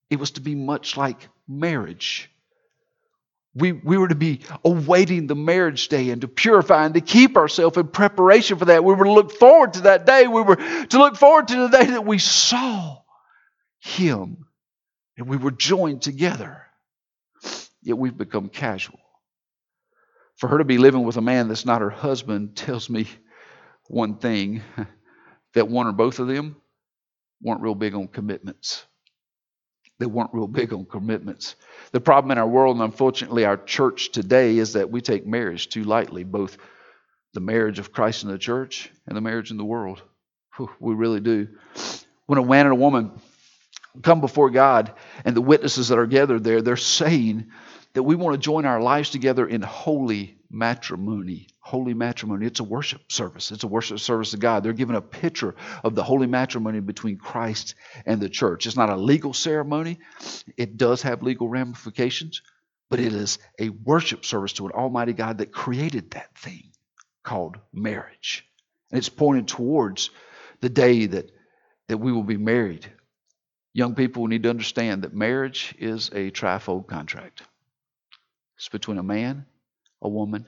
It 0.10 0.20
was 0.20 0.32
to 0.32 0.42
be 0.42 0.56
much 0.56 0.96
like 0.96 1.28
marriage. 1.48 2.30
We, 3.56 3.74
we 3.74 3.98
were 3.98 4.08
to 4.08 4.16
be 4.16 4.40
awaiting 4.64 5.28
the 5.28 5.36
marriage 5.36 5.90
day 5.90 6.12
and 6.12 6.22
to 6.22 6.28
purify 6.28 6.86
and 6.86 6.94
to 6.94 7.02
keep 7.02 7.36
ourselves 7.36 7.78
in 7.78 7.88
preparation 7.88 8.58
for 8.58 8.66
that. 8.66 8.84
We 8.84 8.94
were 8.94 9.04
to 9.04 9.12
look 9.12 9.34
forward 9.34 9.74
to 9.74 9.82
that 9.82 10.06
day. 10.06 10.28
We 10.28 10.42
were 10.42 10.56
to 10.56 10.98
look 10.98 11.18
forward 11.18 11.50
to 11.50 11.68
the 11.68 11.68
day 11.68 11.86
that 11.88 12.06
we 12.06 12.20
saw 12.20 13.02
Him 13.80 14.46
and 15.18 15.28
we 15.28 15.38
were 15.38 15.51
joined 15.51 16.01
together. 16.01 16.64
Yet 17.82 17.97
we've 17.97 18.18
become 18.18 18.49
casual. 18.49 18.99
For 20.38 20.47
her 20.47 20.57
to 20.57 20.66
be 20.66 20.78
living 20.78 21.03
with 21.03 21.18
a 21.18 21.22
man 21.22 21.47
that's 21.47 21.66
not 21.66 21.82
her 21.82 21.89
husband 21.89 22.55
tells 22.55 22.89
me 22.89 23.07
one 23.88 24.18
thing 24.18 24.64
that 25.53 25.68
one 25.68 25.88
or 25.88 25.91
both 25.91 26.20
of 26.20 26.28
them 26.28 26.55
weren't 27.41 27.61
real 27.61 27.76
big 27.76 27.93
on 27.93 28.07
commitments. 28.07 28.86
They 29.99 30.05
weren't 30.05 30.34
real 30.34 30.47
big 30.47 30.74
on 30.74 30.86
commitments. 30.86 31.55
The 31.91 32.01
problem 32.01 32.32
in 32.32 32.38
our 32.38 32.47
world, 32.47 32.78
and 32.78 32.84
unfortunately 32.84 33.45
our 33.45 33.57
church 33.57 34.11
today, 34.11 34.57
is 34.57 34.74
that 34.74 34.89
we 34.89 35.01
take 35.01 35.26
marriage 35.26 35.70
too 35.70 35.84
lightly, 35.84 36.24
both 36.24 36.57
the 37.34 37.39
marriage 37.39 37.80
of 37.80 37.91
Christ 37.91 38.24
in 38.24 38.30
the 38.30 38.38
church 38.38 38.89
and 39.07 39.16
the 39.16 39.22
marriage 39.22 39.51
in 39.51 39.57
the 39.57 39.66
world. 39.66 40.01
We 40.80 40.93
really 40.93 41.20
do. 41.20 41.47
When 42.26 42.39
a 42.39 42.45
man 42.45 42.68
and 42.68 42.74
a 42.74 42.76
woman 42.76 43.11
come 44.02 44.22
before 44.22 44.50
God 44.50 44.94
and 45.24 45.36
the 45.36 45.41
witnesses 45.41 45.89
that 45.89 46.00
are 46.00 46.08
gathered 46.08 46.44
there, 46.44 46.62
they're 46.62 46.78
saying 46.78 47.52
that 47.94 48.04
we 48.04 48.16
want 48.16 48.34
to 48.34 48.39
join 48.39 48.66
our 48.66 48.82
lives 48.82 49.12
together 49.12 49.46
in 49.48 49.62
holy 49.62 50.38
matrimony. 50.50 51.48
Holy 51.60 51.94
matrimony. 51.94 52.46
It's 52.46 52.60
a 52.60 52.64
worship 52.64 53.12
service. 53.12 53.52
It's 53.52 53.64
a 53.64 53.68
worship 53.68 54.00
service 54.00 54.32
to 54.32 54.38
God. 54.38 54.64
They're 54.64 54.74
giving 54.74 54.96
a 54.96 55.02
picture 55.02 55.56
of 55.84 55.96
the 55.96 56.04
holy 56.04 56.28
matrimony 56.28 56.80
between 56.80 57.18
Christ 57.18 57.76
and 58.06 58.20
the 58.20 58.30
church. 58.30 58.66
It's 58.66 58.76
not 58.76 58.89
a 58.89 58.98
legal 58.98 59.34
ceremony, 59.34 60.00
it 60.58 60.78
does 60.78 61.04
have 61.04 61.24
legal 61.24 61.48
ramifications, 61.48 62.41
but 62.89 63.00
it 63.00 63.14
is 63.14 63.39
a 63.60 63.70
worship 63.70 64.26
service 64.26 64.54
to 64.54 64.66
an 64.66 64.74
Almighty 64.74 65.14
God 65.14 65.38
that 65.38 65.52
created 65.52 66.12
that 66.12 66.38
thing 66.38 66.72
called 67.24 67.58
marriage. 67.72 68.46
And 68.91 68.98
it's 68.98 69.10
pointed 69.10 69.48
towards 69.48 70.10
the 70.62 70.70
day 70.70 71.06
that, 71.08 71.32
that 71.88 71.98
we 71.98 72.12
will 72.12 72.24
be 72.24 72.38
married 72.38 72.91
Young 73.74 73.95
people 73.95 74.28
need 74.28 74.43
to 74.43 74.49
understand 74.49 75.03
that 75.03 75.15
marriage 75.15 75.74
is 75.80 76.09
a 76.09 76.30
trifold 76.30 76.88
contract. 76.88 77.41
It's 78.57 78.69
between 78.69 78.99
a 78.99 79.03
man, 79.03 79.45
a 80.01 80.07
woman, 80.07 80.47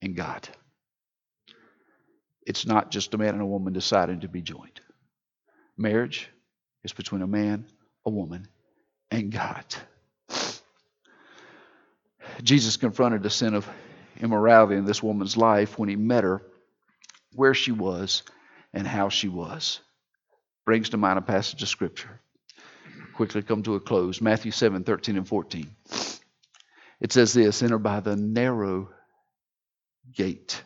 and 0.00 0.14
God. 0.14 0.48
It's 2.46 2.64
not 2.64 2.92
just 2.92 3.12
a 3.14 3.18
man 3.18 3.34
and 3.34 3.42
a 3.42 3.46
woman 3.46 3.72
deciding 3.72 4.20
to 4.20 4.28
be 4.28 4.42
joined. 4.42 4.80
Marriage 5.76 6.30
is 6.84 6.92
between 6.92 7.22
a 7.22 7.26
man, 7.26 7.66
a 8.04 8.10
woman, 8.10 8.46
and 9.10 9.32
God. 9.32 9.64
Jesus 12.42 12.76
confronted 12.76 13.24
the 13.24 13.30
sin 13.30 13.54
of 13.54 13.68
immorality 14.20 14.76
in 14.76 14.84
this 14.84 15.02
woman's 15.02 15.36
life 15.36 15.78
when 15.78 15.88
he 15.88 15.96
met 15.96 16.22
her 16.22 16.42
where 17.34 17.54
she 17.54 17.72
was 17.72 18.22
and 18.72 18.86
how 18.86 19.08
she 19.08 19.28
was. 19.28 19.80
Brings 20.64 20.90
to 20.90 20.96
mind 20.96 21.18
a 21.18 21.22
passage 21.22 21.62
of 21.62 21.68
Scripture 21.68 22.20
quickly 23.16 23.42
come 23.42 23.62
to 23.64 23.74
a 23.74 23.80
close. 23.80 24.20
Matthew 24.20 24.52
7 24.52 24.84
13 24.84 25.16
and 25.16 25.26
14. 25.26 25.70
It 27.00 27.12
says 27.12 27.32
this 27.32 27.62
Enter 27.62 27.78
by 27.78 28.00
the 28.00 28.16
narrow 28.16 28.90
gate. 30.14 30.62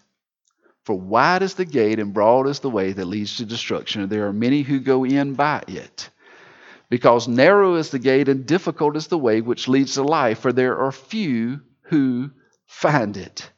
For 0.85 0.99
wide 0.99 1.43
is 1.43 1.55
the 1.55 1.65
gate 1.65 1.99
and 1.99 2.13
broad 2.13 2.49
is 2.49 2.61
the 2.61 2.71
way 2.71 2.93
that 2.93 3.05
leads 3.05 3.37
to 3.37 3.45
destruction, 3.45 4.03
and 4.03 4.11
there 4.11 4.27
are 4.27 4.33
many 4.33 4.63
who 4.63 4.81
go 4.81 5.05
in 5.05 5.35
by 5.35 5.63
it. 5.69 6.11
Because 6.89 7.29
narrow 7.29 7.77
is 7.77 7.91
the 7.91 7.99
gate 7.99 8.29
and 8.29 8.47
difficult 8.47 8.97
is 8.97 9.07
the 9.07 9.19
way 9.19 9.41
which 9.41 9.69
leads 9.69 9.95
to 9.95 10.03
life, 10.03 10.41
for 10.41 10.53
there 10.53 10.79
are 10.79 10.91
few 10.91 11.61
who 11.83 12.31
find 12.67 13.17
it. 13.17 13.51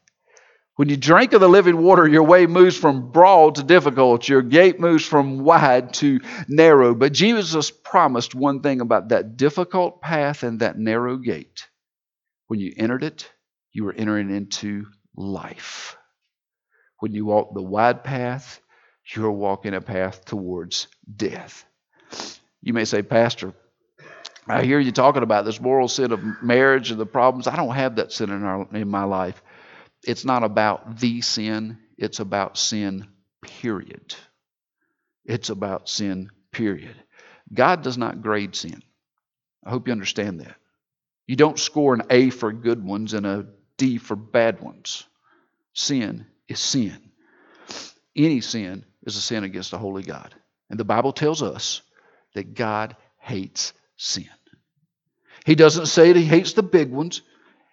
When 0.76 0.88
you 0.88 0.96
drink 0.96 1.34
of 1.34 1.40
the 1.40 1.48
living 1.48 1.82
water, 1.82 2.08
your 2.08 2.22
way 2.22 2.46
moves 2.46 2.76
from 2.76 3.12
broad 3.12 3.56
to 3.56 3.62
difficult. 3.62 4.26
Your 4.26 4.40
gate 4.40 4.80
moves 4.80 5.04
from 5.04 5.40
wide 5.40 5.92
to 5.94 6.20
narrow. 6.48 6.94
But 6.94 7.12
Jesus 7.12 7.70
promised 7.70 8.34
one 8.34 8.62
thing 8.62 8.80
about 8.80 9.10
that 9.10 9.36
difficult 9.36 10.00
path 10.00 10.42
and 10.42 10.60
that 10.60 10.78
narrow 10.78 11.18
gate. 11.18 11.68
When 12.46 12.58
you 12.58 12.72
entered 12.76 13.04
it, 13.04 13.30
you 13.72 13.84
were 13.84 13.92
entering 13.92 14.34
into 14.34 14.86
life. 15.14 15.96
When 17.00 17.12
you 17.12 17.26
walk 17.26 17.52
the 17.52 17.62
wide 17.62 18.02
path, 18.02 18.60
you're 19.14 19.30
walking 19.30 19.74
a 19.74 19.80
path 19.80 20.24
towards 20.24 20.88
death. 21.14 21.66
You 22.62 22.72
may 22.72 22.86
say, 22.86 23.02
Pastor, 23.02 23.52
I 24.46 24.64
hear 24.64 24.80
you 24.80 24.92
talking 24.92 25.22
about 25.22 25.44
this 25.44 25.60
moral 25.60 25.88
sin 25.88 26.12
of 26.12 26.42
marriage 26.42 26.90
and 26.90 27.00
the 27.00 27.06
problems. 27.06 27.46
I 27.46 27.56
don't 27.56 27.74
have 27.74 27.96
that 27.96 28.12
sin 28.12 28.30
in, 28.30 28.42
our, 28.42 28.66
in 28.72 28.88
my 28.88 29.04
life 29.04 29.42
it's 30.04 30.24
not 30.24 30.42
about 30.42 30.98
the 30.98 31.20
sin, 31.20 31.78
it's 31.96 32.20
about 32.20 32.58
sin, 32.58 33.06
period. 33.40 34.14
It's 35.24 35.50
about 35.50 35.88
sin, 35.88 36.30
period. 36.50 36.96
God 37.52 37.82
does 37.82 37.98
not 37.98 38.22
grade 38.22 38.56
sin. 38.56 38.82
I 39.64 39.70
hope 39.70 39.86
you 39.86 39.92
understand 39.92 40.40
that. 40.40 40.56
You 41.26 41.36
don't 41.36 41.58
score 41.58 41.94
an 41.94 42.02
A 42.10 42.30
for 42.30 42.52
good 42.52 42.84
ones 42.84 43.14
and 43.14 43.26
a 43.26 43.46
D 43.76 43.98
for 43.98 44.16
bad 44.16 44.60
ones. 44.60 45.04
Sin 45.72 46.26
is 46.48 46.60
sin. 46.60 47.10
Any 48.16 48.40
sin 48.40 48.84
is 49.04 49.16
a 49.16 49.20
sin 49.20 49.44
against 49.44 49.72
a 49.72 49.78
holy 49.78 50.02
God. 50.02 50.34
And 50.68 50.78
the 50.78 50.84
Bible 50.84 51.12
tells 51.12 51.42
us 51.42 51.82
that 52.34 52.54
God 52.54 52.96
hates 53.18 53.72
sin. 53.96 54.28
He 55.46 55.54
doesn't 55.54 55.86
say 55.86 56.12
that 56.12 56.18
He 56.18 56.26
hates 56.26 56.52
the 56.52 56.62
big 56.62 56.90
ones 56.90 57.22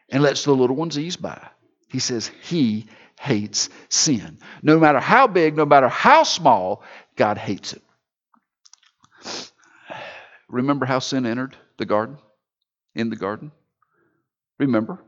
and 0.10 0.24
lets 0.24 0.44
the 0.44 0.54
little 0.54 0.76
ones 0.76 0.98
ease 0.98 1.18
by. 1.18 1.48
He 1.90 2.00
says 2.00 2.32
he 2.44 2.86
hates 3.20 3.70
sin. 3.90 4.38
No 4.64 4.80
matter 4.80 5.00
how 5.00 5.28
big, 5.28 5.58
no 5.58 5.66
matter 5.66 5.90
how 5.90 6.24
small, 6.24 6.84
God 7.16 7.38
hates 7.38 7.74
it. 7.74 7.82
Remember 10.48 10.86
how 10.86 11.00
sin 11.00 11.26
entered 11.26 11.56
the 11.78 11.86
garden? 11.86 12.18
In 12.96 13.10
the 13.10 13.16
garden? 13.16 13.52
Remember? 14.58 15.00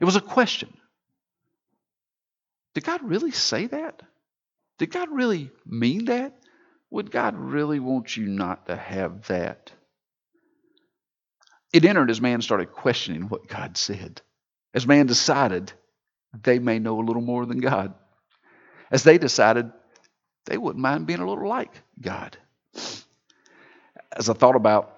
It 0.00 0.04
was 0.04 0.16
a 0.16 0.20
question. 0.20 0.72
Did 2.74 2.84
God 2.84 3.02
really 3.02 3.32
say 3.32 3.66
that? 3.66 4.02
Did 4.78 4.90
God 4.90 5.08
really 5.10 5.50
mean 5.66 6.06
that? 6.06 6.36
Would 6.90 7.10
God 7.10 7.36
really 7.36 7.80
want 7.80 8.16
you 8.16 8.26
not 8.26 8.66
to 8.66 8.76
have 8.76 9.26
that? 9.28 9.72
It 11.72 11.84
entered 11.84 12.10
as 12.10 12.20
man 12.20 12.42
started 12.42 12.72
questioning 12.72 13.28
what 13.28 13.46
God 13.46 13.76
said. 13.76 14.22
As 14.74 14.86
man 14.86 15.06
decided 15.06 15.72
they 16.42 16.58
may 16.58 16.78
know 16.78 17.00
a 17.00 17.04
little 17.04 17.22
more 17.22 17.44
than 17.46 17.58
God. 17.58 17.94
As 18.90 19.02
they 19.02 19.18
decided 19.18 19.70
they 20.46 20.58
wouldn't 20.58 20.82
mind 20.82 21.06
being 21.06 21.20
a 21.20 21.28
little 21.28 21.48
like 21.48 21.72
God. 22.00 22.36
As 24.12 24.28
I 24.28 24.34
thought 24.34 24.56
about 24.56 24.96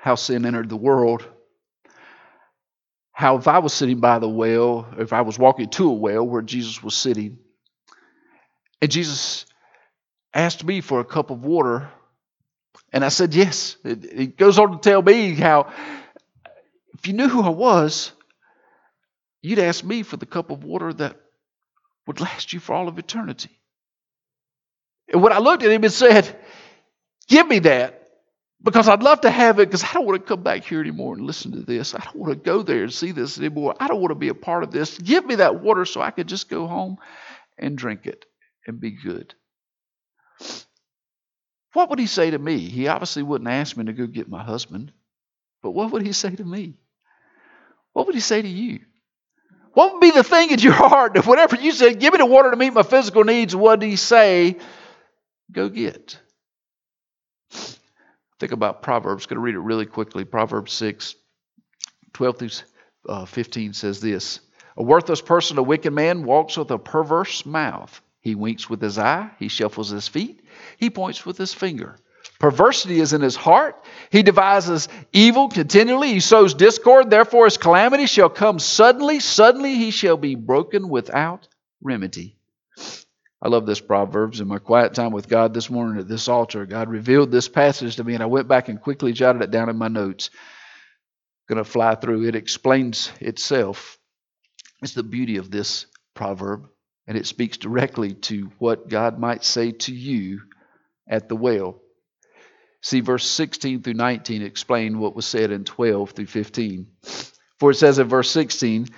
how 0.00 0.14
sin 0.14 0.46
entered 0.46 0.68
the 0.68 0.76
world, 0.76 1.26
how 3.12 3.36
if 3.36 3.48
I 3.48 3.58
was 3.58 3.72
sitting 3.72 4.00
by 4.00 4.18
the 4.18 4.28
well, 4.28 4.86
if 4.98 5.12
I 5.12 5.22
was 5.22 5.38
walking 5.38 5.68
to 5.70 5.90
a 5.90 5.94
well 5.94 6.26
where 6.26 6.42
Jesus 6.42 6.82
was 6.82 6.94
sitting, 6.94 7.38
and 8.80 8.90
Jesus 8.90 9.44
asked 10.32 10.64
me 10.64 10.80
for 10.80 11.00
a 11.00 11.04
cup 11.04 11.30
of 11.30 11.44
water, 11.44 11.88
and 12.92 13.04
I 13.04 13.08
said 13.08 13.34
yes. 13.34 13.76
It, 13.84 14.04
it 14.04 14.36
goes 14.36 14.58
on 14.58 14.72
to 14.72 14.78
tell 14.78 15.02
me 15.02 15.34
how 15.34 15.72
if 16.98 17.06
you 17.06 17.12
knew 17.12 17.28
who 17.28 17.42
I 17.42 17.50
was, 17.50 18.12
you'd 19.42 19.58
ask 19.58 19.84
me 19.84 20.02
for 20.02 20.16
the 20.16 20.26
cup 20.26 20.50
of 20.50 20.64
water 20.64 20.92
that 20.92 21.16
would 22.06 22.20
last 22.20 22.52
you 22.52 22.60
for 22.60 22.74
all 22.74 22.88
of 22.88 22.98
eternity. 22.98 23.50
And 25.12 25.22
when 25.22 25.32
I 25.32 25.38
looked 25.38 25.62
at 25.62 25.70
him 25.70 25.84
and 25.84 25.92
said, 25.92 26.36
Give 27.28 27.46
me 27.46 27.58
that, 27.60 28.08
because 28.62 28.88
I'd 28.88 29.02
love 29.02 29.20
to 29.22 29.30
have 29.30 29.58
it 29.58 29.66
because 29.66 29.84
I 29.84 29.92
don't 29.92 30.06
want 30.06 30.20
to 30.20 30.26
come 30.26 30.42
back 30.42 30.64
here 30.64 30.80
anymore 30.80 31.14
and 31.14 31.26
listen 31.26 31.52
to 31.52 31.60
this. 31.60 31.94
I 31.94 32.02
don't 32.02 32.16
want 32.16 32.32
to 32.32 32.38
go 32.38 32.62
there 32.62 32.82
and 32.82 32.92
see 32.92 33.12
this 33.12 33.38
anymore. 33.38 33.76
I 33.78 33.86
don't 33.86 34.00
want 34.00 34.10
to 34.10 34.16
be 34.16 34.28
a 34.28 34.34
part 34.34 34.64
of 34.64 34.70
this. 34.70 34.98
Give 34.98 35.24
me 35.24 35.36
that 35.36 35.60
water 35.60 35.84
so 35.84 36.00
I 36.00 36.10
could 36.10 36.26
just 36.26 36.48
go 36.48 36.66
home 36.66 36.96
and 37.58 37.78
drink 37.78 38.06
it 38.06 38.24
and 38.66 38.80
be 38.80 38.90
good. 38.90 39.34
What 41.74 41.90
would 41.90 41.98
he 41.98 42.06
say 42.06 42.30
to 42.30 42.38
me? 42.38 42.58
He 42.58 42.88
obviously 42.88 43.22
wouldn't 43.22 43.50
ask 43.50 43.76
me 43.76 43.84
to 43.84 43.92
go 43.92 44.06
get 44.06 44.28
my 44.28 44.42
husband, 44.42 44.90
but 45.62 45.72
what 45.72 45.92
would 45.92 46.02
he 46.02 46.12
say 46.12 46.34
to 46.34 46.44
me? 46.44 46.74
What 47.98 48.06
would 48.06 48.14
he 48.14 48.20
say 48.20 48.40
to 48.40 48.48
you? 48.48 48.78
What 49.72 49.92
would 49.92 50.00
be 50.00 50.12
the 50.12 50.22
thing 50.22 50.52
in 50.52 50.60
your 50.60 50.72
heart 50.88 51.14
that 51.14 51.26
whatever 51.26 51.56
you 51.56 51.72
said, 51.72 51.98
give 51.98 52.12
me 52.12 52.18
the 52.18 52.26
water 52.26 52.48
to 52.48 52.56
meet 52.56 52.72
my 52.72 52.84
physical 52.84 53.24
needs, 53.24 53.56
what 53.56 53.80
did 53.80 53.88
he 53.88 53.96
say? 53.96 54.56
Go 55.50 55.68
get. 55.68 56.16
Think 57.50 58.52
about 58.52 58.82
Proverbs. 58.82 59.26
Going 59.26 59.38
to 59.38 59.40
read 59.40 59.56
it 59.56 59.58
really 59.58 59.84
quickly. 59.84 60.24
Proverbs 60.24 60.72
6, 60.74 61.16
12 62.12 62.38
through 62.38 62.50
uh, 63.08 63.24
15 63.24 63.72
says 63.72 64.00
this 64.00 64.38
A 64.76 64.84
worthless 64.84 65.20
person, 65.20 65.58
a 65.58 65.62
wicked 65.64 65.92
man, 65.92 66.22
walks 66.22 66.56
with 66.56 66.70
a 66.70 66.78
perverse 66.78 67.44
mouth. 67.44 68.00
He 68.20 68.36
winks 68.36 68.70
with 68.70 68.80
his 68.80 68.96
eye, 68.96 69.32
he 69.40 69.48
shuffles 69.48 69.88
his 69.88 70.06
feet, 70.06 70.40
he 70.76 70.88
points 70.88 71.26
with 71.26 71.36
his 71.36 71.52
finger. 71.52 71.98
Perversity 72.38 73.00
is 73.00 73.12
in 73.12 73.20
his 73.20 73.34
heart. 73.34 73.84
He 74.10 74.22
devises 74.22 74.88
evil 75.12 75.48
continually. 75.48 76.12
He 76.12 76.20
sows 76.20 76.54
discord. 76.54 77.10
Therefore, 77.10 77.46
his 77.46 77.56
calamity 77.56 78.06
shall 78.06 78.28
come 78.28 78.58
suddenly. 78.58 79.18
Suddenly, 79.18 79.74
he 79.74 79.90
shall 79.90 80.16
be 80.16 80.36
broken 80.36 80.88
without 80.88 81.48
remedy. 81.82 82.36
I 83.40 83.48
love 83.48 83.66
this 83.66 83.80
Proverbs. 83.80 84.40
In 84.40 84.48
my 84.48 84.58
quiet 84.58 84.94
time 84.94 85.12
with 85.12 85.28
God 85.28 85.52
this 85.52 85.70
morning 85.70 86.00
at 86.00 86.08
this 86.08 86.28
altar, 86.28 86.66
God 86.66 86.88
revealed 86.88 87.30
this 87.30 87.48
passage 87.48 87.96
to 87.96 88.04
me, 88.04 88.14
and 88.14 88.22
I 88.22 88.26
went 88.26 88.48
back 88.48 88.68
and 88.68 88.80
quickly 88.80 89.12
jotted 89.12 89.42
it 89.42 89.50
down 89.50 89.68
in 89.68 89.76
my 89.76 89.88
notes. 89.88 90.30
Going 91.48 91.58
to 91.58 91.64
fly 91.64 91.94
through. 91.94 92.26
It 92.26 92.36
explains 92.36 93.10
itself. 93.20 93.98
It's 94.82 94.94
the 94.94 95.02
beauty 95.02 95.38
of 95.38 95.50
this 95.50 95.86
proverb, 96.14 96.68
and 97.06 97.16
it 97.16 97.26
speaks 97.26 97.56
directly 97.56 98.14
to 98.14 98.50
what 98.58 98.88
God 98.88 99.18
might 99.18 99.44
say 99.44 99.72
to 99.72 99.94
you 99.94 100.42
at 101.08 101.28
the 101.28 101.36
well. 101.36 101.80
See, 102.80 103.00
verse 103.00 103.26
16 103.26 103.82
through 103.82 103.94
19 103.94 104.42
explain 104.42 104.98
what 104.98 105.16
was 105.16 105.26
said 105.26 105.50
in 105.50 105.64
12 105.64 106.10
through 106.10 106.26
15. 106.26 106.86
For 107.58 107.72
it 107.72 107.74
says 107.74 107.98
in 107.98 108.08
verse 108.08 108.30
16, 108.30 108.88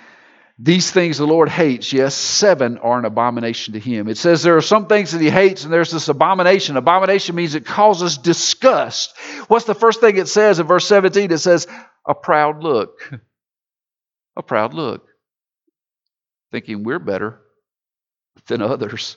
these 0.59 0.91
things 0.91 1.17
the 1.17 1.27
Lord 1.27 1.49
hates, 1.49 1.91
yes, 1.91 2.15
seven 2.15 2.77
are 2.79 2.99
an 2.99 3.07
abomination 3.07 3.73
to 3.73 3.81
him. 3.81 4.09
It 4.09 4.19
says 4.19 4.43
there 4.43 4.59
are 4.59 4.63
some 4.63 4.87
things 4.87 5.13
that 5.13 5.23
he 5.23 5.31
hates, 5.31 5.65
and 5.65 5.73
there's 5.73 5.91
this 5.91 6.09
abomination. 6.09 6.77
Abomination 6.77 7.35
means 7.35 7.55
it 7.55 7.65
causes 7.65 8.19
disgust. 8.19 9.17
What's 9.49 9.65
the 9.65 9.75
first 9.75 10.01
thing 10.01 10.19
it 10.19 10.29
says 10.29 10.59
in 10.59 10.67
verse 10.67 10.87
17? 10.87 11.33
It 11.33 11.39
says, 11.39 11.67
a 12.07 12.15
proud 12.15 12.63
look. 12.63 13.01
A 14.37 14.43
proud 14.45 14.75
look. 14.75 15.09
Thinking 16.53 16.85
we're 16.85 17.01
better 17.01 17.41
than 18.47 18.63
others. 18.63 19.17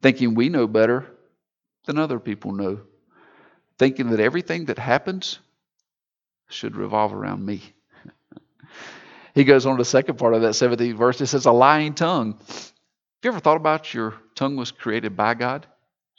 Thinking 0.00 0.36
we 0.36 0.48
know 0.48 0.68
better 0.68 1.06
than 1.86 1.98
other 1.98 2.20
people 2.20 2.52
know. 2.52 2.80
Thinking 3.78 4.10
that 4.10 4.20
everything 4.20 4.66
that 4.66 4.78
happens 4.78 5.38
should 6.48 6.76
revolve 6.76 7.12
around 7.12 7.44
me. 7.44 7.62
He 9.34 9.44
goes 9.44 9.66
on 9.66 9.76
to 9.76 9.82
the 9.82 9.84
second 9.84 10.18
part 10.18 10.34
of 10.34 10.42
that 10.42 10.54
17th 10.54 10.96
verse. 10.96 11.20
It 11.20 11.28
says, 11.28 11.46
A 11.46 11.52
lying 11.52 11.94
tongue. 11.94 12.32
Have 12.38 12.72
you 13.22 13.30
ever 13.30 13.38
thought 13.38 13.56
about 13.56 13.94
your 13.94 14.14
tongue 14.34 14.56
was 14.56 14.72
created 14.72 15.16
by 15.16 15.34
God 15.34 15.64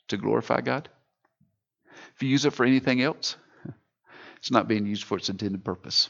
to 0.07 0.15
glorify 0.15 0.61
God? 0.61 0.87
If 2.15 2.23
you 2.23 2.29
use 2.29 2.45
it 2.45 2.53
for 2.53 2.65
anything 2.65 3.01
else, 3.01 3.35
it's 4.37 4.51
not 4.51 4.69
being 4.69 4.85
used 4.85 5.03
for 5.03 5.17
its 5.17 5.27
intended 5.27 5.65
purpose. 5.65 6.07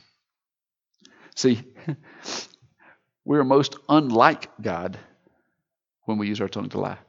See, 1.36 1.64
we're 3.26 3.43
most 3.43 3.78
unlike 3.88 4.50
God 4.62 4.97
when 6.06 6.20
we 6.20 6.28
use 6.28 6.41
our 6.41 6.47
tongue 6.47 6.70
to 6.70 6.80
lie 6.80 7.00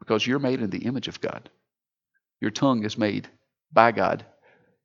because 0.00 0.26
you're 0.26 0.38
made 0.38 0.60
in 0.60 0.70
the 0.70 0.86
image 0.86 1.08
of 1.08 1.20
God. 1.20 1.50
Your 2.40 2.50
tongue 2.50 2.84
is 2.84 2.98
made 2.98 3.28
by 3.72 3.92
God 3.92 4.24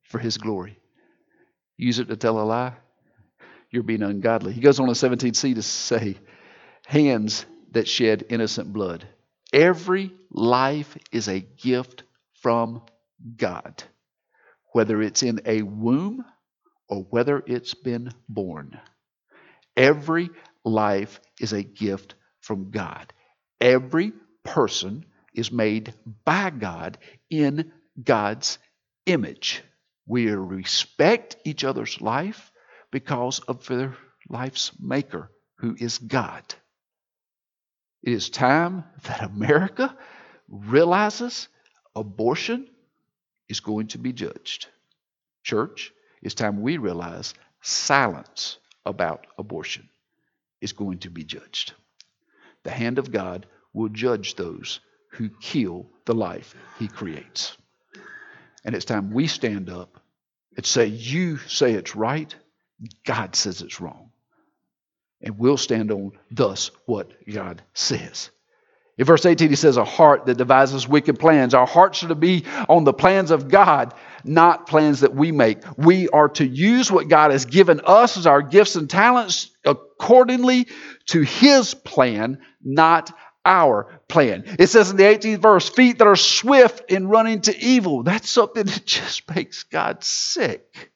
for 0.02 0.18
His 0.18 0.38
glory. 0.38 0.78
Use 1.76 1.98
it 1.98 2.08
to 2.08 2.16
tell 2.16 2.40
a 2.40 2.42
lie, 2.42 2.74
you're 3.70 3.82
being 3.82 4.02
ungodly. 4.02 4.52
He 4.52 4.60
goes 4.60 4.78
on 4.78 4.88
in 4.88 4.94
17c 4.94 5.54
to 5.54 5.62
say, 5.62 6.16
hands 6.86 7.44
that 7.72 7.88
shed 7.88 8.24
innocent 8.28 8.72
blood. 8.72 9.06
Every 9.52 10.12
life 10.30 10.96
is 11.12 11.28
a 11.28 11.40
gift 11.40 12.04
from 12.40 12.82
God, 13.36 13.82
whether 14.72 15.02
it's 15.02 15.22
in 15.22 15.40
a 15.44 15.62
womb 15.62 16.24
or 16.88 17.06
whether 17.10 17.42
it's 17.46 17.74
been 17.74 18.12
born. 18.28 18.78
Every 19.76 20.30
life 20.64 21.20
is 21.40 21.52
a 21.52 21.62
gift 21.62 22.14
from 22.40 22.70
God. 22.70 23.12
Every 23.60 24.12
person 24.44 25.06
is 25.34 25.50
made 25.52 25.94
by 26.24 26.50
God 26.50 26.98
in 27.28 27.72
God's 28.02 28.58
image. 29.06 29.62
We 30.06 30.30
respect 30.30 31.36
each 31.44 31.64
other's 31.64 32.00
life 32.00 32.52
because 32.90 33.40
of 33.40 33.66
their 33.66 33.96
life's 34.28 34.72
maker, 34.80 35.30
who 35.56 35.76
is 35.78 35.98
God. 35.98 36.54
It 38.02 38.12
is 38.12 38.30
time 38.30 38.84
that 39.04 39.22
America 39.22 39.96
realizes 40.48 41.48
abortion 41.96 42.68
is 43.48 43.60
going 43.60 43.88
to 43.88 43.98
be 43.98 44.12
judged. 44.12 44.68
Church, 45.42 45.92
it's 46.22 46.34
time 46.34 46.60
we 46.60 46.76
realize 46.76 47.34
silence 47.60 48.58
about 48.86 49.26
abortion 49.38 49.88
is 50.60 50.72
going 50.72 50.98
to 50.98 51.10
be 51.10 51.24
judged. 51.24 51.72
The 52.62 52.70
hand 52.70 52.98
of 52.98 53.10
God 53.10 53.46
will 53.72 53.88
judge 53.88 54.36
those 54.36 54.80
who 55.14 55.28
kill 55.28 55.86
the 56.04 56.14
life 56.14 56.54
he 56.78 56.88
creates. 56.88 57.56
And 58.64 58.74
it's 58.74 58.84
time 58.84 59.12
we 59.12 59.26
stand 59.26 59.70
up 59.70 60.00
and 60.56 60.64
say, 60.64 60.86
You 60.86 61.38
say 61.38 61.72
it's 61.72 61.94
right, 61.94 62.34
God 63.04 63.36
says 63.36 63.62
it's 63.62 63.80
wrong. 63.80 64.10
And 65.22 65.38
we'll 65.38 65.56
stand 65.56 65.90
on 65.90 66.12
thus 66.30 66.70
what 66.86 67.10
God 67.30 67.62
says. 67.72 68.30
In 68.96 69.06
verse 69.06 69.26
18, 69.26 69.48
he 69.48 69.56
says, 69.56 69.76
A 69.76 69.84
heart 69.84 70.26
that 70.26 70.36
devises 70.36 70.86
wicked 70.86 71.18
plans. 71.18 71.54
Our 71.54 71.66
hearts 71.66 72.04
are 72.04 72.08
to 72.08 72.14
be 72.14 72.44
on 72.68 72.84
the 72.84 72.92
plans 72.92 73.30
of 73.30 73.48
God, 73.48 73.92
not 74.22 74.66
plans 74.66 75.00
that 75.00 75.14
we 75.14 75.32
make. 75.32 75.58
We 75.76 76.08
are 76.10 76.28
to 76.30 76.46
use 76.46 76.92
what 76.92 77.08
God 77.08 77.32
has 77.32 77.44
given 77.44 77.80
us 77.84 78.16
as 78.16 78.26
our 78.26 78.42
gifts 78.42 78.76
and 78.76 78.88
talents 78.88 79.50
accordingly 79.64 80.68
to 81.06 81.22
his 81.22 81.74
plan, 81.74 82.40
not 82.62 83.12
our 83.44 83.93
plan. 84.08 84.44
It 84.58 84.68
says 84.68 84.90
in 84.90 84.96
the 84.96 85.04
18th 85.04 85.38
verse, 85.38 85.68
feet 85.68 85.98
that 85.98 86.06
are 86.06 86.16
swift 86.16 86.90
in 86.90 87.08
running 87.08 87.40
to 87.42 87.58
evil. 87.58 88.02
That's 88.02 88.28
something 88.28 88.64
that 88.66 88.84
just 88.84 89.34
makes 89.34 89.64
God 89.64 90.04
sick 90.04 90.92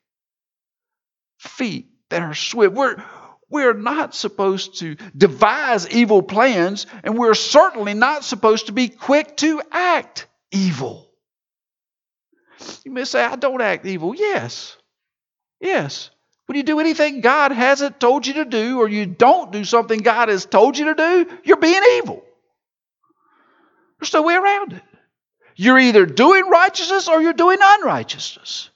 feet 1.39 1.91
that 2.11 2.23
are 2.23 2.35
swift. 2.35 2.75
We're, 2.75 3.03
we're 3.51 3.75
not 3.75 4.15
supposed 4.15 4.81
to 4.81 4.97
devise 5.17 5.89
evil 5.89 6.23
plans, 6.23 6.87
and 7.03 7.17
we're 7.17 7.35
certainly 7.35 7.95
not 7.95 8.25
supposed 8.25 8.67
to 8.67 8.73
be 8.73 8.89
quick 8.89 9.37
to 9.39 9.63
act 9.71 10.27
evil. 10.51 11.09
You 12.85 12.91
may 12.91 13.05
say, 13.05 13.23
I 13.23 13.37
don't 13.37 13.63
act 13.63 13.87
evil. 13.87 14.15
Yes. 14.15 14.77
Yes. 15.61 16.11
When 16.47 16.57
you 16.57 16.63
do 16.63 16.81
anything 16.81 17.21
God 17.21 17.53
hasn't 17.53 18.01
told 18.01 18.27
you 18.27 18.35
to 18.35 18.45
do, 18.45 18.79
or 18.79 18.89
you 18.89 19.07
don't 19.07 19.53
do 19.53 19.65
something 19.65 20.01
God 20.01 20.29
has 20.29 20.47
told 20.47 20.79
you 20.79 20.87
to 20.87 20.95
do, 20.95 21.39
you're 21.45 21.59
being 21.59 21.83
evil. 21.99 22.25
There's 23.99 24.13
no 24.13 24.23
way 24.23 24.35
around 24.35 24.73
it. 24.73 24.83
You're 25.57 25.79
either 25.79 26.07
doing 26.07 26.49
righteousness 26.49 27.09
or 27.09 27.21
you're 27.21 27.33
doing 27.33 27.59
unrighteousness. 27.61 28.71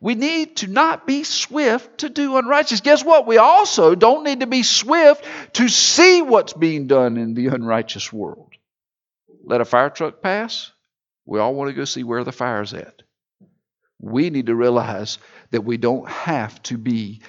We 0.00 0.14
need 0.14 0.56
to 0.56 0.66
not 0.66 1.06
be 1.06 1.22
swift 1.24 1.98
to 1.98 2.08
do 2.08 2.36
unrighteous. 2.36 2.80
Guess 2.80 3.04
what? 3.04 3.26
We 3.26 3.36
also 3.36 3.94
don't 3.94 4.24
need 4.24 4.40
to 4.40 4.46
be 4.46 4.62
swift 4.62 5.24
to 5.54 5.68
see 5.68 6.22
what's 6.22 6.54
being 6.54 6.86
done 6.86 7.16
in 7.16 7.34
the 7.34 7.48
unrighteous 7.48 8.12
world. 8.12 8.52
Let 9.44 9.60
a 9.60 9.64
fire 9.64 9.90
truck 9.90 10.22
pass. 10.22 10.72
We 11.24 11.38
all 11.38 11.54
want 11.54 11.68
to 11.68 11.74
go 11.74 11.84
see 11.84 12.02
where 12.02 12.24
the 12.24 12.32
fire's 12.32 12.74
at. 12.74 13.02
We 14.00 14.30
need 14.30 14.46
to 14.46 14.56
realize 14.56 15.18
that 15.52 15.62
we 15.62 15.76
don't 15.76 16.08
have 16.08 16.60
to 16.64 16.78
be 16.78 17.20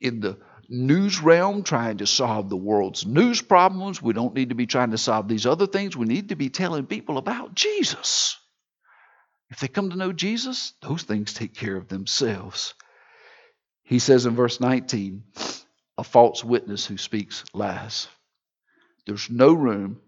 in 0.00 0.20
the 0.20 0.38
news 0.68 1.20
realm 1.20 1.62
trying 1.62 1.98
to 1.98 2.06
solve 2.06 2.48
the 2.48 2.56
world's 2.56 3.06
news 3.06 3.40
problems. 3.42 4.02
We 4.02 4.12
don't 4.12 4.34
need 4.34 4.50
to 4.50 4.54
be 4.54 4.66
trying 4.66 4.90
to 4.90 4.98
solve 4.98 5.28
these 5.28 5.46
other 5.46 5.66
things. 5.66 5.96
We 5.96 6.06
need 6.06 6.30
to 6.30 6.36
be 6.36 6.50
telling 6.50 6.86
people 6.86 7.18
about 7.18 7.54
Jesus. 7.54 8.38
If 9.50 9.60
they 9.60 9.68
come 9.68 9.90
to 9.90 9.96
know 9.96 10.12
Jesus, 10.12 10.72
those 10.80 11.02
things 11.02 11.32
take 11.32 11.54
care 11.54 11.76
of 11.76 11.88
themselves. 11.88 12.74
He 13.84 13.98
says 13.98 14.26
in 14.26 14.34
verse 14.34 14.60
19, 14.60 15.24
a 15.98 16.04
false 16.04 16.42
witness 16.42 16.86
who 16.86 16.96
speaks 16.96 17.44
lies. 17.52 18.08
There's 19.06 19.30
no 19.30 19.52
room, 19.52 20.00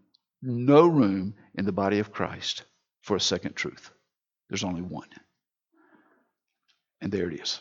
no 0.42 0.86
room 0.86 1.34
in 1.54 1.66
the 1.66 1.72
body 1.72 1.98
of 1.98 2.12
Christ 2.12 2.64
for 3.02 3.16
a 3.16 3.20
second 3.20 3.54
truth. 3.54 3.90
There's 4.48 4.64
only 4.64 4.82
one. 4.82 5.08
And 7.00 7.12
there 7.12 7.30
it 7.30 7.40
is. 7.40 7.60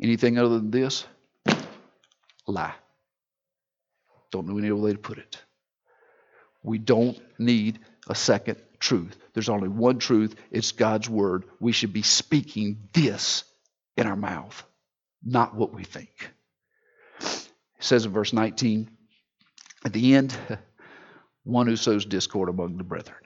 Anything 0.00 0.38
other 0.38 0.58
than 0.58 0.70
this? 0.70 1.04
Lie. 2.46 2.74
Don't 4.30 4.46
know 4.46 4.58
any 4.58 4.70
other 4.70 4.76
way 4.76 4.92
to 4.92 4.98
put 4.98 5.18
it. 5.18 5.38
We 6.62 6.78
don't 6.78 7.18
need 7.38 7.80
a 8.08 8.14
second 8.14 8.58
truth. 8.78 9.16
There's 9.34 9.48
only 9.48 9.68
one 9.68 9.98
truth 9.98 10.34
it's 10.50 10.72
God's 10.72 11.08
word. 11.08 11.44
We 11.60 11.72
should 11.72 11.92
be 11.92 12.02
speaking 12.02 12.88
this 12.92 13.44
in 13.96 14.06
our 14.06 14.16
mouth, 14.16 14.62
not 15.24 15.54
what 15.54 15.74
we 15.74 15.84
think. 15.84 16.30
It 17.20 17.48
says 17.80 18.06
in 18.06 18.12
verse 18.12 18.32
19, 18.32 18.88
at 19.84 19.92
the 19.92 20.14
end, 20.14 20.36
one 21.44 21.66
who 21.66 21.76
sows 21.76 22.04
discord 22.04 22.48
among 22.48 22.76
the 22.76 22.84
brethren. 22.84 23.16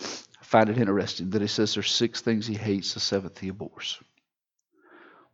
I 0.00 0.44
find 0.44 0.68
it 0.70 0.78
interesting 0.78 1.30
that 1.30 1.42
he 1.42 1.48
says 1.48 1.74
there's 1.74 1.90
six 1.90 2.20
things 2.20 2.46
he 2.46 2.54
hates, 2.54 2.94
the 2.94 3.00
seventh 3.00 3.38
he 3.38 3.48
abhors. 3.48 3.98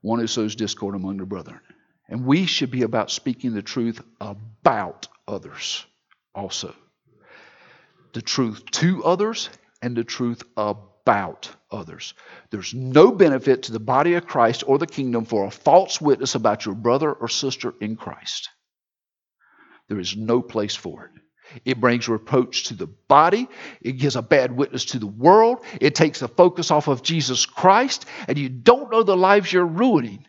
One 0.03 0.19
who 0.19 0.27
sows 0.27 0.55
discord 0.55 0.95
among 0.95 1.17
the 1.17 1.27
brethren. 1.27 1.61
And 2.09 2.27
we 2.27 2.47
should 2.47 2.71
be 2.71 2.83
about 2.83 3.11
speaking 3.11 3.55
the 3.55 3.63
truth 3.63 4.03
about 4.21 5.09
others 5.27 5.87
also. 6.35 6.75
The 8.13 8.23
truth 8.23 8.65
to 8.73 9.05
others 9.05 9.49
and 9.81 9.97
the 9.97 10.05
truth 10.05 10.43
about 10.57 11.49
others. 11.71 12.15
There's 12.51 12.75
no 12.75 13.13
benefit 13.13 13.65
to 13.65 13.73
the 13.73 13.81
body 13.81 14.15
of 14.15 14.27
Christ 14.27 14.65
or 14.67 14.79
the 14.79 14.87
kingdom 14.87 15.25
for 15.25 15.47
a 15.47 15.51
false 15.51 16.01
witness 16.01 16.35
about 16.35 16.67
your 16.67 16.75
brother 16.75 17.13
or 17.13 17.29
sister 17.29 17.73
in 17.81 17.97
Christ. 17.97 18.51
There 19.89 19.99
is 19.99 20.17
no 20.17 20.43
place 20.43 20.77
for 20.77 21.07
it. 21.07 21.22
It 21.65 21.81
brings 21.81 22.09
reproach 22.09 22.65
to 22.65 22.75
the 22.75 22.87
body. 22.87 23.49
It 23.81 23.93
gives 23.93 24.17
a 24.17 24.23
bad 24.23 24.57
witness 24.57 24.87
to 24.87 24.99
the 24.99 25.07
world. 25.07 25.65
It 25.81 25.95
takes 25.95 26.21
the 26.21 26.29
focus 26.29 26.71
off 26.71 26.89
of 26.89 27.03
Jesus 27.03 27.47
Christ. 27.47 28.07
And 28.29 28.39
you 28.39 28.49
don't 28.49 28.91
know 28.91 29.03
the 29.03 29.17
lives 29.17 29.53
you're 29.53 29.67
ruining. 29.67 30.27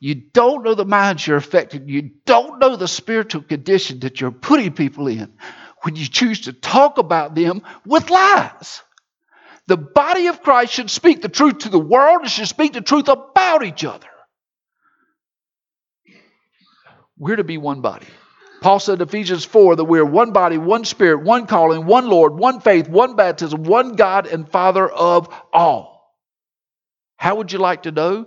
You 0.00 0.14
don't 0.14 0.64
know 0.64 0.74
the 0.74 0.84
minds 0.84 1.26
you're 1.26 1.36
affecting. 1.36 1.88
You 1.88 2.10
don't 2.24 2.58
know 2.58 2.76
the 2.76 2.88
spiritual 2.88 3.42
condition 3.42 4.00
that 4.00 4.20
you're 4.20 4.30
putting 4.30 4.72
people 4.72 5.08
in 5.08 5.34
when 5.82 5.96
you 5.96 6.06
choose 6.06 6.42
to 6.42 6.52
talk 6.52 6.98
about 6.98 7.34
them 7.34 7.62
with 7.84 8.10
lies. 8.10 8.82
The 9.66 9.76
body 9.76 10.28
of 10.28 10.42
Christ 10.42 10.72
should 10.72 10.90
speak 10.90 11.22
the 11.22 11.28
truth 11.28 11.58
to 11.58 11.68
the 11.68 11.78
world 11.78 12.22
and 12.22 12.30
should 12.30 12.48
speak 12.48 12.72
the 12.72 12.80
truth 12.80 13.08
about 13.08 13.64
each 13.64 13.84
other. 13.84 14.06
We're 17.18 17.36
to 17.36 17.44
be 17.44 17.58
one 17.58 17.80
body. 17.80 18.06
Paul 18.60 18.80
said 18.80 19.00
in 19.00 19.08
Ephesians 19.08 19.44
4 19.44 19.76
that 19.76 19.84
we 19.84 19.98
are 19.98 20.04
one 20.04 20.32
body, 20.32 20.58
one 20.58 20.84
spirit, 20.84 21.22
one 21.22 21.46
calling, 21.46 21.86
one 21.86 22.08
Lord, 22.08 22.34
one 22.34 22.60
faith, 22.60 22.88
one 22.88 23.16
baptism, 23.16 23.64
one 23.64 23.96
God 23.96 24.26
and 24.26 24.48
Father 24.48 24.88
of 24.88 25.28
all. 25.52 26.16
How 27.16 27.36
would 27.36 27.52
you 27.52 27.58
like 27.58 27.84
to 27.84 27.92
know 27.92 28.26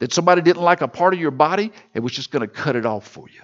that 0.00 0.12
somebody 0.12 0.42
didn't 0.42 0.62
like 0.62 0.80
a 0.80 0.88
part 0.88 1.14
of 1.14 1.20
your 1.20 1.30
body 1.30 1.72
and 1.94 2.04
was 2.04 2.12
just 2.12 2.30
going 2.30 2.46
to 2.46 2.48
cut 2.48 2.76
it 2.76 2.86
off 2.86 3.06
for 3.06 3.28
you? 3.28 3.40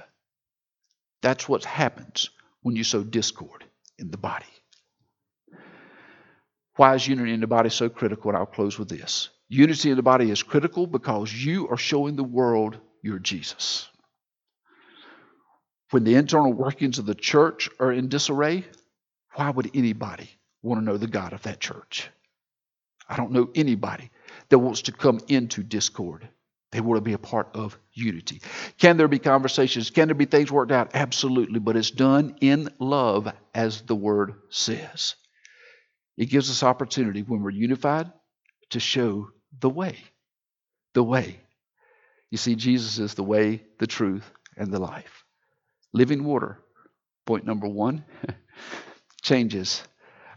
That's 1.23 1.49
what 1.49 1.65
happens 1.65 2.31
when 2.63 2.77
you 2.77 2.85
sow 2.85 3.03
discord 3.03 3.65
in 3.99 4.11
the 4.11 4.19
body. 4.19 4.45
Why 6.77 6.95
is 6.95 7.07
unity 7.07 7.33
in 7.33 7.41
the 7.41 7.47
body 7.47 7.71
so 7.71 7.89
critical? 7.89 8.31
And 8.31 8.37
I'll 8.39 8.47
close 8.47 8.79
with 8.79 8.89
this. 8.89 9.31
Unity 9.49 9.91
in 9.91 9.97
the 9.97 10.03
body 10.03 10.31
is 10.31 10.43
critical 10.43 10.87
because 10.87 11.33
you 11.33 11.69
are 11.69 11.77
showing 11.77 12.17
the 12.17 12.25
world 12.25 12.79
you're 13.03 13.19
Jesus. 13.19 13.89
When 15.95 16.03
the 16.03 16.17
internal 16.17 16.53
workings 16.53 16.99
of 16.99 17.07
the 17.07 17.15
church 17.15 17.71
are 17.79 17.93
in 17.93 18.09
disarray, 18.09 18.65
why 19.35 19.51
would 19.51 19.71
anybody 19.77 20.29
want 20.61 20.81
to 20.81 20.85
know 20.85 20.97
the 20.97 21.07
God 21.07 21.33
of 21.33 21.43
that 21.43 21.61
church? 21.61 22.11
I 23.09 23.17
don't 23.17 23.31
know 23.31 23.49
anybody 23.55 24.11
that 24.49 24.59
wants 24.59 24.83
to 24.83 24.93
come 24.93 25.21
into 25.29 25.63
discord. 25.63 26.29
They 26.73 26.81
want 26.81 26.97
to 26.97 27.01
be 27.01 27.13
a 27.13 27.19
part 27.19 27.51
of 27.55 27.79
unity. 27.93 28.43
Can 28.77 28.97
there 28.97 29.07
be 29.07 29.21
conversations? 29.21 29.91
Can 29.91 30.09
there 30.09 30.17
be 30.17 30.25
things 30.25 30.51
worked 30.51 30.73
out? 30.73 30.91
Absolutely, 30.95 31.61
but 31.61 31.77
it's 31.77 31.93
done 31.93 32.39
in 32.41 32.71
love, 32.81 33.33
as 33.55 33.83
the 33.83 33.95
word 33.95 34.35
says. 34.51 35.15
It 36.17 36.27
gives 36.27 36.51
us 36.51 36.65
opportunity 36.65 37.23
when 37.23 37.41
we're 37.41 37.51
unified 37.51 38.11
to 38.71 38.81
show 38.81 39.29
the 39.61 39.71
way. 39.71 39.97
The 40.95 41.05
way. 41.05 41.39
You 42.33 42.39
see, 42.39 42.57
Jesus 42.57 42.99
is 42.99 43.15
the 43.15 43.23
way, 43.23 43.63
the 43.79 43.87
truth, 43.87 44.29
and 44.57 44.73
the 44.73 44.81
life. 44.81 45.24
Living 45.95 46.25
water, 46.25 46.59
point 47.25 47.47
number 47.47 47.69
one, 47.69 48.05
changes 49.23 49.85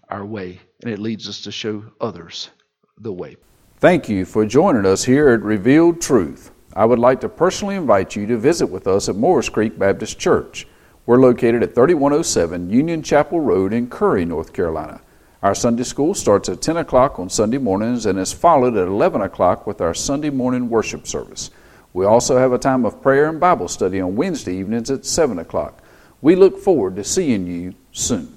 our 0.08 0.24
way 0.24 0.62
and 0.84 0.94
it 0.94 1.00
leads 1.00 1.28
us 1.28 1.42
to 1.42 1.52
show 1.52 1.84
others 2.00 2.52
the 3.00 3.12
way. 3.12 3.36
Thank 3.80 4.08
you 4.08 4.24
for 4.24 4.46
joining 4.46 4.86
us 4.86 5.04
here 5.04 5.30
at 5.30 5.42
Revealed 5.42 6.00
Truth. 6.00 6.52
I 6.76 6.86
would 6.86 7.00
like 7.00 7.22
to 7.22 7.30
personally 7.30 7.74
invite 7.74 8.16
you 8.16 8.28
to 8.28 8.38
visit 8.38 8.68
with 8.68 8.86
us 8.86 9.10
at 9.10 9.16
Morris 9.16 9.50
Creek 9.50 9.80
Baptist 9.80 10.20
Church. 10.20 10.68
We're 11.08 11.20
located 11.20 11.64
at 11.64 11.74
3107 11.74 12.70
Union 12.70 13.02
Chapel 13.02 13.40
Road 13.40 13.74
in 13.74 13.90
Curry, 13.90 14.26
North 14.26 14.54
Carolina. 14.54 15.02
Our 15.42 15.56
Sunday 15.56 15.84
school 15.84 16.14
starts 16.14 16.50
at 16.50 16.62
10 16.62 16.78
o'clock 16.78 17.18
on 17.18 17.32
Sunday 17.32 17.58
mornings 17.58 18.06
and 18.06 18.20
is 18.20 18.32
followed 18.32 18.78
at 18.78 18.88
11 18.88 19.22
o'clock 19.22 19.66
with 19.66 19.82
our 19.82 19.96
Sunday 19.96 20.30
morning 20.30 20.70
worship 20.70 21.08
service. 21.08 21.50
We 21.94 22.06
also 22.06 22.38
have 22.38 22.54
a 22.54 22.58
time 22.58 22.86
of 22.86 23.02
prayer 23.02 23.28
and 23.28 23.40
Bible 23.40 23.68
study 23.68 24.00
on 24.00 24.16
Wednesday 24.16 24.56
evenings 24.56 24.92
at 24.92 25.06
7 25.06 25.40
o'clock. 25.40 25.82
We 26.22 26.36
look 26.36 26.60
forward 26.60 26.96
to 26.98 27.04
seeing 27.04 27.48
you 27.48 27.74
soon. 27.92 28.37